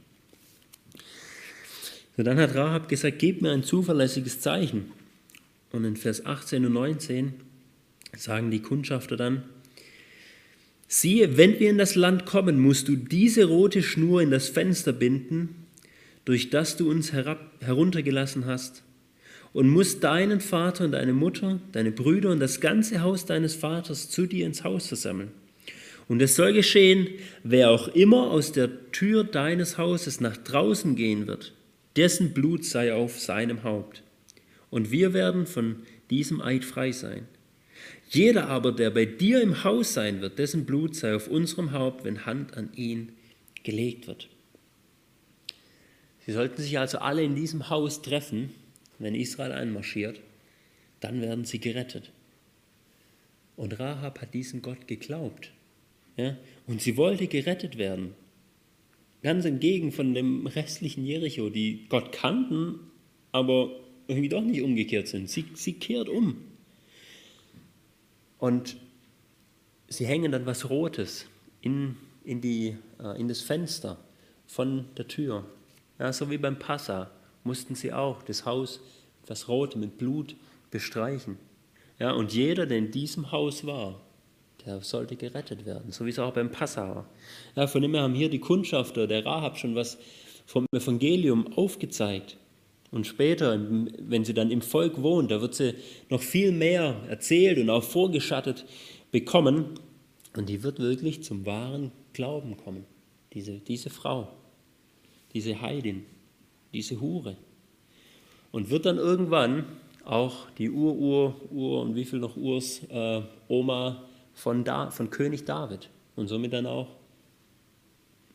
So, 2.18 2.24
dann 2.24 2.40
hat 2.40 2.56
Rahab 2.56 2.88
gesagt, 2.88 3.20
gebt 3.20 3.42
mir 3.42 3.52
ein 3.52 3.62
zuverlässiges 3.62 4.40
Zeichen. 4.40 4.90
Und 5.70 5.84
in 5.84 5.94
Vers 5.94 6.26
18 6.26 6.66
und 6.66 6.72
19 6.72 7.32
sagen 8.16 8.50
die 8.50 8.60
Kundschafter 8.60 9.16
dann, 9.16 9.44
siehe, 10.88 11.36
wenn 11.36 11.60
wir 11.60 11.70
in 11.70 11.78
das 11.78 11.94
Land 11.94 12.26
kommen, 12.26 12.58
musst 12.58 12.88
du 12.88 12.96
diese 12.96 13.44
rote 13.44 13.84
Schnur 13.84 14.20
in 14.20 14.32
das 14.32 14.48
Fenster 14.48 14.92
binden, 14.92 15.66
durch 16.24 16.50
das 16.50 16.76
du 16.76 16.90
uns 16.90 17.12
herab, 17.12 17.52
heruntergelassen 17.60 18.46
hast, 18.46 18.82
und 19.52 19.68
musst 19.68 20.02
deinen 20.02 20.40
Vater 20.40 20.86
und 20.86 20.92
deine 20.92 21.12
Mutter, 21.12 21.60
deine 21.70 21.92
Brüder 21.92 22.30
und 22.30 22.40
das 22.40 22.60
ganze 22.60 23.00
Haus 23.00 23.26
deines 23.26 23.54
Vaters 23.54 24.10
zu 24.10 24.26
dir 24.26 24.44
ins 24.44 24.64
Haus 24.64 24.88
versammeln. 24.88 25.30
Und 26.08 26.20
es 26.20 26.34
soll 26.34 26.52
geschehen, 26.52 27.06
wer 27.44 27.70
auch 27.70 27.86
immer 27.86 28.32
aus 28.32 28.50
der 28.50 28.90
Tür 28.90 29.22
deines 29.22 29.78
Hauses 29.78 30.20
nach 30.20 30.36
draußen 30.36 30.96
gehen 30.96 31.28
wird, 31.28 31.52
dessen 31.98 32.32
Blut 32.32 32.64
sei 32.64 32.94
auf 32.94 33.20
seinem 33.20 33.64
Haupt. 33.64 34.04
Und 34.70 34.90
wir 34.92 35.12
werden 35.12 35.46
von 35.46 35.82
diesem 36.10 36.40
Eid 36.40 36.64
frei 36.64 36.92
sein. 36.92 37.26
Jeder 38.08 38.48
aber, 38.48 38.72
der 38.72 38.90
bei 38.90 39.04
dir 39.04 39.42
im 39.42 39.64
Haus 39.64 39.94
sein 39.94 40.20
wird, 40.20 40.38
dessen 40.38 40.64
Blut 40.64 40.94
sei 40.94 41.14
auf 41.14 41.28
unserem 41.28 41.72
Haupt, 41.72 42.04
wenn 42.04 42.24
Hand 42.24 42.56
an 42.56 42.72
ihn 42.74 43.12
gelegt 43.64 44.06
wird. 44.06 44.28
Sie 46.24 46.32
sollten 46.32 46.62
sich 46.62 46.78
also 46.78 46.98
alle 46.98 47.22
in 47.22 47.34
diesem 47.34 47.68
Haus 47.68 48.00
treffen, 48.00 48.50
wenn 48.98 49.14
Israel 49.14 49.52
einmarschiert, 49.52 50.20
dann 51.00 51.20
werden 51.20 51.44
sie 51.44 51.58
gerettet. 51.58 52.12
Und 53.56 53.78
Rahab 53.78 54.20
hat 54.20 54.34
diesem 54.34 54.62
Gott 54.62 54.86
geglaubt. 54.86 55.52
Ja? 56.16 56.36
Und 56.66 56.80
sie 56.80 56.96
wollte 56.96 57.26
gerettet 57.26 57.76
werden. 57.76 58.14
Ganz 59.22 59.44
entgegen 59.44 59.92
von 59.92 60.14
dem 60.14 60.46
restlichen 60.46 61.04
Jericho, 61.04 61.50
die 61.50 61.86
Gott 61.88 62.12
kannten, 62.12 62.78
aber 63.32 63.70
irgendwie 64.06 64.28
doch 64.28 64.42
nicht 64.42 64.62
umgekehrt 64.62 65.08
sind. 65.08 65.28
Sie, 65.28 65.44
sie 65.54 65.74
kehrt 65.74 66.08
um. 66.08 66.36
Und 68.38 68.76
sie 69.88 70.06
hängen 70.06 70.32
dann 70.32 70.46
was 70.46 70.70
Rotes 70.70 71.26
in, 71.60 71.96
in, 72.24 72.40
die, 72.40 72.76
äh, 73.02 73.20
in 73.20 73.28
das 73.28 73.40
Fenster 73.40 73.98
von 74.46 74.86
der 74.96 75.08
Tür. 75.08 75.44
Ja, 75.98 76.12
so 76.12 76.30
wie 76.30 76.38
beim 76.38 76.58
Passa 76.58 77.10
mussten 77.44 77.74
sie 77.74 77.92
auch 77.92 78.22
das 78.22 78.44
Haus 78.46 78.80
etwas 79.22 79.48
Rot 79.48 79.76
mit 79.76 79.98
Blut 79.98 80.36
bestreichen. 80.70 81.36
Ja, 81.98 82.12
und 82.12 82.32
jeder, 82.32 82.66
der 82.66 82.78
in 82.78 82.90
diesem 82.90 83.32
Haus 83.32 83.66
war, 83.66 84.00
der 84.64 84.80
sollte 84.82 85.16
gerettet 85.16 85.64
werden, 85.64 85.92
so 85.92 86.04
wie 86.04 86.10
es 86.10 86.18
auch 86.18 86.32
beim 86.32 86.50
Passa 86.50 86.88
war. 86.94 87.08
Ja, 87.56 87.66
von 87.66 87.82
dem 87.82 87.94
her 87.94 88.02
haben 88.02 88.14
hier 88.14 88.28
die 88.28 88.40
Kundschafter 88.40 89.06
der 89.06 89.24
Rahab 89.24 89.56
schon 89.58 89.74
was 89.74 89.98
vom 90.46 90.66
Evangelium 90.74 91.52
aufgezeigt. 91.54 92.36
Und 92.90 93.06
später, 93.06 93.60
wenn 93.98 94.24
sie 94.24 94.32
dann 94.32 94.50
im 94.50 94.62
Volk 94.62 95.02
wohnt, 95.02 95.30
da 95.30 95.42
wird 95.42 95.54
sie 95.54 95.74
noch 96.08 96.22
viel 96.22 96.52
mehr 96.52 96.96
erzählt 97.08 97.58
und 97.58 97.68
auch 97.68 97.82
vorgeschattet 97.82 98.64
bekommen. 99.12 99.74
Und 100.36 100.48
die 100.48 100.62
wird 100.62 100.78
wirklich 100.78 101.22
zum 101.22 101.44
wahren 101.44 101.92
Glauben 102.14 102.56
kommen, 102.56 102.84
diese, 103.34 103.58
diese 103.58 103.90
Frau, 103.90 104.28
diese 105.34 105.60
Heidin, 105.60 106.06
diese 106.72 107.00
Hure. 107.00 107.36
Und 108.52 108.70
wird 108.70 108.86
dann 108.86 108.96
irgendwann 108.96 109.66
auch 110.04 110.48
die 110.56 110.70
Ur-Ur, 110.70 111.36
Ur 111.50 111.82
und 111.82 111.94
wie 111.94 112.06
viel 112.06 112.18
noch 112.18 112.36
Urs 112.36 112.82
äh, 112.88 113.20
Oma 113.48 114.07
von, 114.38 114.62
da, 114.62 114.90
von 114.90 115.10
König 115.10 115.44
David 115.44 115.90
und 116.14 116.28
somit 116.28 116.52
dann 116.52 116.66
auch 116.66 116.86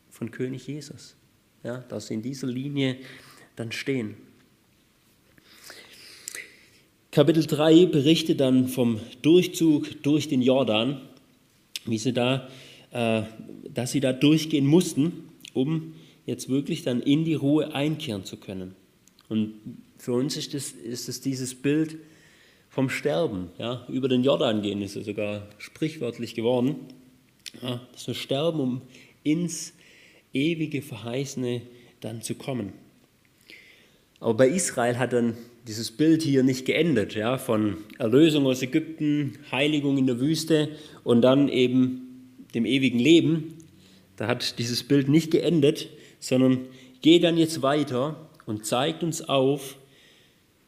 von 0.09 0.31
König 0.31 0.67
Jesus. 0.67 1.15
Ja, 1.63 1.77
dass 1.77 2.07
sie 2.07 2.15
in 2.15 2.21
dieser 2.21 2.47
Linie 2.47 2.97
dann 3.55 3.71
stehen. 3.71 4.15
Kapitel 7.11 7.45
3 7.45 7.85
berichtet 7.85 8.41
dann 8.41 8.67
vom 8.67 8.99
Durchzug 9.21 10.03
durch 10.03 10.27
den 10.27 10.41
Jordan, 10.41 10.99
wie 11.85 11.97
sie 11.97 12.11
da, 12.11 12.49
äh, 12.91 13.23
dass 13.73 13.91
sie 13.91 14.01
da 14.01 14.11
durchgehen 14.11 14.65
mussten, 14.65 15.29
um 15.53 15.93
jetzt 16.25 16.49
wirklich 16.49 16.83
dann 16.83 17.01
in 17.01 17.23
die 17.23 17.35
Ruhe 17.35 17.73
einkehren 17.73 18.25
zu 18.25 18.35
können. 18.37 18.75
Und 19.29 19.53
für 19.97 20.11
uns 20.11 20.35
ist 20.35 20.53
es 20.53 20.73
ist 20.73 21.07
das 21.07 21.21
dieses 21.21 21.55
Bild 21.55 21.97
vom 22.73 22.89
Sterben. 22.89 23.51
Ja? 23.59 23.85
Über 23.87 24.09
den 24.09 24.23
Jordan 24.23 24.63
gehen 24.63 24.81
ist 24.81 24.95
es 24.95 25.05
sogar 25.05 25.47
sprichwörtlich 25.59 26.33
geworden. 26.33 26.75
Ja, 27.61 27.81
dass 27.91 28.07
wir 28.07 28.15
sterben, 28.15 28.59
um 28.59 28.81
ins 29.21 29.73
ewige 30.33 30.81
Verheißene 30.81 31.61
dann 32.01 32.23
zu 32.23 32.33
kommen. 32.33 32.73
Aber 34.19 34.33
bei 34.33 34.47
Israel 34.47 34.97
hat 34.97 35.13
dann 35.13 35.37
dieses 35.67 35.91
Bild 35.91 36.23
hier 36.23 36.41
nicht 36.41 36.65
geendet, 36.65 37.13
ja, 37.13 37.37
von 37.37 37.77
Erlösung 37.99 38.47
aus 38.47 38.63
Ägypten, 38.63 39.37
Heiligung 39.51 39.99
in 39.99 40.07
der 40.07 40.19
Wüste 40.19 40.69
und 41.03 41.21
dann 41.21 41.49
eben 41.49 42.33
dem 42.55 42.65
ewigen 42.65 42.97
Leben. 42.97 43.53
Da 44.15 44.25
hat 44.25 44.57
dieses 44.57 44.81
Bild 44.81 45.09
nicht 45.09 45.29
geendet, 45.29 45.89
sondern 46.19 46.61
geht 47.03 47.23
dann 47.23 47.37
jetzt 47.37 47.61
weiter 47.61 48.29
und 48.47 48.65
zeigt 48.65 49.03
uns 49.03 49.21
auf, 49.29 49.77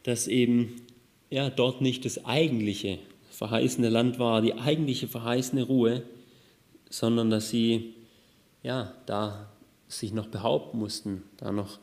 dass 0.03 0.27
eben 0.27 0.84
ja, 1.29 1.49
dort 1.49 1.81
nicht 1.81 2.05
das 2.05 2.25
eigentliche 2.25 2.99
verheißene 3.31 3.89
Land 3.89 4.19
war, 4.19 4.41
die 4.41 4.53
eigentliche 4.53 5.07
verheißene 5.07 5.63
Ruhe, 5.63 6.03
sondern 6.89 7.29
dass 7.29 7.49
sie 7.49 7.93
ja, 8.65 8.93
da 9.05 9.47
sich 9.87 10.11
noch 10.11 10.27
behaupten 10.27 10.79
mussten, 10.79 11.23
da 11.37 11.51
noch 11.51 11.79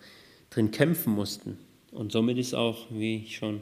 drin 0.51 0.73
kämpfen 0.73 1.15
mussten. 1.15 1.59
Und 1.93 2.11
somit 2.11 2.39
ist 2.39 2.55
auch, 2.55 2.87
wie 2.91 3.19
ich 3.19 3.37
schon 3.37 3.61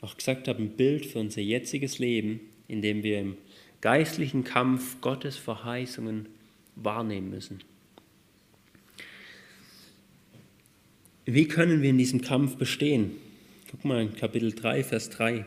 auch 0.00 0.16
gesagt 0.16 0.48
habe, 0.48 0.62
ein 0.62 0.70
Bild 0.70 1.04
für 1.04 1.18
unser 1.18 1.42
jetziges 1.42 1.98
Leben, 1.98 2.40
in 2.66 2.80
dem 2.80 3.02
wir 3.02 3.20
im 3.20 3.36
geistlichen 3.82 4.44
Kampf 4.44 5.00
Gottes 5.02 5.36
Verheißungen 5.36 6.26
wahrnehmen 6.76 7.28
müssen. 7.28 7.60
Wie 11.26 11.48
können 11.48 11.82
wir 11.82 11.90
in 11.90 11.98
diesem 11.98 12.22
Kampf 12.22 12.56
bestehen? 12.56 13.12
Guck 13.74 13.86
mal 13.86 14.08
Kapitel 14.08 14.52
3, 14.52 14.84
Vers 14.84 15.10
3. 15.10 15.44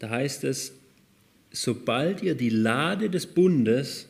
Da 0.00 0.10
heißt 0.10 0.42
es, 0.42 0.72
sobald 1.52 2.24
ihr 2.24 2.34
die 2.34 2.48
Lade 2.48 3.08
des 3.08 3.28
Bundes 3.28 4.08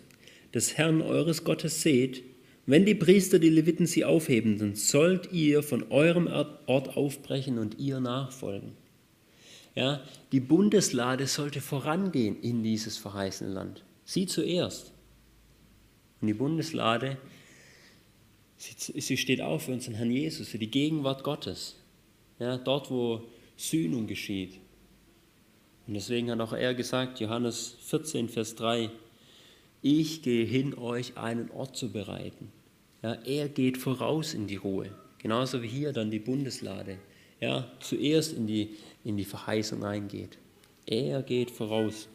des 0.54 0.78
Herrn 0.78 1.02
eures 1.02 1.44
Gottes 1.44 1.82
seht, 1.82 2.22
wenn 2.64 2.86
die 2.86 2.94
Priester, 2.94 3.38
die 3.38 3.50
Leviten 3.50 3.84
sie 3.84 4.07
aufheben, 4.07 4.57
dann 4.57 4.74
sollt 4.74 5.30
ihr 5.32 5.62
von 5.62 5.90
eurem 5.90 6.28
Ort 6.28 6.96
aufbrechen 6.96 7.59
und 7.59 7.78
ihr 7.78 8.00
nachfolgen. 8.00 8.72
Ja, 9.74 10.02
die 10.32 10.40
Bundeslade 10.40 11.26
sollte 11.26 11.61
vorangehen 11.61 12.40
in 12.40 12.62
dieses 12.62 12.96
verheißene 12.96 13.52
Land. 13.52 13.84
Sie 14.07 14.24
zuerst. 14.24 14.92
Und 16.22 16.28
die 16.28 16.34
Bundeslade, 16.34 17.18
sie, 18.57 18.98
sie 18.98 19.18
steht 19.18 19.42
auch 19.42 19.61
für 19.61 19.72
unseren 19.72 19.96
Herrn 19.96 20.11
Jesus, 20.11 20.48
für 20.48 20.59
die 20.59 20.70
Gegenwart 20.70 21.22
Gottes. 21.22 21.76
Ja, 22.39 22.59
dort, 22.59 22.91
wo 22.91 23.22
Sühnung 23.57 24.07
geschieht. 24.07 24.59
Und 25.87 25.95
deswegen 25.95 26.30
hat 26.30 26.41
auch 26.41 26.53
er 26.53 26.74
gesagt, 26.74 27.20
Johannes 27.20 27.76
14, 27.80 28.28
Vers 28.28 28.57
3, 28.57 28.91
ich 29.82 30.22
gehe 30.22 30.45
hin, 30.45 30.76
euch 30.76 31.16
einen 31.16 31.51
Ort 31.51 31.76
zu 31.76 31.93
bereiten. 31.93 32.51
Ja, 33.03 33.14
er 33.14 33.49
geht 33.49 33.78
voraus 33.78 34.34
in 34.34 34.47
die 34.47 34.57
Ruhe. 34.57 34.91
Genauso 35.18 35.62
wie 35.62 35.68
hier 35.68 35.93
dann 35.93 36.11
die 36.11 36.18
Bundeslade. 36.18 36.99
Ja, 37.41 37.70
zuerst 37.80 38.32
in 38.32 38.47
die, 38.47 38.76
in 39.05 39.16
die 39.16 39.24
Verheißung 39.24 39.84
eingeht. 39.84 40.39
Er 40.87 41.22
geht 41.22 41.51
voraus. 41.51 42.09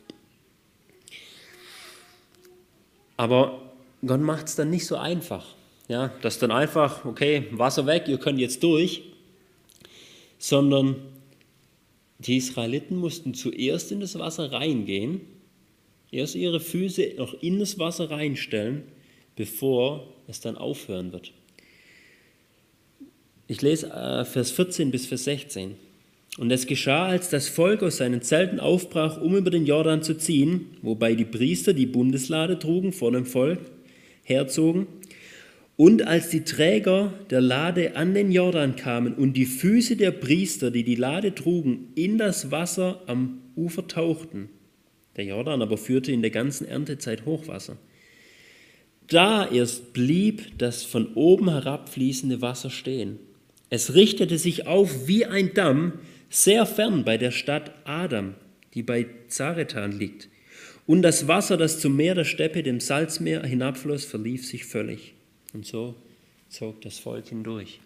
Aber 3.17 3.61
Gott 4.05 4.22
macht 4.22 4.47
es 4.47 4.55
dann 4.55 4.69
nicht 4.69 4.86
so 4.86 4.97
einfach. 4.97 5.45
Ja, 5.88 6.09
dass 6.22 6.39
dann 6.39 6.51
einfach, 6.51 7.05
okay, 7.05 7.47
Wasser 7.51 7.86
weg, 7.86 8.07
ihr 8.07 8.17
könnt 8.17 8.39
jetzt 8.39 8.63
durch 8.63 9.11
sondern 10.41 10.95
die 12.17 12.37
Israeliten 12.37 12.97
mussten 12.97 13.35
zuerst 13.35 13.91
in 13.91 13.99
das 13.99 14.17
Wasser 14.17 14.51
reingehen, 14.51 15.21
erst 16.09 16.33
ihre 16.33 16.59
Füße 16.59 17.13
noch 17.17 17.35
in 17.41 17.59
das 17.59 17.77
Wasser 17.77 18.09
reinstellen, 18.09 18.83
bevor 19.35 20.07
es 20.27 20.41
dann 20.41 20.57
aufhören 20.57 21.13
wird. 21.13 21.31
Ich 23.47 23.61
lese 23.61 23.91
äh, 23.91 24.25
Vers 24.25 24.49
14 24.49 24.89
bis 24.89 25.05
Vers 25.05 25.25
16. 25.25 25.75
Und 26.39 26.49
es 26.49 26.65
geschah, 26.65 27.05
als 27.05 27.29
das 27.29 27.47
Volk 27.47 27.83
aus 27.83 27.97
seinen 27.97 28.23
Zelten 28.23 28.59
aufbrach, 28.59 29.21
um 29.21 29.35
über 29.37 29.51
den 29.51 29.67
Jordan 29.67 30.01
zu 30.01 30.17
ziehen, 30.17 30.77
wobei 30.81 31.13
die 31.13 31.25
Priester 31.25 31.73
die 31.73 31.85
Bundeslade 31.85 32.57
trugen 32.57 32.93
vor 32.93 33.11
dem 33.11 33.27
Volk, 33.27 33.59
herzogen, 34.23 34.87
und 35.82 36.05
als 36.05 36.29
die 36.29 36.43
Träger 36.43 37.11
der 37.32 37.41
Lade 37.41 37.95
an 37.95 38.13
den 38.13 38.32
Jordan 38.32 38.75
kamen 38.75 39.15
und 39.15 39.34
die 39.34 39.47
Füße 39.47 39.95
der 39.95 40.11
Priester, 40.11 40.69
die 40.69 40.84
die 40.84 40.93
Lade 40.93 41.34
trugen, 41.34 41.88
in 41.95 42.19
das 42.19 42.51
Wasser 42.51 43.01
am 43.07 43.41
Ufer 43.55 43.88
tauchten, 43.88 44.49
der 45.15 45.25
Jordan 45.25 45.63
aber 45.63 45.79
führte 45.79 46.11
in 46.11 46.21
der 46.21 46.29
ganzen 46.29 46.67
Erntezeit 46.67 47.25
Hochwasser, 47.25 47.77
da 49.07 49.49
erst 49.49 49.91
blieb 49.91 50.55
das 50.59 50.84
von 50.84 51.15
oben 51.15 51.49
herabfließende 51.49 52.43
Wasser 52.43 52.69
stehen. 52.69 53.17
Es 53.71 53.95
richtete 53.95 54.38
sich 54.38 54.67
auf 54.67 55.07
wie 55.07 55.25
ein 55.25 55.55
Damm 55.55 55.93
sehr 56.29 56.67
fern 56.67 57.05
bei 57.05 57.17
der 57.17 57.32
Stadt 57.32 57.71
Adam, 57.86 58.36
die 58.75 58.84
bei 58.84 59.07
Zaretan 59.29 59.97
liegt. 59.97 60.29
Und 60.86 61.01
das 61.01 61.27
Wasser, 61.27 61.57
das 61.57 61.79
zum 61.79 61.95
Meer 61.95 62.13
der 62.13 62.25
Steppe, 62.25 62.61
dem 62.61 62.79
Salzmeer 62.79 63.43
hinabfloss, 63.43 64.05
verlief 64.05 64.45
sich 64.45 64.65
völlig. 64.65 65.15
Und 65.54 65.66
so 65.66 65.95
zog 66.49 66.82
das 66.82 66.99
Volk 66.99 67.28
hindurch. 67.28 67.80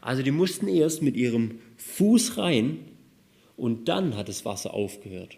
Also 0.00 0.22
die 0.22 0.30
mussten 0.30 0.68
erst 0.68 1.02
mit 1.02 1.16
ihrem 1.16 1.60
Fuß 1.76 2.36
rein 2.36 2.78
und 3.56 3.88
dann 3.88 4.16
hat 4.16 4.28
das 4.28 4.44
Wasser 4.44 4.74
aufgehört. 4.74 5.36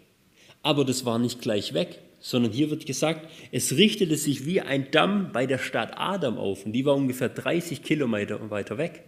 Aber 0.61 0.83
das 0.83 1.05
war 1.05 1.19
nicht 1.19 1.41
gleich 1.41 1.73
weg, 1.73 1.99
sondern 2.19 2.51
hier 2.51 2.69
wird 2.69 2.85
gesagt, 2.85 3.29
es 3.51 3.77
richtete 3.77 4.17
sich 4.17 4.45
wie 4.45 4.59
ein 4.59 4.91
Damm 4.91 5.31
bei 5.31 5.45
der 5.45 5.59
Stadt 5.59 5.93
Adam 5.95 6.37
auf 6.37 6.65
und 6.65 6.73
die 6.73 6.85
war 6.85 6.95
ungefähr 6.95 7.29
30 7.29 7.83
Kilometer 7.83 8.49
weiter 8.49 8.77
weg. 8.77 9.03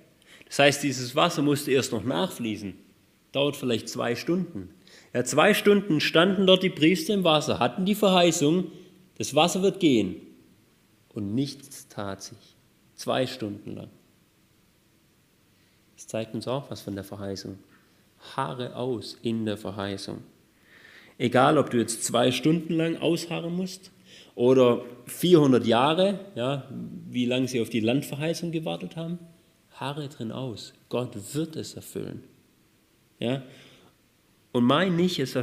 Das 0.47 0.59
heißt, 0.59 0.83
dieses 0.83 1.15
Wasser 1.15 1.41
musste 1.41 1.71
erst 1.71 1.91
noch 1.91 2.03
nachfließen. 2.03 2.73
Dauert 3.31 3.55
vielleicht 3.55 3.89
zwei 3.89 4.15
Stunden. 4.15 4.69
Ja, 5.13 5.23
zwei 5.23 5.53
Stunden 5.53 5.99
standen 5.99 6.47
dort 6.47 6.63
die 6.63 6.69
Priester 6.69 7.13
im 7.13 7.23
Wasser, 7.23 7.59
hatten 7.59 7.85
die 7.85 7.95
Verheißung, 7.95 8.71
das 9.17 9.35
Wasser 9.35 9.61
wird 9.61 9.79
gehen. 9.79 10.15
Und 11.19 11.35
nichts 11.35 11.89
tat 11.89 12.23
sich. 12.23 12.55
Zwei 12.95 13.27
Stunden 13.27 13.75
lang. 13.75 13.89
Das 15.97 16.07
zeigt 16.07 16.33
uns 16.33 16.47
auch 16.47 16.71
was 16.71 16.79
von 16.79 16.95
der 16.95 17.03
Verheißung. 17.03 17.59
Haare 18.37 18.77
aus 18.77 19.17
in 19.21 19.45
der 19.45 19.57
Verheißung. 19.57 20.19
Egal, 21.17 21.57
ob 21.57 21.71
du 21.71 21.77
jetzt 21.77 22.05
zwei 22.05 22.31
Stunden 22.31 22.71
lang 22.71 22.95
ausharren 22.95 23.53
musst 23.53 23.91
oder 24.33 24.85
400 25.07 25.65
Jahre, 25.67 26.21
ja, 26.35 26.69
wie 27.09 27.25
lange 27.25 27.49
sie 27.49 27.59
auf 27.59 27.69
die 27.69 27.81
Landverheißung 27.81 28.53
gewartet 28.53 28.95
haben, 28.95 29.19
harre 29.71 30.07
drin 30.07 30.31
aus. 30.31 30.73
Gott 30.87 31.35
wird 31.35 31.57
es 31.57 31.73
erfüllen. 31.73 32.23
Ja? 33.19 33.43
Und 34.53 34.63
mein 34.63 34.95
nicht, 34.95 35.19
es 35.19 35.35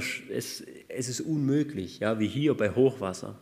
ist 0.88 1.20
unmöglich, 1.20 1.98
ja, 1.98 2.18
wie 2.18 2.28
hier 2.28 2.56
bei 2.56 2.70
Hochwasser. 2.70 3.38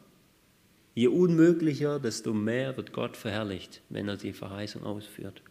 Je 0.94 1.08
unmöglicher, 1.08 1.98
desto 1.98 2.32
mehr 2.32 2.76
wird 2.76 2.92
Gott 2.92 3.16
verherrlicht, 3.16 3.82
wenn 3.88 4.08
er 4.08 4.16
die 4.16 4.32
Verheißung 4.32 4.84
ausführt. 4.84 5.42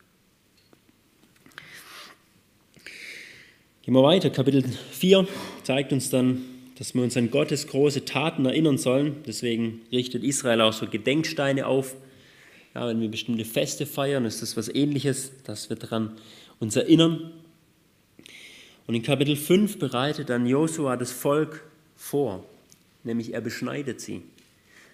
Gehen 3.81 3.93
wir 3.93 4.03
weiter. 4.03 4.29
Kapitel 4.29 4.63
4 4.91 5.27
zeigt 5.63 5.91
uns 5.91 6.09
dann, 6.09 6.45
dass 6.77 6.95
wir 6.95 7.03
uns 7.03 7.17
an 7.17 7.29
Gottes 7.29 7.67
große 7.67 8.05
Taten 8.05 8.45
erinnern 8.45 8.77
sollen. 8.77 9.17
Deswegen 9.27 9.81
richtet 9.91 10.23
Israel 10.23 10.61
auch 10.61 10.71
so 10.71 10.87
Gedenksteine 10.87 11.67
auf. 11.67 11.95
Ja, 12.73 12.87
wenn 12.87 13.01
wir 13.01 13.09
bestimmte 13.09 13.43
Feste 13.43 13.85
feiern, 13.85 14.23
ist 14.23 14.41
das 14.41 14.55
was 14.55 14.69
ähnliches, 14.73 15.33
dass 15.43 15.69
wir 15.69 15.75
daran 15.75 16.13
uns 16.61 16.77
erinnern. 16.77 17.33
Und 18.87 18.95
in 18.95 19.03
Kapitel 19.03 19.35
5 19.35 19.77
bereitet 19.79 20.29
dann 20.29 20.45
Josua 20.45 20.95
das 20.95 21.11
Volk 21.11 21.65
vor, 21.97 22.45
nämlich 23.03 23.33
er 23.33 23.41
beschneidet 23.41 23.99
sie. 23.99 24.21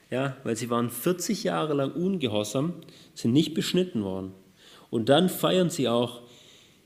Ja, 0.10 0.38
weil 0.44 0.56
sie 0.56 0.70
waren 0.70 0.90
40 0.90 1.44
Jahre 1.44 1.74
lang 1.74 1.92
ungehorsam, 1.92 2.74
sind 3.14 3.32
nicht 3.32 3.54
beschnitten 3.54 4.04
worden. 4.04 4.34
Und 4.90 5.10
dann 5.10 5.30
feiern 5.30 5.70
sie 5.70 5.88
auch 5.88 6.22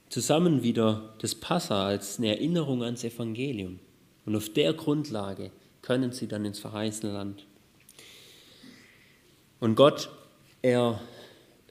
zusammen 0.10 0.62
wieder 0.62 1.16
das 1.20 1.36
Passa 1.36 1.86
als 1.86 2.18
eine 2.18 2.28
Erinnerung 2.28 2.84
ans 2.84 3.04
Evangelium. 3.04 3.80
Und 4.26 4.36
auf 4.36 4.50
der 4.50 4.74
Grundlage 4.74 5.52
können 5.82 6.12
sie 6.12 6.28
dann 6.28 6.46
ins 6.46 6.60
verheißene 6.60 7.14
Land. 7.14 7.46
Und 9.60 9.76
Gott, 9.76 10.10
er 10.62 11.00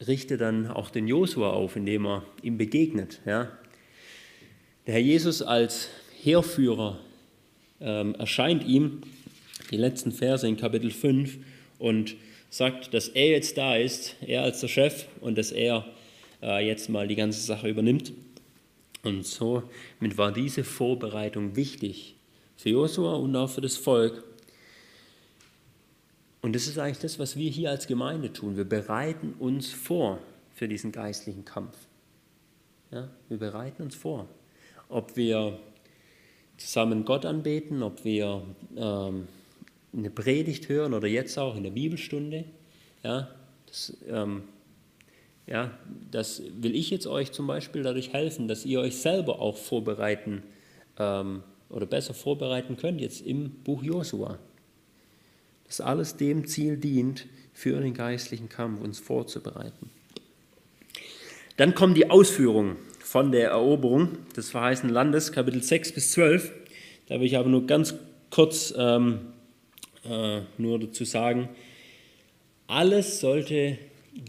richtet 0.07 0.40
dann 0.40 0.66
auch 0.68 0.90
den 0.90 1.07
Josua 1.07 1.50
auf, 1.50 1.76
indem 1.76 2.07
er 2.07 2.24
ihm 2.42 2.57
begegnet. 2.57 3.20
Ja. 3.26 3.50
Der 4.86 4.94
Herr 4.94 5.00
Jesus 5.00 5.42
als 5.42 5.88
Heerführer 6.22 6.98
ähm, 7.80 8.14
erscheint 8.14 8.64
ihm, 8.64 9.03
die 9.73 9.79
letzten 9.79 10.12
Verse 10.12 10.47
in 10.47 10.57
Kapitel 10.57 10.91
5, 10.91 11.39
und 11.79 12.14
sagt, 12.51 12.95
dass 12.95 13.09
er 13.09 13.31
jetzt 13.31 13.57
da 13.57 13.77
ist, 13.77 14.16
er 14.20 14.43
als 14.43 14.61
der 14.61 14.68
Chef, 14.68 15.07
und 15.20 15.37
dass 15.37 15.51
er 15.51 15.87
äh, 16.43 16.64
jetzt 16.66 16.89
mal 16.89 17.09
die 17.09 17.16
ganze 17.16 17.41
Sache 17.41 17.68
übernimmt. 17.68 18.12
Und 19.03 19.27
somit 19.27 20.16
war 20.16 20.31
diese 20.31 20.62
Vorbereitung 20.62 21.57
wichtig 21.57 22.14
für 22.57 22.68
Josua 22.68 23.14
und 23.14 23.35
auch 23.35 23.51
für 23.51 23.62
das 23.62 23.77
Volk. 23.77 24.23
Und 26.41 26.55
das 26.55 26.68
ist 26.68 26.79
eigentlich 26.79 26.99
das, 26.99 27.18
was 27.18 27.37
wir 27.37 27.51
hier 27.51 27.70
als 27.70 27.89
Gemeinde 27.89 28.33
tun. 28.33 28.57
Wir 28.57 28.64
bereiten 28.64 29.35
uns 29.41 29.73
vor 29.73 30.20
für 30.55 30.68
diesen 30.68 30.93
geistlichen 30.93 31.45
Kampf. 31.45 31.77
Ja, 32.93 33.09
wir 33.29 33.39
bereiten 33.39 33.83
uns 33.83 33.97
vor 33.97 34.29
ob 34.93 35.16
wir 35.16 35.59
zusammen 36.59 37.05
Gott 37.05 37.25
anbeten, 37.25 37.83
ob 37.83 38.05
wir 38.05 38.43
ähm, 38.77 39.27
eine 39.97 40.11
Predigt 40.11 40.68
hören 40.68 40.95
oder 40.95 41.09
jetzt 41.09 41.38
auch 41.38 41.57
in 41.57 41.62
der 41.62 41.70
Bibelstunde. 41.70 42.45
Ja, 43.03 43.28
das, 43.66 43.97
ähm, 44.09 44.45
ja, 45.47 45.76
das 46.11 46.43
will 46.61 46.74
ich 46.74 46.90
jetzt 46.90 47.07
euch 47.07 47.32
zum 47.32 47.47
Beispiel 47.47 47.82
dadurch 47.82 48.12
helfen, 48.12 48.49
dass 48.49 48.64
ihr 48.64 48.80
euch 48.80 48.97
selber 48.97 49.40
auch 49.40 49.57
vorbereiten 49.57 50.43
ähm, 50.99 51.43
oder 51.68 51.86
besser 51.86 52.14
vorbereiten 52.14 52.76
könnt, 52.76 53.01
jetzt 53.01 53.26
im 53.26 53.51
Buch 53.51 53.82
Josua. 53.82 54.38
Dass 55.66 55.80
alles 55.80 56.16
dem 56.16 56.47
Ziel 56.47 56.76
dient, 56.76 57.26
für 57.53 57.80
den 57.80 57.95
geistlichen 57.95 58.49
Kampf 58.49 58.80
uns 58.80 58.99
vorzubereiten. 58.99 59.90
Dann 61.57 61.74
kommen 61.74 61.95
die 61.95 62.11
Ausführungen 62.11 62.76
von 62.99 63.30
der 63.30 63.51
Eroberung 63.51 64.16
des 64.36 64.51
verheißenen 64.51 64.93
Landes, 64.93 65.32
Kapitel 65.32 65.62
6 65.62 65.93
bis 65.93 66.12
12. 66.12 66.51
Da 67.09 67.20
will 67.20 67.26
ich 67.26 67.36
aber 67.36 67.49
nur 67.49 67.66
ganz 67.66 67.95
kurz 68.30 68.72
ähm, 68.76 69.32
äh, 70.05 70.40
nur 70.59 70.78
dazu 70.78 71.05
sagen, 71.05 71.48
alles 72.66 73.20
sollte 73.20 73.78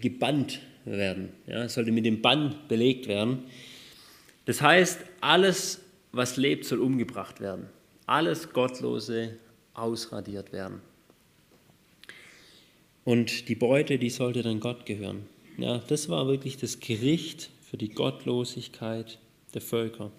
gebannt 0.02 0.62
werden, 0.86 1.30
ja, 1.48 1.68
sollte 1.70 1.92
mit 1.92 2.06
dem 2.06 2.22
Bann 2.22 2.56
belegt 2.68 3.08
werden. 3.08 3.44
Das 4.46 4.62
heißt, 4.62 5.00
alles, 5.22 5.82
was 6.12 6.38
lebt, 6.38 6.66
soll 6.66 6.80
umgebracht 6.80 7.40
werden. 7.40 7.68
Alles 8.06 8.52
Gottlose 8.52 9.38
ausradiert 9.74 10.52
werden. 10.52 10.82
Und 13.06 13.50
die 13.50 13.56
Beute, 13.56 13.98
die 13.98 14.10
sollte 14.10 14.44
dann 14.44 14.60
Gott 14.60 14.86
gehören. 14.86 15.26
Ja, 15.58 15.80
das 15.80 16.10
war 16.10 16.28
wirklich 16.28 16.58
das 16.58 16.80
Gericht 16.80 17.50
für 17.70 17.78
die 17.78 17.90
Gottlosigkeit 17.90 19.20
der 19.54 19.62
Völker. 19.62 20.12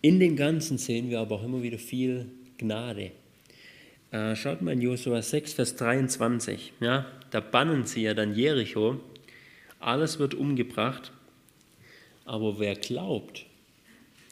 In 0.00 0.20
dem 0.20 0.36
Ganzen 0.36 0.78
sehen 0.78 1.10
wir 1.10 1.20
aber 1.20 1.36
auch 1.36 1.44
immer 1.44 1.62
wieder 1.62 1.78
viel 1.78 2.30
Gnade. 2.56 3.12
Äh, 4.10 4.36
schaut 4.36 4.62
mal 4.62 4.72
in 4.72 4.80
Josua 4.80 5.20
6, 5.20 5.52
Vers 5.52 5.76
23. 5.76 6.72
Ja, 6.80 7.06
da 7.30 7.40
bannen 7.40 7.84
sie 7.84 8.02
ja 8.02 8.14
dann 8.14 8.34
Jericho. 8.34 9.00
Alles 9.80 10.18
wird 10.18 10.34
umgebracht. 10.34 11.12
Aber 12.24 12.58
wer 12.58 12.74
glaubt, 12.74 13.46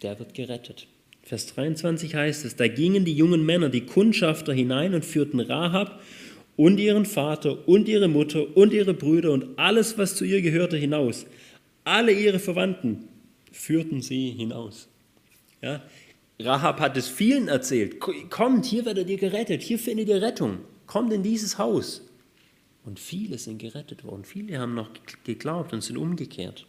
der 0.02 0.18
wird 0.18 0.34
gerettet. 0.34 0.86
Vers 1.22 1.46
23 1.54 2.14
heißt 2.14 2.44
es, 2.44 2.56
da 2.56 2.68
gingen 2.68 3.04
die 3.04 3.14
jungen 3.14 3.44
Männer, 3.44 3.68
die 3.68 3.84
Kundschafter 3.84 4.52
hinein 4.52 4.94
und 4.94 5.04
führten 5.04 5.40
Rahab 5.40 6.00
und 6.56 6.78
ihren 6.78 7.04
Vater 7.04 7.68
und 7.68 7.88
ihre 7.88 8.08
Mutter 8.08 8.56
und 8.56 8.72
ihre 8.72 8.94
Brüder 8.94 9.32
und 9.32 9.58
alles, 9.58 9.98
was 9.98 10.14
zu 10.14 10.24
ihr 10.24 10.40
gehörte, 10.40 10.76
hinaus. 10.76 11.26
Alle 11.84 12.12
ihre 12.12 12.38
Verwandten 12.38 13.08
führten 13.52 14.00
sie 14.00 14.30
hinaus. 14.30 14.88
Ja? 15.60 15.82
Rahab 16.38 16.80
hat 16.80 16.96
es 16.96 17.08
vielen 17.08 17.48
erzählt. 17.48 17.98
Kommt, 18.30 18.66
hier 18.66 18.84
werdet 18.84 19.08
ihr 19.08 19.16
gerettet, 19.16 19.62
hier 19.62 19.78
findet 19.78 20.08
ihr 20.08 20.20
Rettung. 20.20 20.58
Kommt 20.86 21.12
in 21.12 21.22
dieses 21.22 21.58
Haus. 21.58 22.02
Und 22.84 23.00
viele 23.00 23.38
sind 23.38 23.58
gerettet 23.58 24.04
worden. 24.04 24.24
Viele 24.24 24.58
haben 24.58 24.74
noch 24.74 24.90
geglaubt 25.24 25.72
und 25.72 25.82
sind 25.82 25.96
umgekehrt. 25.96 26.66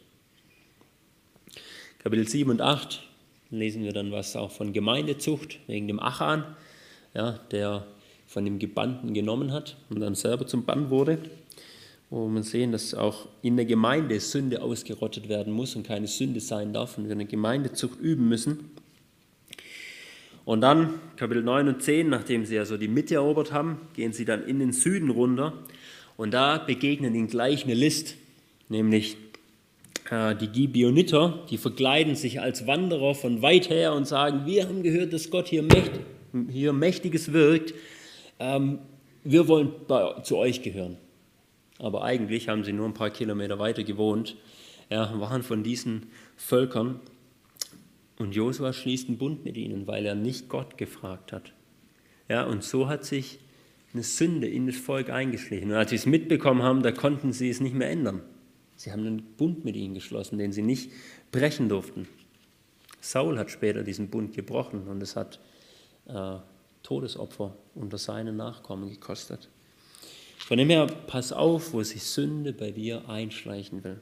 Kapitel 2.00 2.28
7 2.28 2.50
und 2.50 2.62
8 2.62 3.04
lesen 3.50 3.84
wir 3.84 3.94
dann 3.94 4.12
was 4.12 4.36
auch 4.36 4.52
von 4.52 4.74
Gemeindezucht 4.74 5.60
wegen 5.68 5.88
dem 5.88 6.00
Achan, 6.00 6.56
ja, 7.14 7.40
der 7.52 7.86
von 8.26 8.46
dem 8.46 8.60
Gebannten 8.60 9.14
genommen 9.14 9.52
hat 9.52 9.78
und 9.90 10.00
dann 10.00 10.16
selber 10.16 10.48
zum 10.48 10.66
Bann 10.66 10.90
wurde, 10.90 11.20
wo 12.10 12.28
wir 12.28 12.44
sehen, 12.44 12.72
dass 12.72 12.94
auch 12.94 13.28
in 13.42 13.56
der 13.56 13.66
Gemeinde 13.66 14.20
Sünde 14.20 14.62
ausgerottet 14.62 15.30
werden 15.30 15.54
muss 15.54 15.76
und 15.76 15.86
keine 15.86 16.08
Sünde 16.08 16.40
sein 16.40 16.74
darf 16.74 16.98
und 16.98 17.06
wir 17.06 17.14
eine 17.14 17.26
Gemeindezucht 17.26 18.00
üben 18.00 18.28
müssen. 18.28 18.72
Und 20.48 20.62
dann, 20.62 20.94
Kapitel 21.18 21.44
9 21.44 21.68
und 21.68 21.84
10, 21.84 22.08
nachdem 22.08 22.46
sie 22.46 22.58
also 22.58 22.78
die 22.78 22.88
Mitte 22.88 23.16
erobert 23.16 23.52
haben, 23.52 23.82
gehen 23.94 24.14
sie 24.14 24.24
dann 24.24 24.46
in 24.46 24.60
den 24.60 24.72
Süden 24.72 25.10
runter 25.10 25.52
und 26.16 26.34
da 26.34 26.58
begegnen 26.58 27.14
ihnen 27.16 27.28
gleich 27.28 27.66
eine 27.66 27.74
List, 27.74 28.16
nämlich 28.70 29.18
äh, 30.10 30.38
die 30.38 30.48
Gibeoniter, 30.48 31.44
die 31.50 31.58
verkleiden 31.58 32.16
sich 32.16 32.40
als 32.40 32.66
Wanderer 32.66 33.14
von 33.14 33.42
weit 33.42 33.70
her 33.70 33.92
und 33.92 34.08
sagen, 34.08 34.46
wir 34.46 34.70
haben 34.70 34.84
gehört, 34.84 35.12
dass 35.12 35.30
Gott 35.32 35.50
hier, 35.50 35.64
mächt, 35.64 35.92
hier 36.50 36.72
Mächtiges 36.72 37.34
wirkt 37.34 37.74
ähm, 38.40 38.80
wir 39.26 39.50
wollen 39.50 39.74
bei, 39.86 40.22
zu 40.22 40.38
euch 40.38 40.62
gehören. 40.62 40.96
Aber 41.78 42.06
eigentlich 42.06 42.48
haben 42.48 42.64
sie 42.64 42.72
nur 42.72 42.86
ein 42.86 42.94
paar 42.94 43.10
Kilometer 43.10 43.60
weiter 43.60 43.84
gewohnt, 43.84 44.38
ja, 44.90 45.12
waren 45.20 45.44
von 45.44 45.62
diesen 45.62 46.08
Völkern. 46.38 47.02
Und 48.18 48.36
Josua 48.36 48.74
schließt 48.74 49.08
einen 49.08 49.18
Bund 49.18 49.46
mit 49.46 49.58
ihnen, 49.58 49.88
weil 49.88 50.06
er 50.06 50.16
nicht 50.16 50.50
Gott 50.50 50.78
gefragt 50.78 51.32
hat. 51.32 51.54
Ja, 52.30 52.44
und 52.46 52.64
so 52.64 52.88
hat 52.88 53.06
sich 53.06 53.40
eine 53.94 54.04
Sünde 54.04 54.48
in 54.48 54.68
das 54.68 54.76
Volk 54.76 55.10
eingeschlichen. 55.10 55.72
Und 55.72 55.78
als 55.78 55.92
sie 55.92 55.96
es 55.96 56.06
mitbekommen 56.06 56.64
haben, 56.64 56.84
da 56.84 56.92
konnten 56.92 57.32
sie 57.32 57.50
es 57.50 57.62
nicht 57.62 57.76
mehr 57.76 57.90
ändern. 57.90 58.22
Sie 58.76 58.92
haben 58.92 59.06
einen 59.06 59.24
Bund 59.38 59.66
mit 59.66 59.76
ihnen 59.76 59.94
geschlossen, 59.94 60.38
den 60.38 60.52
sie 60.52 60.62
nicht 60.62 60.92
brechen 61.32 61.70
durften. 61.70 62.08
Saul 63.02 63.38
hat 63.38 63.50
später 63.50 63.84
diesen 63.84 64.10
Bund 64.10 64.34
gebrochen 64.34 64.88
und 64.88 65.02
es 65.02 65.16
hat 65.16 65.40
äh, 66.08 66.38
Todesopfer 66.84 67.56
unter 67.76 67.98
seinen 67.98 68.36
Nachkommen 68.36 68.90
gekostet. 68.90 69.50
Von 70.38 70.58
dem 70.58 70.70
her, 70.70 70.88
pass 71.08 71.32
auf, 71.32 71.74
wo 71.74 71.84
sich 71.84 72.04
Sünde 72.04 72.54
bei 72.54 72.72
dir 72.72 73.10
einschleichen 73.10 73.84
will. 73.84 74.00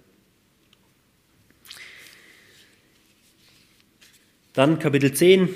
Dann 4.56 4.80
Kapitel 4.80 5.12
10 5.12 5.49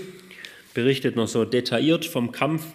berichtet 0.74 1.16
noch 1.16 1.30
so 1.30 1.45
detailliert 1.45 2.04
vom 2.04 2.34
Kampf 2.34 2.66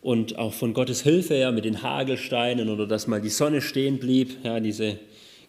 und 0.00 0.36
auch 0.36 0.52
von 0.52 0.74
Gottes 0.74 1.02
Hilfe 1.02 1.36
ja, 1.36 1.52
mit 1.52 1.64
den 1.64 1.84
Hagelsteinen 1.84 2.68
oder 2.68 2.88
dass 2.88 3.06
mal 3.06 3.20
die 3.20 3.28
Sonne 3.28 3.60
stehen 3.60 4.00
blieb, 4.00 4.38
ja, 4.42 4.58
diese 4.58 4.98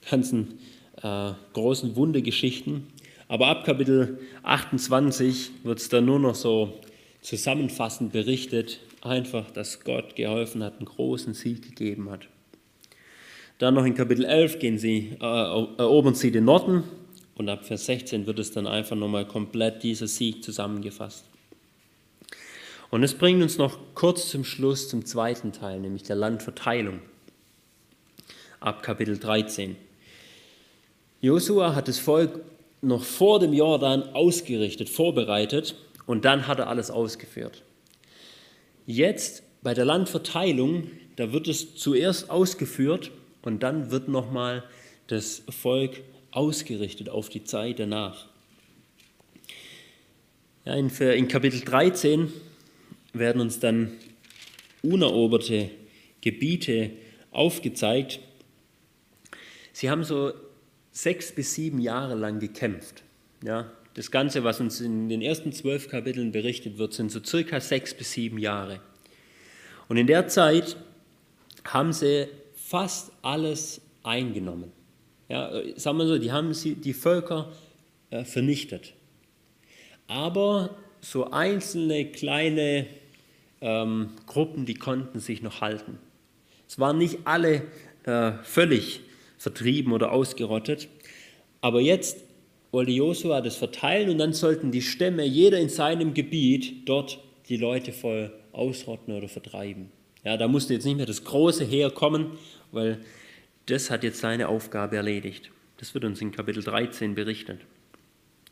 ganzen 0.08 0.60
äh, 1.02 1.32
großen 1.54 1.96
Wundegeschichten. 1.96 2.86
Aber 3.28 3.48
ab 3.48 3.66
Kapitel 3.66 4.20
28 4.44 5.50
wird 5.64 5.80
es 5.80 5.90
dann 5.90 6.06
nur 6.06 6.20
noch 6.20 6.36
so 6.36 6.80
zusammenfassend 7.22 8.12
berichtet, 8.12 8.80
einfach, 9.02 9.50
dass 9.50 9.84
Gott 9.84 10.16
geholfen 10.16 10.64
hat, 10.64 10.78
einen 10.78 10.86
großen 10.86 11.34
Sieg 11.34 11.64
gegeben 11.64 12.12
hat. 12.12 12.28
Dann 13.58 13.74
noch 13.74 13.86
in 13.86 13.96
Kapitel 13.96 14.26
11 14.26 14.60
gehen 14.60 14.78
sie, 14.78 15.18
äh, 15.20 15.26
erobern 15.26 16.14
sie 16.14 16.30
den 16.30 16.46
Norden 16.46 16.84
und 17.36 17.50
ab 17.50 17.66
Vers 17.66 17.86
16 17.86 18.26
wird 18.26 18.40
es 18.40 18.52
dann 18.52 18.68
einfach 18.68 18.96
nochmal 18.96 19.26
komplett 19.26 19.84
dieser 19.84 20.08
Sieg 20.08 20.44
zusammengefasst. 20.44 21.26
Und 22.92 23.04
es 23.04 23.16
bringt 23.16 23.42
uns 23.42 23.58
noch 23.58 23.80
kurz 23.96 24.30
zum 24.30 24.44
Schluss 24.44 24.88
zum 24.88 25.06
zweiten 25.06 25.52
Teil, 25.52 25.80
nämlich 25.80 26.04
der 26.04 26.16
Landverteilung. 26.16 27.02
Ab 28.60 28.84
Kapitel 28.84 29.18
13. 29.18 29.76
Josua 31.22 31.74
hat 31.74 31.88
das 31.88 31.98
Volk 32.00 32.42
noch 32.82 33.04
vor 33.04 33.40
dem 33.40 33.54
Jordan 33.54 34.04
ausgerichtet, 34.14 34.90
vorbereitet 34.90 35.76
und 36.06 36.26
dann 36.26 36.48
hat 36.48 36.60
er 36.60 36.68
alles 36.68 36.92
ausgeführt. 36.92 37.64
Jetzt 38.86 39.44
bei 39.64 39.74
der 39.74 39.86
Landverteilung, 39.86 40.92
da 41.16 41.32
wird 41.32 41.48
es 41.48 41.76
zuerst 41.76 42.30
ausgeführt 42.30 43.12
und 43.42 43.64
dann 43.64 43.90
wird 43.90 44.10
nochmal 44.10 44.64
das 45.08 45.42
Volk 45.50 46.02
ausgerichtet 46.36 47.10
auf 47.10 47.30
die 47.30 47.44
Zeit 47.44 47.80
danach. 47.80 48.28
Ja, 50.66 50.76
in, 50.76 50.90
in 50.90 51.28
Kapitel 51.28 51.62
13 51.62 52.32
werden 53.14 53.42
uns 53.42 53.60
dann 53.60 53.92
uneroberte 54.82 55.70
Gebiete 56.22 56.92
aufgezeigt. 57.32 58.20
Sie 59.74 59.90
haben 59.90 60.04
so 60.04 60.34
sechs 60.92 61.34
bis 61.34 61.54
sieben 61.56 61.80
Jahre 61.80 62.16
lang 62.16 62.40
gekämpft. 62.40 63.04
Ja, 63.44 63.72
das 63.94 64.10
Ganze, 64.10 64.44
was 64.44 64.60
uns 64.60 64.82
in 64.82 65.10
den 65.10 65.22
ersten 65.22 65.52
zwölf 65.52 65.90
Kapiteln 65.90 66.32
berichtet 66.32 66.78
wird, 66.78 66.94
sind 66.94 67.12
so 67.12 67.24
circa 67.24 67.60
sechs 67.60 67.94
bis 67.94 68.14
sieben 68.14 68.38
Jahre. 68.38 68.80
Und 69.88 69.98
in 69.98 70.08
der 70.08 70.28
Zeit 70.28 70.78
haben 71.66 71.94
sie 71.94 72.28
fast 72.56 73.12
alles 73.22 73.82
eingenommen. 74.02 74.72
Ja, 75.30 75.52
sagen 75.76 75.98
wir 75.98 76.08
so, 76.08 76.18
die 76.18 76.32
haben 76.32 76.54
sie, 76.54 76.76
die 76.76 76.94
Völker 76.94 77.52
äh, 78.10 78.24
vernichtet. 78.24 78.94
Aber 80.08 80.72
so 81.02 81.32
einzelne 81.32 82.06
kleine 82.06 82.88
ähm, 83.62 84.10
Gruppen, 84.28 84.66
die 84.66 84.76
konnten 84.76 85.20
sich 85.20 85.42
noch 85.42 85.62
halten. 85.62 85.98
Es 86.68 86.80
waren 86.80 86.98
nicht 86.98 87.20
alle 87.26 87.64
äh, 88.04 88.34
völlig 88.44 89.02
vertrieben 89.38 89.94
oder 89.94 90.12
ausgerottet, 90.12 90.88
aber 91.62 91.82
jetzt 91.82 92.24
wollte 92.72 92.92
Josua 92.92 93.42
das 93.42 93.56
verteilen 93.56 94.10
und 94.10 94.18
dann 94.18 94.34
sollten 94.34 94.72
die 94.72 94.82
Stämme, 94.82 95.26
jeder 95.26 95.60
in 95.60 95.70
seinem 95.70 96.14
Gebiet, 96.14 96.88
dort 96.88 97.20
die 97.48 97.58
Leute 97.58 97.92
voll 97.92 98.32
ausrotten 98.52 99.14
oder 99.14 99.28
vertreiben. 99.28 99.92
Ja, 100.24 100.38
da 100.38 100.48
musste 100.48 100.74
jetzt 100.74 100.86
nicht 100.86 100.98
mehr 100.98 101.06
das 101.06 101.24
große 101.24 101.66
Heer 101.66 101.92
kommen, 101.92 102.38
weil 102.72 103.00
das 103.68 103.90
hat 103.90 104.04
jetzt 104.04 104.20
seine 104.20 104.48
Aufgabe 104.48 104.96
erledigt. 104.96 105.52
Das 105.78 105.94
wird 105.94 106.06
uns 106.06 106.22
in 106.22 106.32
Kapitel 106.32 106.64
13 106.64 107.16
berichtet, 107.16 107.62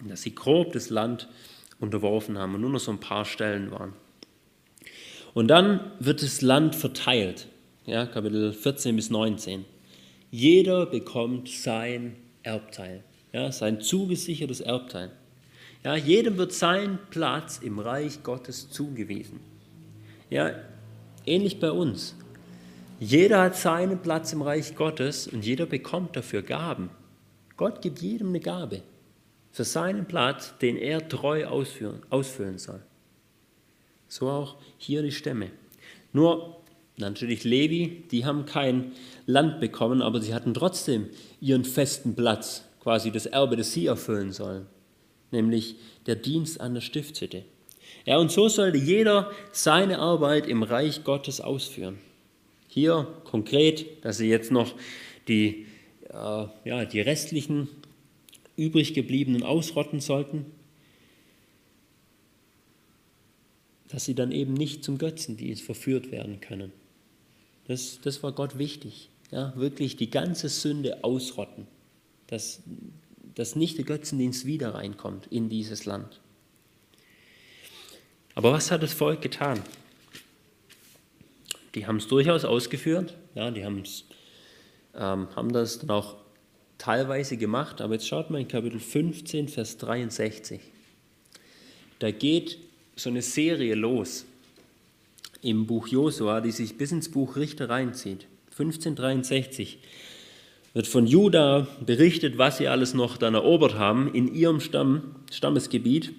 dass 0.08 0.22
sie 0.22 0.36
grob 0.36 0.74
das 0.74 0.90
Land 0.90 1.28
unterworfen 1.80 2.38
haben 2.38 2.56
und 2.56 2.62
nur 2.62 2.70
noch 2.70 2.80
so 2.80 2.92
ein 2.92 3.00
paar 3.00 3.26
Stellen 3.26 3.72
waren. 3.72 3.94
Und 5.34 5.48
dann 5.48 5.92
wird 6.00 6.22
das 6.22 6.42
Land 6.42 6.76
verteilt, 6.76 7.48
ja, 7.86 8.06
Kapitel 8.06 8.54
14 8.54 8.96
bis 8.96 9.10
19. 9.10 9.66
Jeder 10.30 10.86
bekommt 10.86 11.50
sein 11.50 12.16
Erbteil, 12.44 13.04
ja, 13.34 13.52
sein 13.52 13.82
zugesichertes 13.82 14.62
Erbteil. 14.62 15.12
Ja, 15.84 15.96
jedem 15.96 16.38
wird 16.38 16.54
sein 16.54 17.00
Platz 17.10 17.58
im 17.58 17.80
Reich 17.80 18.22
Gottes 18.24 18.70
zugewiesen. 18.70 19.40
Ja, 20.30 20.52
ähnlich 21.26 21.60
bei 21.60 21.72
uns. 21.72 22.16
Jeder 23.04 23.42
hat 23.42 23.58
seinen 23.58 24.04
Platz 24.04 24.32
im 24.32 24.44
Reich 24.44 24.76
Gottes 24.76 25.26
und 25.26 25.44
jeder 25.44 25.66
bekommt 25.66 26.16
dafür 26.16 26.44
Gaben. 26.44 26.92
Gott 27.58 27.82
gibt 27.82 28.00
jedem 28.00 28.28
eine 28.28 28.40
Gabe 28.40 28.84
für 29.52 29.64
seinen 29.64 30.06
Platz, 30.06 30.54
den 30.60 30.78
er 30.78 31.10
treu 31.10 31.48
ausführen, 31.48 32.04
ausfüllen 32.12 32.60
soll. 32.60 32.84
So 34.08 34.30
auch 34.30 34.58
hier 34.78 35.02
die 35.02 35.12
Stämme. 35.12 35.50
Nur 36.14 36.62
natürlich 36.98 37.44
Levi, 37.44 38.04
die 38.12 38.24
haben 38.24 38.46
kein 38.46 38.92
Land 39.26 39.60
bekommen, 39.60 40.04
aber 40.04 40.22
sie 40.22 40.36
hatten 40.36 40.54
trotzdem 40.54 41.10
ihren 41.40 41.66
festen 41.66 42.14
Platz, 42.14 42.66
quasi 42.82 43.10
das 43.10 43.26
Erbe, 43.26 43.58
das 43.58 43.72
sie 43.72 43.88
erfüllen 43.88 44.32
sollen, 44.32 44.68
nämlich 45.32 45.76
der 46.06 46.18
Dienst 46.18 46.62
an 46.62 46.76
der 46.76 46.82
Stiftshütte. 46.82 47.46
Ja, 48.06 48.18
und 48.18 48.32
so 48.32 48.48
sollte 48.48 48.78
jeder 48.78 49.32
seine 49.52 49.98
Arbeit 49.98 50.46
im 50.46 50.62
Reich 50.62 51.04
Gottes 51.04 51.42
ausführen. 51.42 51.98
Hier 52.74 53.06
konkret, 53.26 53.86
dass 54.06 54.18
sie 54.18 54.30
jetzt 54.30 54.50
noch 54.50 54.74
die, 55.28 55.66
äh, 56.10 56.46
ja, 56.64 56.86
die 56.86 57.02
restlichen 57.02 57.68
übrig 58.56 58.94
gebliebenen 58.94 59.44
ausrotten 59.44 60.00
sollten, 60.00 60.46
dass 63.90 64.06
sie 64.06 64.16
dann 64.16 64.32
eben 64.32 64.54
nicht 64.54 64.86
zum 64.86 64.98
Götzendienst 64.98 65.64
verführt 65.64 66.14
werden 66.14 66.40
können. 66.40 66.72
Das, 67.68 68.00
das 68.04 68.24
war 68.24 68.32
Gott 68.32 68.58
wichtig. 68.58 69.10
Ja, 69.32 69.54
wirklich 69.58 69.98
die 69.98 70.10
ganze 70.10 70.48
Sünde 70.48 71.04
ausrotten, 71.04 71.68
dass, 72.28 72.62
dass 73.36 73.58
nicht 73.58 73.78
der 73.78 73.86
Götzendienst 73.86 74.46
wieder 74.46 74.76
reinkommt 74.76 75.28
in 75.28 75.50
dieses 75.50 75.84
Land. 75.84 76.22
Aber 78.34 78.54
was 78.54 78.72
hat 78.72 78.82
das 78.82 78.94
Volk 78.94 79.22
getan? 79.22 79.62
Die 81.76 81.88
haben 81.88 81.98
es 81.98 82.08
durchaus 82.08 82.44
ausgeführt, 82.44 83.16
ja, 83.36 83.50
die 83.52 83.62
ähm, 83.62 83.84
haben 84.94 85.54
das 85.54 85.80
dann 85.80 85.90
auch 85.90 86.18
teilweise 86.78 87.38
gemacht, 87.38 87.80
aber 87.80 87.94
jetzt 87.94 88.08
schaut 88.08 88.30
mal 88.30 88.42
in 88.42 88.48
Kapitel 88.48 88.80
15, 88.80 89.48
Vers 89.48 89.78
63. 89.78 90.60
Da 92.00 92.12
geht 92.12 92.58
so 92.96 93.10
eine 93.10 93.22
Serie 93.22 93.76
los 93.76 94.26
im 95.42 95.66
Buch 95.66 95.88
Josua, 95.88 96.42
die 96.42 96.52
sich 96.52 96.78
bis 96.78 96.92
ins 96.92 97.10
Buch 97.10 97.36
Richter 97.36 97.70
reinzieht. 97.70 98.26
1563 98.52 99.78
wird 100.74 100.88
von 100.88 101.06
Juda 101.08 101.68
berichtet, 101.86 102.38
was 102.38 102.58
sie 102.58 102.68
alles 102.68 102.94
noch 102.94 103.18
dann 103.18 103.34
erobert 103.34 103.76
haben 103.76 104.14
in 104.14 104.34
ihrem 104.34 104.60
Stamm, 104.60 105.16
Stammesgebiet. 105.32 106.14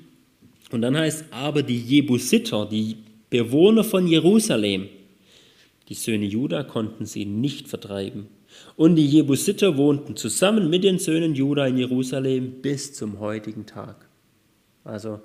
Und 0.70 0.82
dann 0.82 0.96
heißt 0.96 1.26
aber 1.30 1.62
die 1.62 1.80
Jebusiter, 1.80 2.66
die 2.66 2.96
Bewohner 3.30 3.84
von 3.84 4.06
Jerusalem, 4.06 4.88
die 5.88 5.94
Söhne 5.94 6.26
Juda 6.26 6.62
konnten 6.62 7.06
sie 7.06 7.24
nicht 7.24 7.68
vertreiben. 7.68 8.28
Und 8.76 8.96
die 8.96 9.06
Jebusiter 9.06 9.76
wohnten 9.76 10.16
zusammen 10.16 10.70
mit 10.70 10.84
den 10.84 10.98
Söhnen 10.98 11.34
Juda 11.34 11.66
in 11.66 11.78
Jerusalem 11.78 12.62
bis 12.62 12.94
zum 12.94 13.18
heutigen 13.18 13.66
Tag. 13.66 14.08
Also 14.84 15.20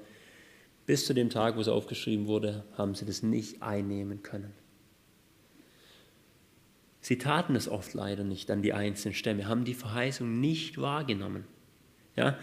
bis 0.86 1.05
zu 1.05 1.14
dem 1.14 1.30
Tag, 1.30 1.58
wo 1.58 1.62
es 1.62 1.68
aufgeschrieben 1.68 2.28
wurde, 2.28 2.64
haben 2.78 2.95
sie 2.95 3.05
das 3.05 3.24
nicht 3.24 3.62
einnehmen 3.62 4.24
können. 4.24 4.53
Sie 7.01 7.18
taten 7.18 7.55
es 7.55 7.70
oft 7.70 7.93
leider 7.93 8.24
nicht 8.24 8.51
an 8.51 8.62
die 8.62 8.74
einzelnen 8.74 9.14
Stämme, 9.14 9.47
haben 9.47 9.64
die 9.64 9.74
Verheißung 9.74 10.39
nicht 10.39 10.78
wahrgenommen. 10.78 11.45
Ja? 12.16 12.38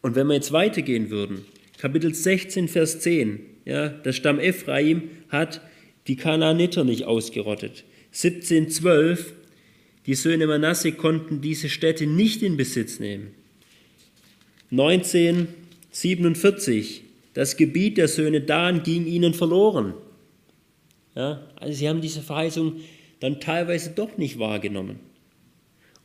Und 0.00 0.14
wenn 0.16 0.26
wir 0.26 0.34
jetzt 0.34 0.52
weitergehen 0.52 1.10
würden, 1.10 1.44
Kapitel 1.78 2.12
16, 2.12 2.66
Vers 2.66 3.00
10, 3.00 3.40
ja, 3.64 3.88
der 3.88 4.12
Stamm 4.12 4.40
Ephraim 4.40 5.10
hat 5.28 5.60
die 6.08 6.16
Kanaaniter 6.16 6.84
nicht 6.84 7.04
ausgerottet. 7.04 7.84
17, 8.10 8.70
12, 8.70 9.34
die 10.06 10.14
Söhne 10.14 10.46
Manasse 10.46 10.92
konnten 10.92 11.40
diese 11.40 11.68
Städte 11.68 12.06
nicht 12.06 12.42
in 12.42 12.56
Besitz 12.56 12.98
nehmen. 12.98 13.34
19, 14.70 15.48
47, 15.90 17.02
das 17.34 17.56
Gebiet 17.56 17.98
der 17.98 18.08
Söhne 18.08 18.40
Dan 18.40 18.82
ging 18.82 19.06
ihnen 19.06 19.34
verloren. 19.34 19.94
Ja, 21.14 21.46
also 21.56 21.74
sie 21.74 21.88
haben 21.88 22.00
diese 22.00 22.22
Verheißung 22.22 22.80
dann 23.20 23.40
teilweise 23.40 23.90
doch 23.90 24.16
nicht 24.16 24.38
wahrgenommen. 24.38 25.00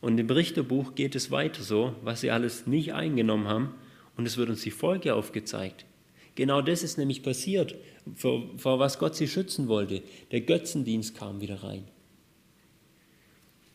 Und 0.00 0.18
im 0.18 0.28
Richterbuch 0.28 0.94
geht 0.94 1.14
es 1.14 1.30
weiter 1.30 1.62
so, 1.62 1.94
was 2.02 2.20
sie 2.20 2.30
alles 2.30 2.66
nicht 2.66 2.92
eingenommen 2.92 3.48
haben. 3.48 3.74
Und 4.16 4.26
es 4.26 4.36
wird 4.36 4.50
uns 4.50 4.62
die 4.62 4.70
Folge 4.70 5.14
aufgezeigt. 5.14 5.86
Genau 6.34 6.60
das 6.60 6.82
ist 6.82 6.98
nämlich 6.98 7.22
passiert, 7.22 7.74
vor, 8.14 8.50
vor 8.56 8.78
was 8.78 8.98
Gott 8.98 9.14
sie 9.16 9.28
schützen 9.28 9.68
wollte. 9.68 10.02
Der 10.30 10.40
Götzendienst 10.42 11.16
kam 11.16 11.40
wieder 11.40 11.62
rein. 11.62 11.84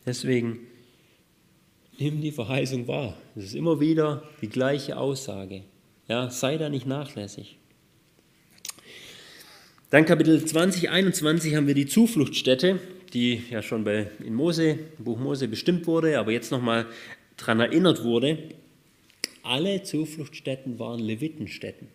Deswegen 0.06 0.60
nimm 1.98 2.20
die 2.20 2.32
Verheißung 2.32 2.88
wahr. 2.88 3.16
Es 3.36 3.44
ist 3.44 3.54
immer 3.54 3.80
wieder 3.80 4.22
die 4.40 4.48
gleiche 4.48 4.96
Aussage. 4.96 5.62
Ja, 6.08 6.30
sei 6.30 6.58
da 6.58 6.68
nicht 6.68 6.86
nachlässig. 6.86 7.58
Dann 9.90 10.04
Kapitel 10.04 10.44
20, 10.44 10.90
21 10.90 11.56
haben 11.56 11.66
wir 11.66 11.74
die 11.74 11.86
Zufluchtsstätte, 11.86 12.78
die 13.12 13.42
ja 13.50 13.60
schon 13.60 13.82
bei, 13.84 14.08
in 14.24 14.34
Mose, 14.34 14.78
im 14.98 15.04
Buch 15.04 15.18
Mose 15.18 15.48
bestimmt 15.48 15.86
wurde, 15.86 16.18
aber 16.18 16.30
jetzt 16.30 16.52
nochmal 16.52 16.86
daran 17.36 17.60
erinnert 17.60 18.04
wurde. 18.04 18.38
Alle 19.42 19.82
Zufluchtsstätten 19.82 20.78
waren 20.78 21.00
Levitenstätten, 21.00 21.88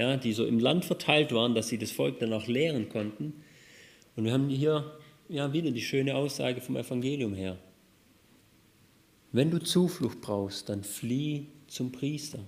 ja, 0.00 0.16
die 0.16 0.32
so 0.32 0.46
im 0.46 0.58
Land 0.58 0.86
verteilt 0.86 1.30
waren, 1.32 1.54
dass 1.54 1.68
sie 1.68 1.76
das 1.76 1.92
Volk 1.92 2.20
dann 2.20 2.32
auch 2.32 2.46
lehren 2.46 2.88
konnten. 2.88 3.34
Und 4.16 4.24
wir 4.24 4.32
haben 4.32 4.48
hier 4.48 4.98
ja, 5.28 5.52
wieder 5.52 5.70
die 5.70 5.82
schöne 5.82 6.14
Aussage 6.14 6.62
vom 6.62 6.76
Evangelium 6.76 7.34
her. 7.34 7.58
Wenn 9.30 9.50
du 9.50 9.58
Zuflucht 9.58 10.22
brauchst, 10.22 10.70
dann 10.70 10.84
flieh 10.84 11.48
zum 11.66 11.92
Priester. 11.92 12.38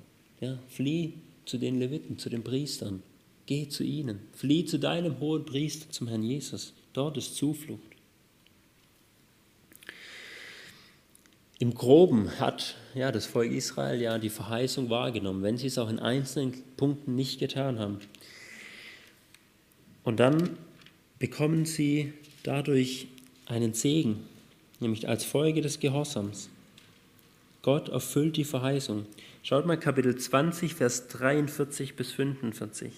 Ja, 0.40 0.58
flieh 0.68 1.12
zu 1.44 1.58
den 1.58 1.78
Leviten, 1.78 2.16
zu 2.16 2.30
den 2.30 2.42
Priestern. 2.42 3.02
Geh 3.44 3.68
zu 3.68 3.84
ihnen. 3.84 4.20
Flieh 4.32 4.64
zu 4.64 4.78
deinem 4.78 5.20
hohen 5.20 5.44
Priester, 5.44 5.90
zum 5.90 6.08
Herrn 6.08 6.22
Jesus. 6.22 6.72
Dort 6.94 7.18
ist 7.18 7.36
Zuflucht. 7.36 7.91
Im 11.62 11.74
Groben 11.74 12.40
hat 12.40 12.74
ja, 12.92 13.12
das 13.12 13.24
Volk 13.24 13.52
Israel 13.52 14.00
ja 14.00 14.18
die 14.18 14.30
Verheißung 14.30 14.90
wahrgenommen, 14.90 15.44
wenn 15.44 15.58
sie 15.58 15.68
es 15.68 15.78
auch 15.78 15.88
in 15.88 16.00
einzelnen 16.00 16.60
Punkten 16.76 17.14
nicht 17.14 17.38
getan 17.38 17.78
haben. 17.78 18.00
Und 20.02 20.18
dann 20.18 20.56
bekommen 21.20 21.64
sie 21.64 22.14
dadurch 22.42 23.06
einen 23.46 23.74
Segen, 23.74 24.24
nämlich 24.80 25.08
als 25.08 25.24
Folge 25.24 25.60
des 25.60 25.78
Gehorsams. 25.78 26.50
Gott 27.62 27.90
erfüllt 27.90 28.36
die 28.36 28.42
Verheißung. 28.42 29.06
Schaut 29.44 29.64
mal 29.64 29.78
Kapitel 29.78 30.16
20, 30.16 30.74
Vers 30.74 31.06
43 31.06 31.94
bis 31.94 32.10
45. 32.10 32.90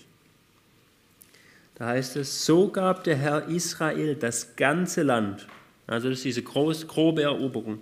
Da 1.75 1.89
heißt 1.89 2.17
es, 2.17 2.47
so 2.47 2.69
gab 2.69 3.05
der 3.05 3.17
Herr 3.17 3.47
Israel 3.47 4.15
das 4.15 4.57
ganze 4.57 5.03
Land, 5.03 5.47
also 5.87 6.09
das 6.09 6.21
ist 6.21 6.25
diese 6.25 6.43
groß, 6.43 6.89
grobe 6.89 7.25
Eroberung, 7.25 7.81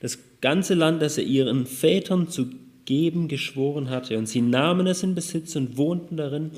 das 0.00 0.18
ganze 0.40 0.74
Land, 0.74 1.00
das 1.00 1.18
er 1.18 1.24
ihren 1.24 1.66
Vätern 1.66 2.28
zu 2.28 2.50
geben 2.86 3.28
geschworen 3.28 3.88
hatte. 3.90 4.18
Und 4.18 4.26
sie 4.26 4.40
nahmen 4.40 4.86
es 4.86 5.02
in 5.02 5.14
Besitz 5.14 5.54
und 5.54 5.76
wohnten 5.76 6.16
darin. 6.16 6.50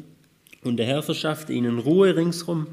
Und 0.63 0.79
der 0.79 0.87
Herr 0.87 1.03
verschaffte 1.03 1.53
ihnen 1.53 1.79
Ruhe 1.79 2.17
ringsrum, 2.17 2.69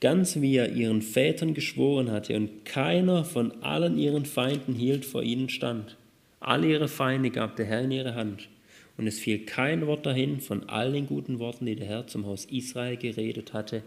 ganz 0.00 0.40
wie 0.40 0.56
er 0.56 0.72
ihren 0.72 1.02
Vätern 1.02 1.54
geschworen 1.54 2.10
hatte. 2.10 2.36
Und 2.36 2.64
keiner 2.64 3.24
von 3.24 3.62
allen 3.62 3.98
ihren 3.98 4.24
Feinden 4.24 4.74
hielt 4.74 5.04
vor 5.04 5.22
ihnen 5.22 5.50
stand. 5.50 5.96
Alle 6.40 6.66
ihre 6.66 6.88
Feinde 6.88 7.30
gab 7.30 7.56
der 7.56 7.66
Herr 7.66 7.82
in 7.82 7.90
ihre 7.90 8.14
Hand. 8.14 8.48
Und 8.96 9.06
es 9.06 9.18
fiel 9.18 9.44
kein 9.44 9.86
Wort 9.86 10.06
dahin 10.06 10.40
von 10.40 10.68
all 10.68 10.92
den 10.92 11.06
guten 11.06 11.38
Worten, 11.38 11.66
die 11.66 11.76
der 11.76 11.86
Herr 11.86 12.06
zum 12.06 12.26
Haus 12.26 12.44
Israel 12.46 12.96
geredet 12.96 13.52
hatte. 13.52 13.82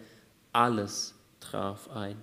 Alles 0.53 1.15
traf 1.39 1.89
ein. 1.89 2.17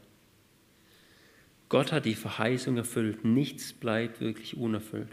Gott 1.75 1.91
hat 1.91 2.05
die 2.05 2.15
Verheißung 2.15 2.77
erfüllt. 2.77 3.25
Nichts 3.25 3.73
bleibt 3.73 4.21
wirklich 4.21 4.57
unerfüllt. 4.57 5.09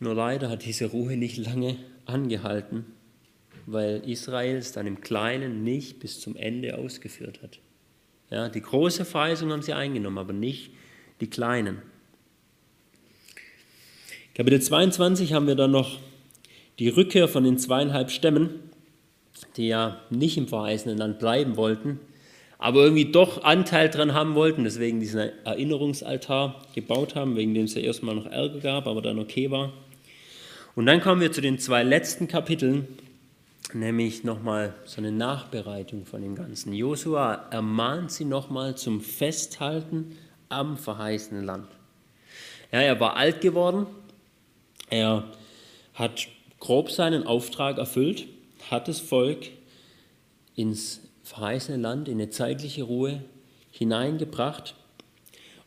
Nur 0.00 0.14
leider 0.14 0.48
hat 0.48 0.64
diese 0.64 0.86
Ruhe 0.86 1.18
nicht 1.18 1.36
lange 1.36 1.76
angehalten, 2.06 2.86
weil 3.66 4.00
Israel 4.08 4.56
es 4.56 4.72
dann 4.72 4.86
im 4.86 5.02
Kleinen 5.02 5.62
nicht 5.62 6.00
bis 6.00 6.20
zum 6.20 6.36
Ende 6.36 6.78
ausgeführt 6.78 7.42
hat. 7.42 7.58
Ja, 8.30 8.48
die 8.48 8.62
große 8.62 9.04
Verheißung 9.04 9.52
haben 9.52 9.60
sie 9.60 9.74
eingenommen, 9.74 10.16
aber 10.16 10.32
nicht 10.32 10.70
die 11.20 11.28
kleinen. 11.28 11.82
Kapitel 14.34 14.62
22 14.62 15.34
haben 15.34 15.48
wir 15.48 15.54
dann 15.54 15.72
noch 15.72 16.00
die 16.78 16.88
Rückkehr 16.88 17.28
von 17.28 17.44
den 17.44 17.58
zweieinhalb 17.58 18.10
Stämmen, 18.10 18.48
die 19.58 19.68
ja 19.68 20.00
nicht 20.08 20.38
im 20.38 20.48
verheißenen 20.48 20.96
Land 20.96 21.18
bleiben 21.18 21.58
wollten, 21.58 22.00
aber 22.62 22.84
irgendwie 22.84 23.06
doch 23.06 23.42
Anteil 23.42 23.90
dran 23.90 24.14
haben 24.14 24.36
wollten, 24.36 24.62
deswegen 24.62 25.00
diesen 25.00 25.32
Erinnerungsaltar 25.44 26.62
gebaut 26.76 27.16
haben, 27.16 27.34
wegen 27.34 27.54
dem 27.54 27.64
es 27.64 27.74
ja 27.74 27.80
erstmal 27.80 28.14
noch 28.14 28.26
Ärger 28.26 28.60
gab, 28.60 28.86
aber 28.86 29.02
dann 29.02 29.18
okay 29.18 29.50
war. 29.50 29.72
Und 30.76 30.86
dann 30.86 31.00
kommen 31.00 31.20
wir 31.20 31.32
zu 31.32 31.40
den 31.40 31.58
zwei 31.58 31.82
letzten 31.82 32.28
Kapiteln, 32.28 32.86
nämlich 33.74 34.22
nochmal 34.22 34.74
so 34.84 34.98
eine 34.98 35.10
Nachbereitung 35.10 36.06
von 36.06 36.22
dem 36.22 36.36
Ganzen. 36.36 36.72
Josua 36.72 37.48
ermahnt 37.50 38.12
sie 38.12 38.24
nochmal 38.24 38.76
zum 38.76 39.00
Festhalten 39.00 40.16
am 40.48 40.76
verheißenen 40.76 41.44
Land. 41.44 41.66
Ja, 42.70 42.80
er 42.80 43.00
war 43.00 43.16
alt 43.16 43.40
geworden, 43.40 43.86
er 44.88 45.24
hat 45.94 46.28
grob 46.60 46.92
seinen 46.92 47.26
Auftrag 47.26 47.78
erfüllt, 47.78 48.28
hat 48.70 48.86
das 48.86 49.00
Volk 49.00 49.48
ins 50.54 51.01
verheißene 51.22 51.78
Land, 51.78 52.08
in 52.08 52.14
eine 52.14 52.30
zeitliche 52.30 52.82
Ruhe 52.84 53.22
hineingebracht. 53.70 54.74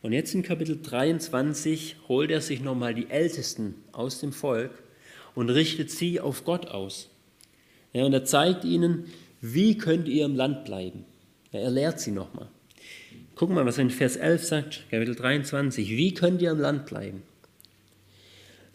Und 0.02 0.12
jetzt 0.12 0.34
in 0.34 0.42
Kapitel 0.42 0.80
23 0.80 1.96
holt 2.08 2.30
er 2.30 2.40
sich 2.40 2.60
nochmal 2.60 2.94
die 2.94 3.10
Ältesten 3.10 3.74
aus 3.92 4.20
dem 4.20 4.32
Volk 4.32 4.82
und 5.34 5.50
richtet 5.50 5.90
sie 5.90 6.20
auf 6.20 6.44
Gott 6.44 6.68
aus. 6.68 7.08
Ja, 7.92 8.04
und 8.04 8.12
er 8.12 8.24
zeigt 8.24 8.64
ihnen, 8.64 9.06
wie 9.40 9.78
könnt 9.78 10.08
ihr 10.08 10.24
im 10.24 10.36
Land 10.36 10.64
bleiben. 10.64 11.04
Ja, 11.52 11.60
er 11.60 11.70
lehrt 11.70 12.00
sie 12.00 12.12
nochmal. 12.12 12.48
Wir 13.38 13.48
mal, 13.48 13.66
was 13.66 13.78
er 13.78 13.82
in 13.82 13.90
Vers 13.90 14.16
11 14.16 14.44
sagt, 14.44 14.84
Kapitel 14.90 15.14
23. 15.14 15.90
Wie 15.90 16.14
könnt 16.14 16.40
ihr 16.40 16.50
im 16.50 16.60
Land 16.60 16.86
bleiben? 16.86 17.22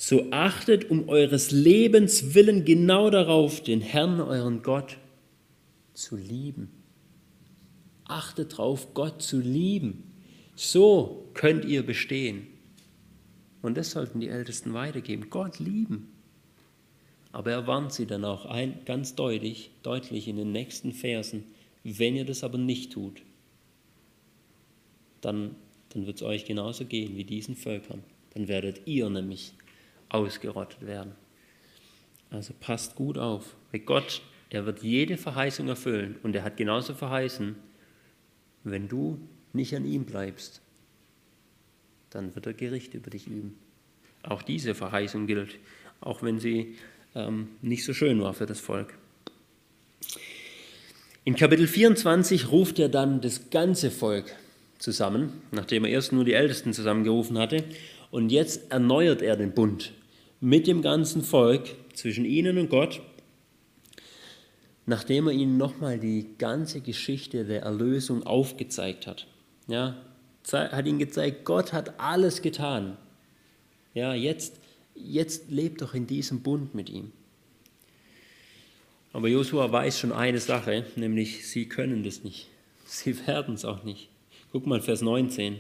so 0.02 0.26
achtet 0.32 0.90
um 0.90 1.10
eures 1.10 1.52
Lebens 1.52 2.34
willen 2.34 2.66
genau 2.66 3.12
darauf, 3.12 3.62
den 3.62 3.82
Herrn, 3.82 4.20
euren 4.20 4.64
Gott, 4.64 4.98
zu 5.94 6.16
lieben. 6.16 6.72
Achtet 8.06 8.54
darauf, 8.54 8.94
Gott 8.94 9.22
zu 9.22 9.40
lieben. 9.40 10.12
So 10.56 11.30
könnt 11.34 11.66
ihr 11.66 11.86
bestehen. 11.86 12.48
Und 13.62 13.78
das 13.78 13.92
sollten 13.92 14.20
die 14.20 14.28
Ältesten 14.28 14.74
weitergeben. 14.74 15.30
Gott 15.30 15.60
lieben. 15.60 16.12
Aber 17.32 17.52
er 17.52 17.68
warnt 17.68 17.94
sie 17.94 18.06
dann 18.06 18.26
auch 18.26 18.46
ein, 18.46 18.84
ganz 18.86 19.16
deutlich, 19.16 19.72
deutlich 19.84 20.28
in 20.28 20.36
den 20.36 20.52
nächsten 20.52 20.94
Versen. 20.94 21.46
Wenn 21.84 22.16
ihr 22.16 22.26
das 22.26 22.44
aber 22.44 22.58
nicht 22.58 22.92
tut, 22.92 23.22
dann, 25.22 25.56
dann 25.90 26.06
wird 26.06 26.18
es 26.18 26.24
euch 26.24 26.46
genauso 26.46 26.86
gehen 26.86 27.16
wie 27.16 27.24
diesen 27.24 27.56
Völkern. 27.56 28.04
Dann 28.34 28.48
werdet 28.48 28.82
ihr 28.86 29.10
nämlich 29.10 29.54
ausgerottet 30.10 30.86
werden. 30.86 31.14
Also 32.30 32.54
passt 32.60 32.96
gut 32.96 33.18
auf, 33.18 33.56
weil 33.72 33.82
Gott, 33.82 34.22
er 34.52 34.66
wird 34.66 34.84
jede 34.84 35.18
Verheißung 35.18 35.70
erfüllen 35.70 36.18
und 36.24 36.36
er 36.36 36.44
hat 36.44 36.58
genauso 36.58 36.94
verheißen, 36.94 37.56
wenn 38.64 38.88
du 38.88 39.18
nicht 39.54 39.76
an 39.76 39.86
ihm 39.86 40.06
bleibst, 40.06 40.62
dann 42.10 42.36
wird 42.36 42.46
er 42.46 42.54
Gericht 42.54 42.94
über 42.94 43.10
dich 43.10 43.28
üben. 43.28 43.58
Auch 44.24 44.42
diese 44.42 44.76
Verheißung 44.76 45.26
gilt, 45.26 45.58
auch 46.02 46.22
wenn 46.22 46.40
sie 46.40 46.76
ähm, 47.16 47.48
nicht 47.62 47.86
so 47.86 47.94
schön 47.94 48.22
war 48.22 48.34
für 48.34 48.46
das 48.46 48.60
Volk. 48.60 48.98
In 51.24 51.36
Kapitel 51.36 51.66
24 51.66 52.52
ruft 52.52 52.78
er 52.78 52.90
dann 52.90 53.22
das 53.22 53.50
ganze 53.52 53.90
Volk 53.90 54.36
zusammen, 54.80 55.42
nachdem 55.52 55.86
er 55.86 55.92
erst 55.92 56.12
nur 56.12 56.26
die 56.26 56.34
Ältesten 56.34 56.74
zusammengerufen 56.74 57.38
hatte. 57.38 57.64
Und 58.10 58.32
jetzt 58.32 58.70
erneuert 58.72 59.22
er 59.22 59.38
den 59.38 59.54
Bund 59.54 59.94
mit 60.42 60.68
dem 60.68 60.82
ganzen 60.82 61.24
Volk, 61.24 61.70
zwischen 61.94 62.26
ihnen 62.26 62.58
und 62.58 62.70
Gott, 62.70 63.02
nachdem 64.86 65.28
er 65.28 65.34
ihnen 65.34 65.58
nochmal 65.58 66.00
die 66.00 66.28
ganze 66.38 66.82
Geschichte 66.82 67.46
der 67.46 67.62
Erlösung 67.62 68.24
aufgezeigt 68.24 69.08
hat. 69.08 69.28
Ja, 69.68 69.96
hat 70.52 70.86
ihnen 70.86 71.00
gezeigt, 71.00 71.46
Gott 71.46 71.72
hat 71.74 72.00
alles 72.00 72.42
getan. 72.42 72.98
Ja, 73.94 74.14
jetzt, 74.14 74.60
jetzt 74.96 75.52
lebt 75.52 75.82
doch 75.82 75.94
in 75.94 76.08
diesem 76.08 76.42
Bund 76.42 76.74
mit 76.74 76.90
ihm. 76.90 77.12
Aber 79.14 79.28
Josua 79.28 79.72
weiß 79.72 80.00
schon 80.00 80.14
eine 80.14 80.40
Sache, 80.40 80.86
nämlich 80.96 81.48
sie 81.48 81.68
können 81.68 82.04
das 82.04 82.24
nicht. 82.24 82.48
Sie 82.86 83.26
werden 83.26 83.54
es 83.54 83.64
auch 83.64 83.84
nicht. 83.84 84.10
Guck 84.52 84.68
mal 84.68 84.82
Vers 84.82 85.02
19. 85.02 85.58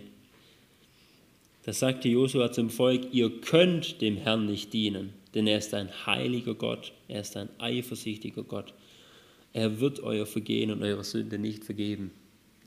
Da 1.63 1.73
sagte 1.73 2.09
Josua 2.09 2.51
zum 2.51 2.69
Volk, 2.69 3.13
ihr 3.13 3.39
könnt 3.39 4.01
dem 4.01 4.17
Herrn 4.17 4.47
nicht 4.47 4.73
dienen, 4.73 5.13
denn 5.33 5.47
er 5.47 5.59
ist 5.59 5.73
ein 5.73 5.89
heiliger 6.05 6.55
Gott, 6.55 6.91
er 7.07 7.21
ist 7.21 7.37
ein 7.37 7.49
eifersüchtiger 7.59 8.43
Gott. 8.43 8.73
Er 9.53 9.79
wird 9.79 9.99
euer 10.01 10.25
Vergehen 10.25 10.71
und 10.71 10.81
eure 10.81 11.03
Sünde 11.03 11.37
nicht 11.37 11.63
vergeben. 11.63 12.11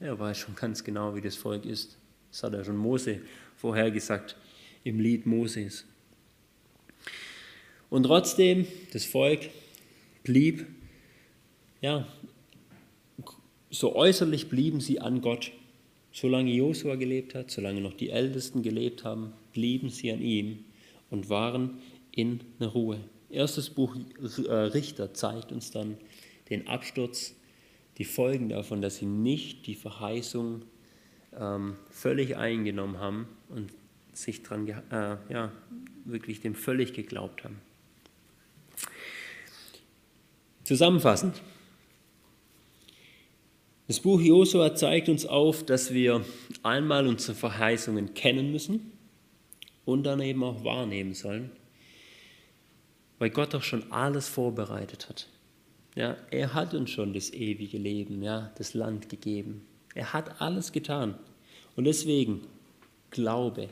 Er 0.01 0.18
weiß 0.18 0.39
schon 0.39 0.55
ganz 0.55 0.85
genau, 0.85 1.14
wie 1.14 1.20
das 1.20 1.37
Volk 1.37 1.64
ist. 1.64 1.99
Das 2.30 2.43
hat 2.43 2.55
er 2.55 2.64
schon 2.64 2.76
Mose 2.76 3.20
vorhergesagt 3.57 4.37
im 4.82 5.01
Lied 5.01 5.24
Moses. 5.24 5.87
Und 7.91 8.03
trotzdem, 8.05 8.66
das 8.93 9.05
Volk, 9.05 9.51
blieb, 10.24 10.66
ja, 11.80 12.07
so 13.70 13.95
äußerlich 13.95 14.49
blieben 14.49 14.80
sie 14.80 15.01
an 15.01 15.20
Gott. 15.20 15.53
Solange 16.12 16.53
Josua 16.53 16.95
gelebt 16.97 17.35
hat, 17.35 17.51
solange 17.51 17.80
noch 17.80 17.95
die 17.95 18.11
Ältesten 18.11 18.62
gelebt 18.62 19.05
haben, 19.05 19.32
blieben 19.53 19.91
sie 19.91 20.12
an 20.12 20.20
ihm 20.20 20.64
und 21.11 21.28
waren 21.28 21.78
in 22.12 22.41
Ruhe. 22.61 23.01
Erstes 23.30 23.70
Buch 23.70 23.97
äh, 24.47 24.53
Richter 24.53 25.12
zeigt 25.12 25.51
uns 25.51 25.72
dann 25.72 25.97
den 26.55 26.68
Absturz, 26.68 27.34
die 27.98 28.05
Folgen 28.05 28.48
davon, 28.48 28.82
dass 28.82 28.96
sie 28.96 29.07
nicht 29.07 29.66
die 29.66 29.74
Verheißung 29.74 30.62
ähm, 31.38 31.76
völlig 31.90 32.36
eingenommen 32.36 32.98
haben 32.98 33.28
und 33.48 33.72
sich 34.12 34.42
dran, 34.42 34.68
äh, 34.68 35.16
ja, 35.32 35.52
wirklich 36.05 36.40
dem 36.40 36.55
völlig 36.55 36.92
geglaubt 36.92 37.44
haben. 37.44 37.61
Zusammenfassend. 40.64 41.42
Das 43.86 44.00
Buch 44.00 44.20
Josua 44.20 44.74
zeigt 44.74 45.11
uns 45.11 45.26
auf, 45.26 45.64
dass 45.64 45.92
wir 45.92 46.24
einmal 46.62 47.07
unsere 47.07 47.36
Verheißungen 47.36 48.14
kennen 48.14 48.50
müssen 48.50 48.92
und 49.84 50.05
dann 50.05 50.20
eben 50.20 50.42
auch 50.42 50.64
wahrnehmen 50.64 51.12
sollen, 51.12 51.50
weil 53.18 53.28
Gott 53.28 53.52
doch 53.52 53.62
schon 53.62 53.92
alles 53.92 54.26
vorbereitet 54.26 55.11
hat. 55.11 55.28
Ja, 55.95 56.16
er 56.30 56.55
hat 56.55 56.74
uns 56.74 56.90
schon 56.90 57.12
das 57.12 57.32
ewige 57.32 57.78
Leben, 57.78 58.22
ja, 58.22 58.51
das 58.59 58.74
Land 58.74 59.09
gegeben. 59.09 59.62
Er 59.95 60.12
hat 60.12 60.40
alles 60.40 60.72
getan. 60.72 61.14
Und 61.76 61.84
deswegen 61.84 62.42
glaube. 63.11 63.68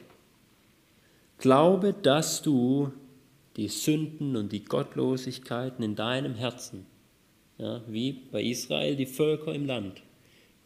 Glaube, 1.38 1.92
dass 1.92 2.42
du 2.42 2.92
die 3.56 3.68
Sünden 3.68 4.36
und 4.36 4.52
die 4.52 4.64
Gottlosigkeiten 4.64 5.84
in 5.84 5.96
deinem 5.96 6.34
Herzen, 6.34 6.86
ja, 7.58 7.82
wie 7.88 8.12
bei 8.12 8.42
Israel 8.42 8.96
die 8.96 9.06
Völker 9.06 9.52
im 9.52 9.66
Land. 9.66 10.02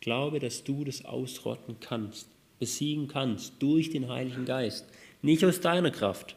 Glaube, 0.00 0.38
dass 0.38 0.62
du 0.62 0.84
das 0.84 1.04
ausrotten 1.04 1.76
kannst, 1.80 2.28
besiegen 2.58 3.08
kannst 3.08 3.54
durch 3.60 3.90
den 3.90 4.08
Heiligen 4.08 4.44
Geist, 4.44 4.86
nicht 5.22 5.44
aus 5.44 5.60
deiner 5.60 5.90
Kraft. 5.90 6.36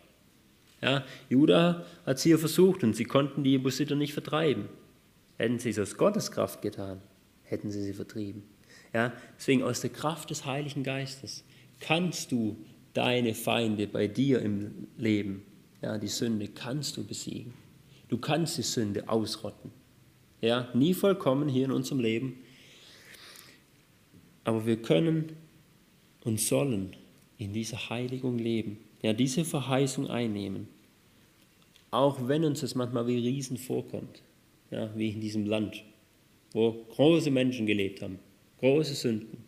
Ja, 0.82 1.04
Judah 1.30 1.86
hat 2.06 2.18
es 2.18 2.24
hier 2.24 2.40
versucht 2.40 2.84
und 2.84 2.96
sie 2.96 3.04
konnten 3.04 3.44
die 3.44 3.52
Jebusiter 3.52 3.96
nicht 3.96 4.14
vertreiben. 4.14 4.70
Hätten 5.40 5.58
sie 5.58 5.70
es 5.70 5.80
aus 5.80 5.98
Gottes 5.98 6.30
Kraft 6.32 6.62
getan, 6.62 7.02
hätten 7.42 7.72
sie 7.72 7.82
sie 7.82 7.94
vertrieben. 7.94 8.44
Ja, 8.94 9.12
deswegen 9.36 9.64
aus 9.64 9.82
der 9.82 9.90
Kraft 9.90 10.30
des 10.30 10.46
Heiligen 10.46 10.84
Geistes 10.84 11.44
kannst 11.80 12.32
du 12.32 12.58
deine 12.94 13.34
Feinde 13.34 13.88
bei 13.88 14.08
dir 14.08 14.40
im 14.44 14.88
Leben 14.98 15.44
ja, 15.82 15.98
die 15.98 16.08
Sünde 16.08 16.48
kannst 16.48 16.98
du 16.98 17.04
besiegen. 17.06 17.54
Du 18.10 18.18
kannst 18.18 18.58
die 18.58 18.64
Sünde 18.64 19.08
ausrotten. 19.08 19.72
Ja, 20.42 20.70
nie 20.74 20.94
vollkommen 20.94 21.48
hier 21.48 21.66
in 21.66 21.72
unserem 21.72 22.00
Leben. 22.00 22.40
Aber 24.44 24.66
wir 24.66 24.82
können 24.82 25.36
und 26.24 26.40
sollen 26.40 26.96
in 27.38 27.54
dieser 27.54 27.90
Heiligung 27.90 28.38
leben. 28.38 28.78
Ja, 29.02 29.14
diese 29.14 29.46
Verheißung 29.46 30.08
einnehmen. 30.08 30.68
Auch 31.92 32.28
wenn 32.28 32.44
uns 32.44 32.62
das 32.62 32.76
manchmal 32.76 33.08
wie 33.08 33.18
Riesen 33.18 33.58
vorkommt. 33.58 34.22
Ja, 34.72 34.90
wie 34.96 35.10
in 35.10 35.22
diesem 35.22 35.46
Land, 35.46 35.84
wo 36.52 36.72
große 36.72 37.32
Menschen 37.32 37.66
gelebt 37.66 38.02
haben. 38.02 38.20
Große 38.60 38.94
Sünden. 38.94 39.44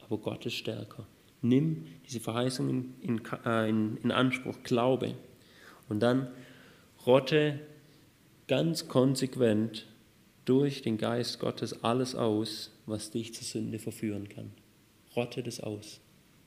Aber 0.00 0.18
Gott 0.18 0.46
ist 0.46 0.54
stärker. 0.54 1.06
Nimm 1.42 1.86
diese 2.06 2.20
Verheißung 2.20 2.70
in, 2.70 2.94
in, 3.02 3.22
äh, 3.44 3.68
in, 3.68 3.98
in 3.98 4.10
Anspruch, 4.10 4.62
glaube. 4.62 5.14
Und 5.88 6.00
dann 6.00 6.28
rotte 7.04 7.60
ganz 8.48 8.88
konsequent 8.88 9.86
durch 10.44 10.82
den 10.82 10.96
Geist 10.96 11.40
Gottes 11.40 11.84
alles 11.84 12.14
aus, 12.14 12.72
was 12.86 13.10
dich 13.10 13.34
zur 13.34 13.44
Sünde 13.44 13.78
verführen 13.78 14.28
kann. 14.28 14.52
Rotte 15.14 15.42
das 15.42 15.60
aus. 15.60 16.00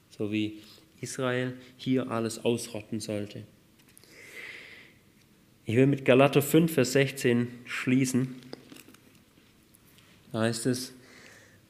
So 0.10 0.32
wie 0.32 0.60
Israel 1.02 1.54
hier 1.78 2.10
alles 2.10 2.44
ausrotten 2.44 3.00
sollte. 3.00 3.44
Ich 5.70 5.76
will 5.76 5.86
mit 5.86 6.04
Galater 6.04 6.42
5, 6.42 6.74
Vers 6.74 6.94
16 6.94 7.48
schließen. 7.66 8.38
Da 10.32 10.40
heißt 10.40 10.66
es, 10.66 10.94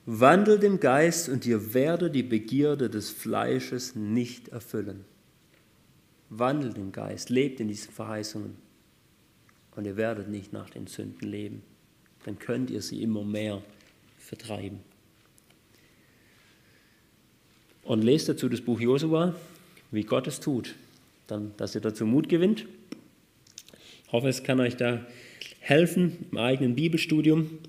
Wandelt 0.05 0.63
im 0.63 0.79
Geist 0.79 1.27
und 1.27 1.45
ihr 1.45 1.73
werdet 1.73 2.15
die 2.15 2.23
Begierde 2.23 2.89
des 2.89 3.09
Fleisches 3.09 3.97
nicht 3.97 4.47
erfüllen. 4.47 5.03
Wandelt 6.29 6.77
im 6.77 6.93
Geist, 6.93 7.29
lebt 7.29 7.59
in 7.59 7.67
diesen 7.67 7.91
Verheißungen 7.91 8.55
und 9.75 9.83
ihr 9.83 9.97
werdet 9.97 10.29
nicht 10.29 10.53
nach 10.53 10.69
den 10.69 10.87
Sünden 10.87 11.27
leben. 11.27 11.61
Dann 12.23 12.39
könnt 12.39 12.69
ihr 12.69 12.81
sie 12.81 13.03
immer 13.03 13.25
mehr 13.25 13.61
vertreiben. 14.17 14.79
Und 17.83 18.01
lest 18.01 18.29
dazu 18.29 18.47
das 18.47 18.61
Buch 18.61 18.79
Josua, 18.79 19.35
wie 19.91 20.03
Gott 20.03 20.25
es 20.27 20.39
tut, 20.39 20.75
dann, 21.27 21.51
dass 21.57 21.75
ihr 21.75 21.81
dazu 21.81 22.05
Mut 22.05 22.29
gewinnt. 22.29 22.65
Ich 24.09 24.13
hoffe, 24.13 24.27
es 24.27 24.41
kann 24.41 24.59
euch 24.59 24.75
da 24.75 25.05
helfen 25.59 26.25
im 26.31 26.39
eigenen 26.39 26.73
Bibelstudium. 26.73 27.59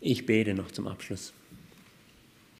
Ich 0.00 0.26
bete 0.26 0.54
noch 0.54 0.72
zum 0.72 0.88
Abschluss. 0.88 1.32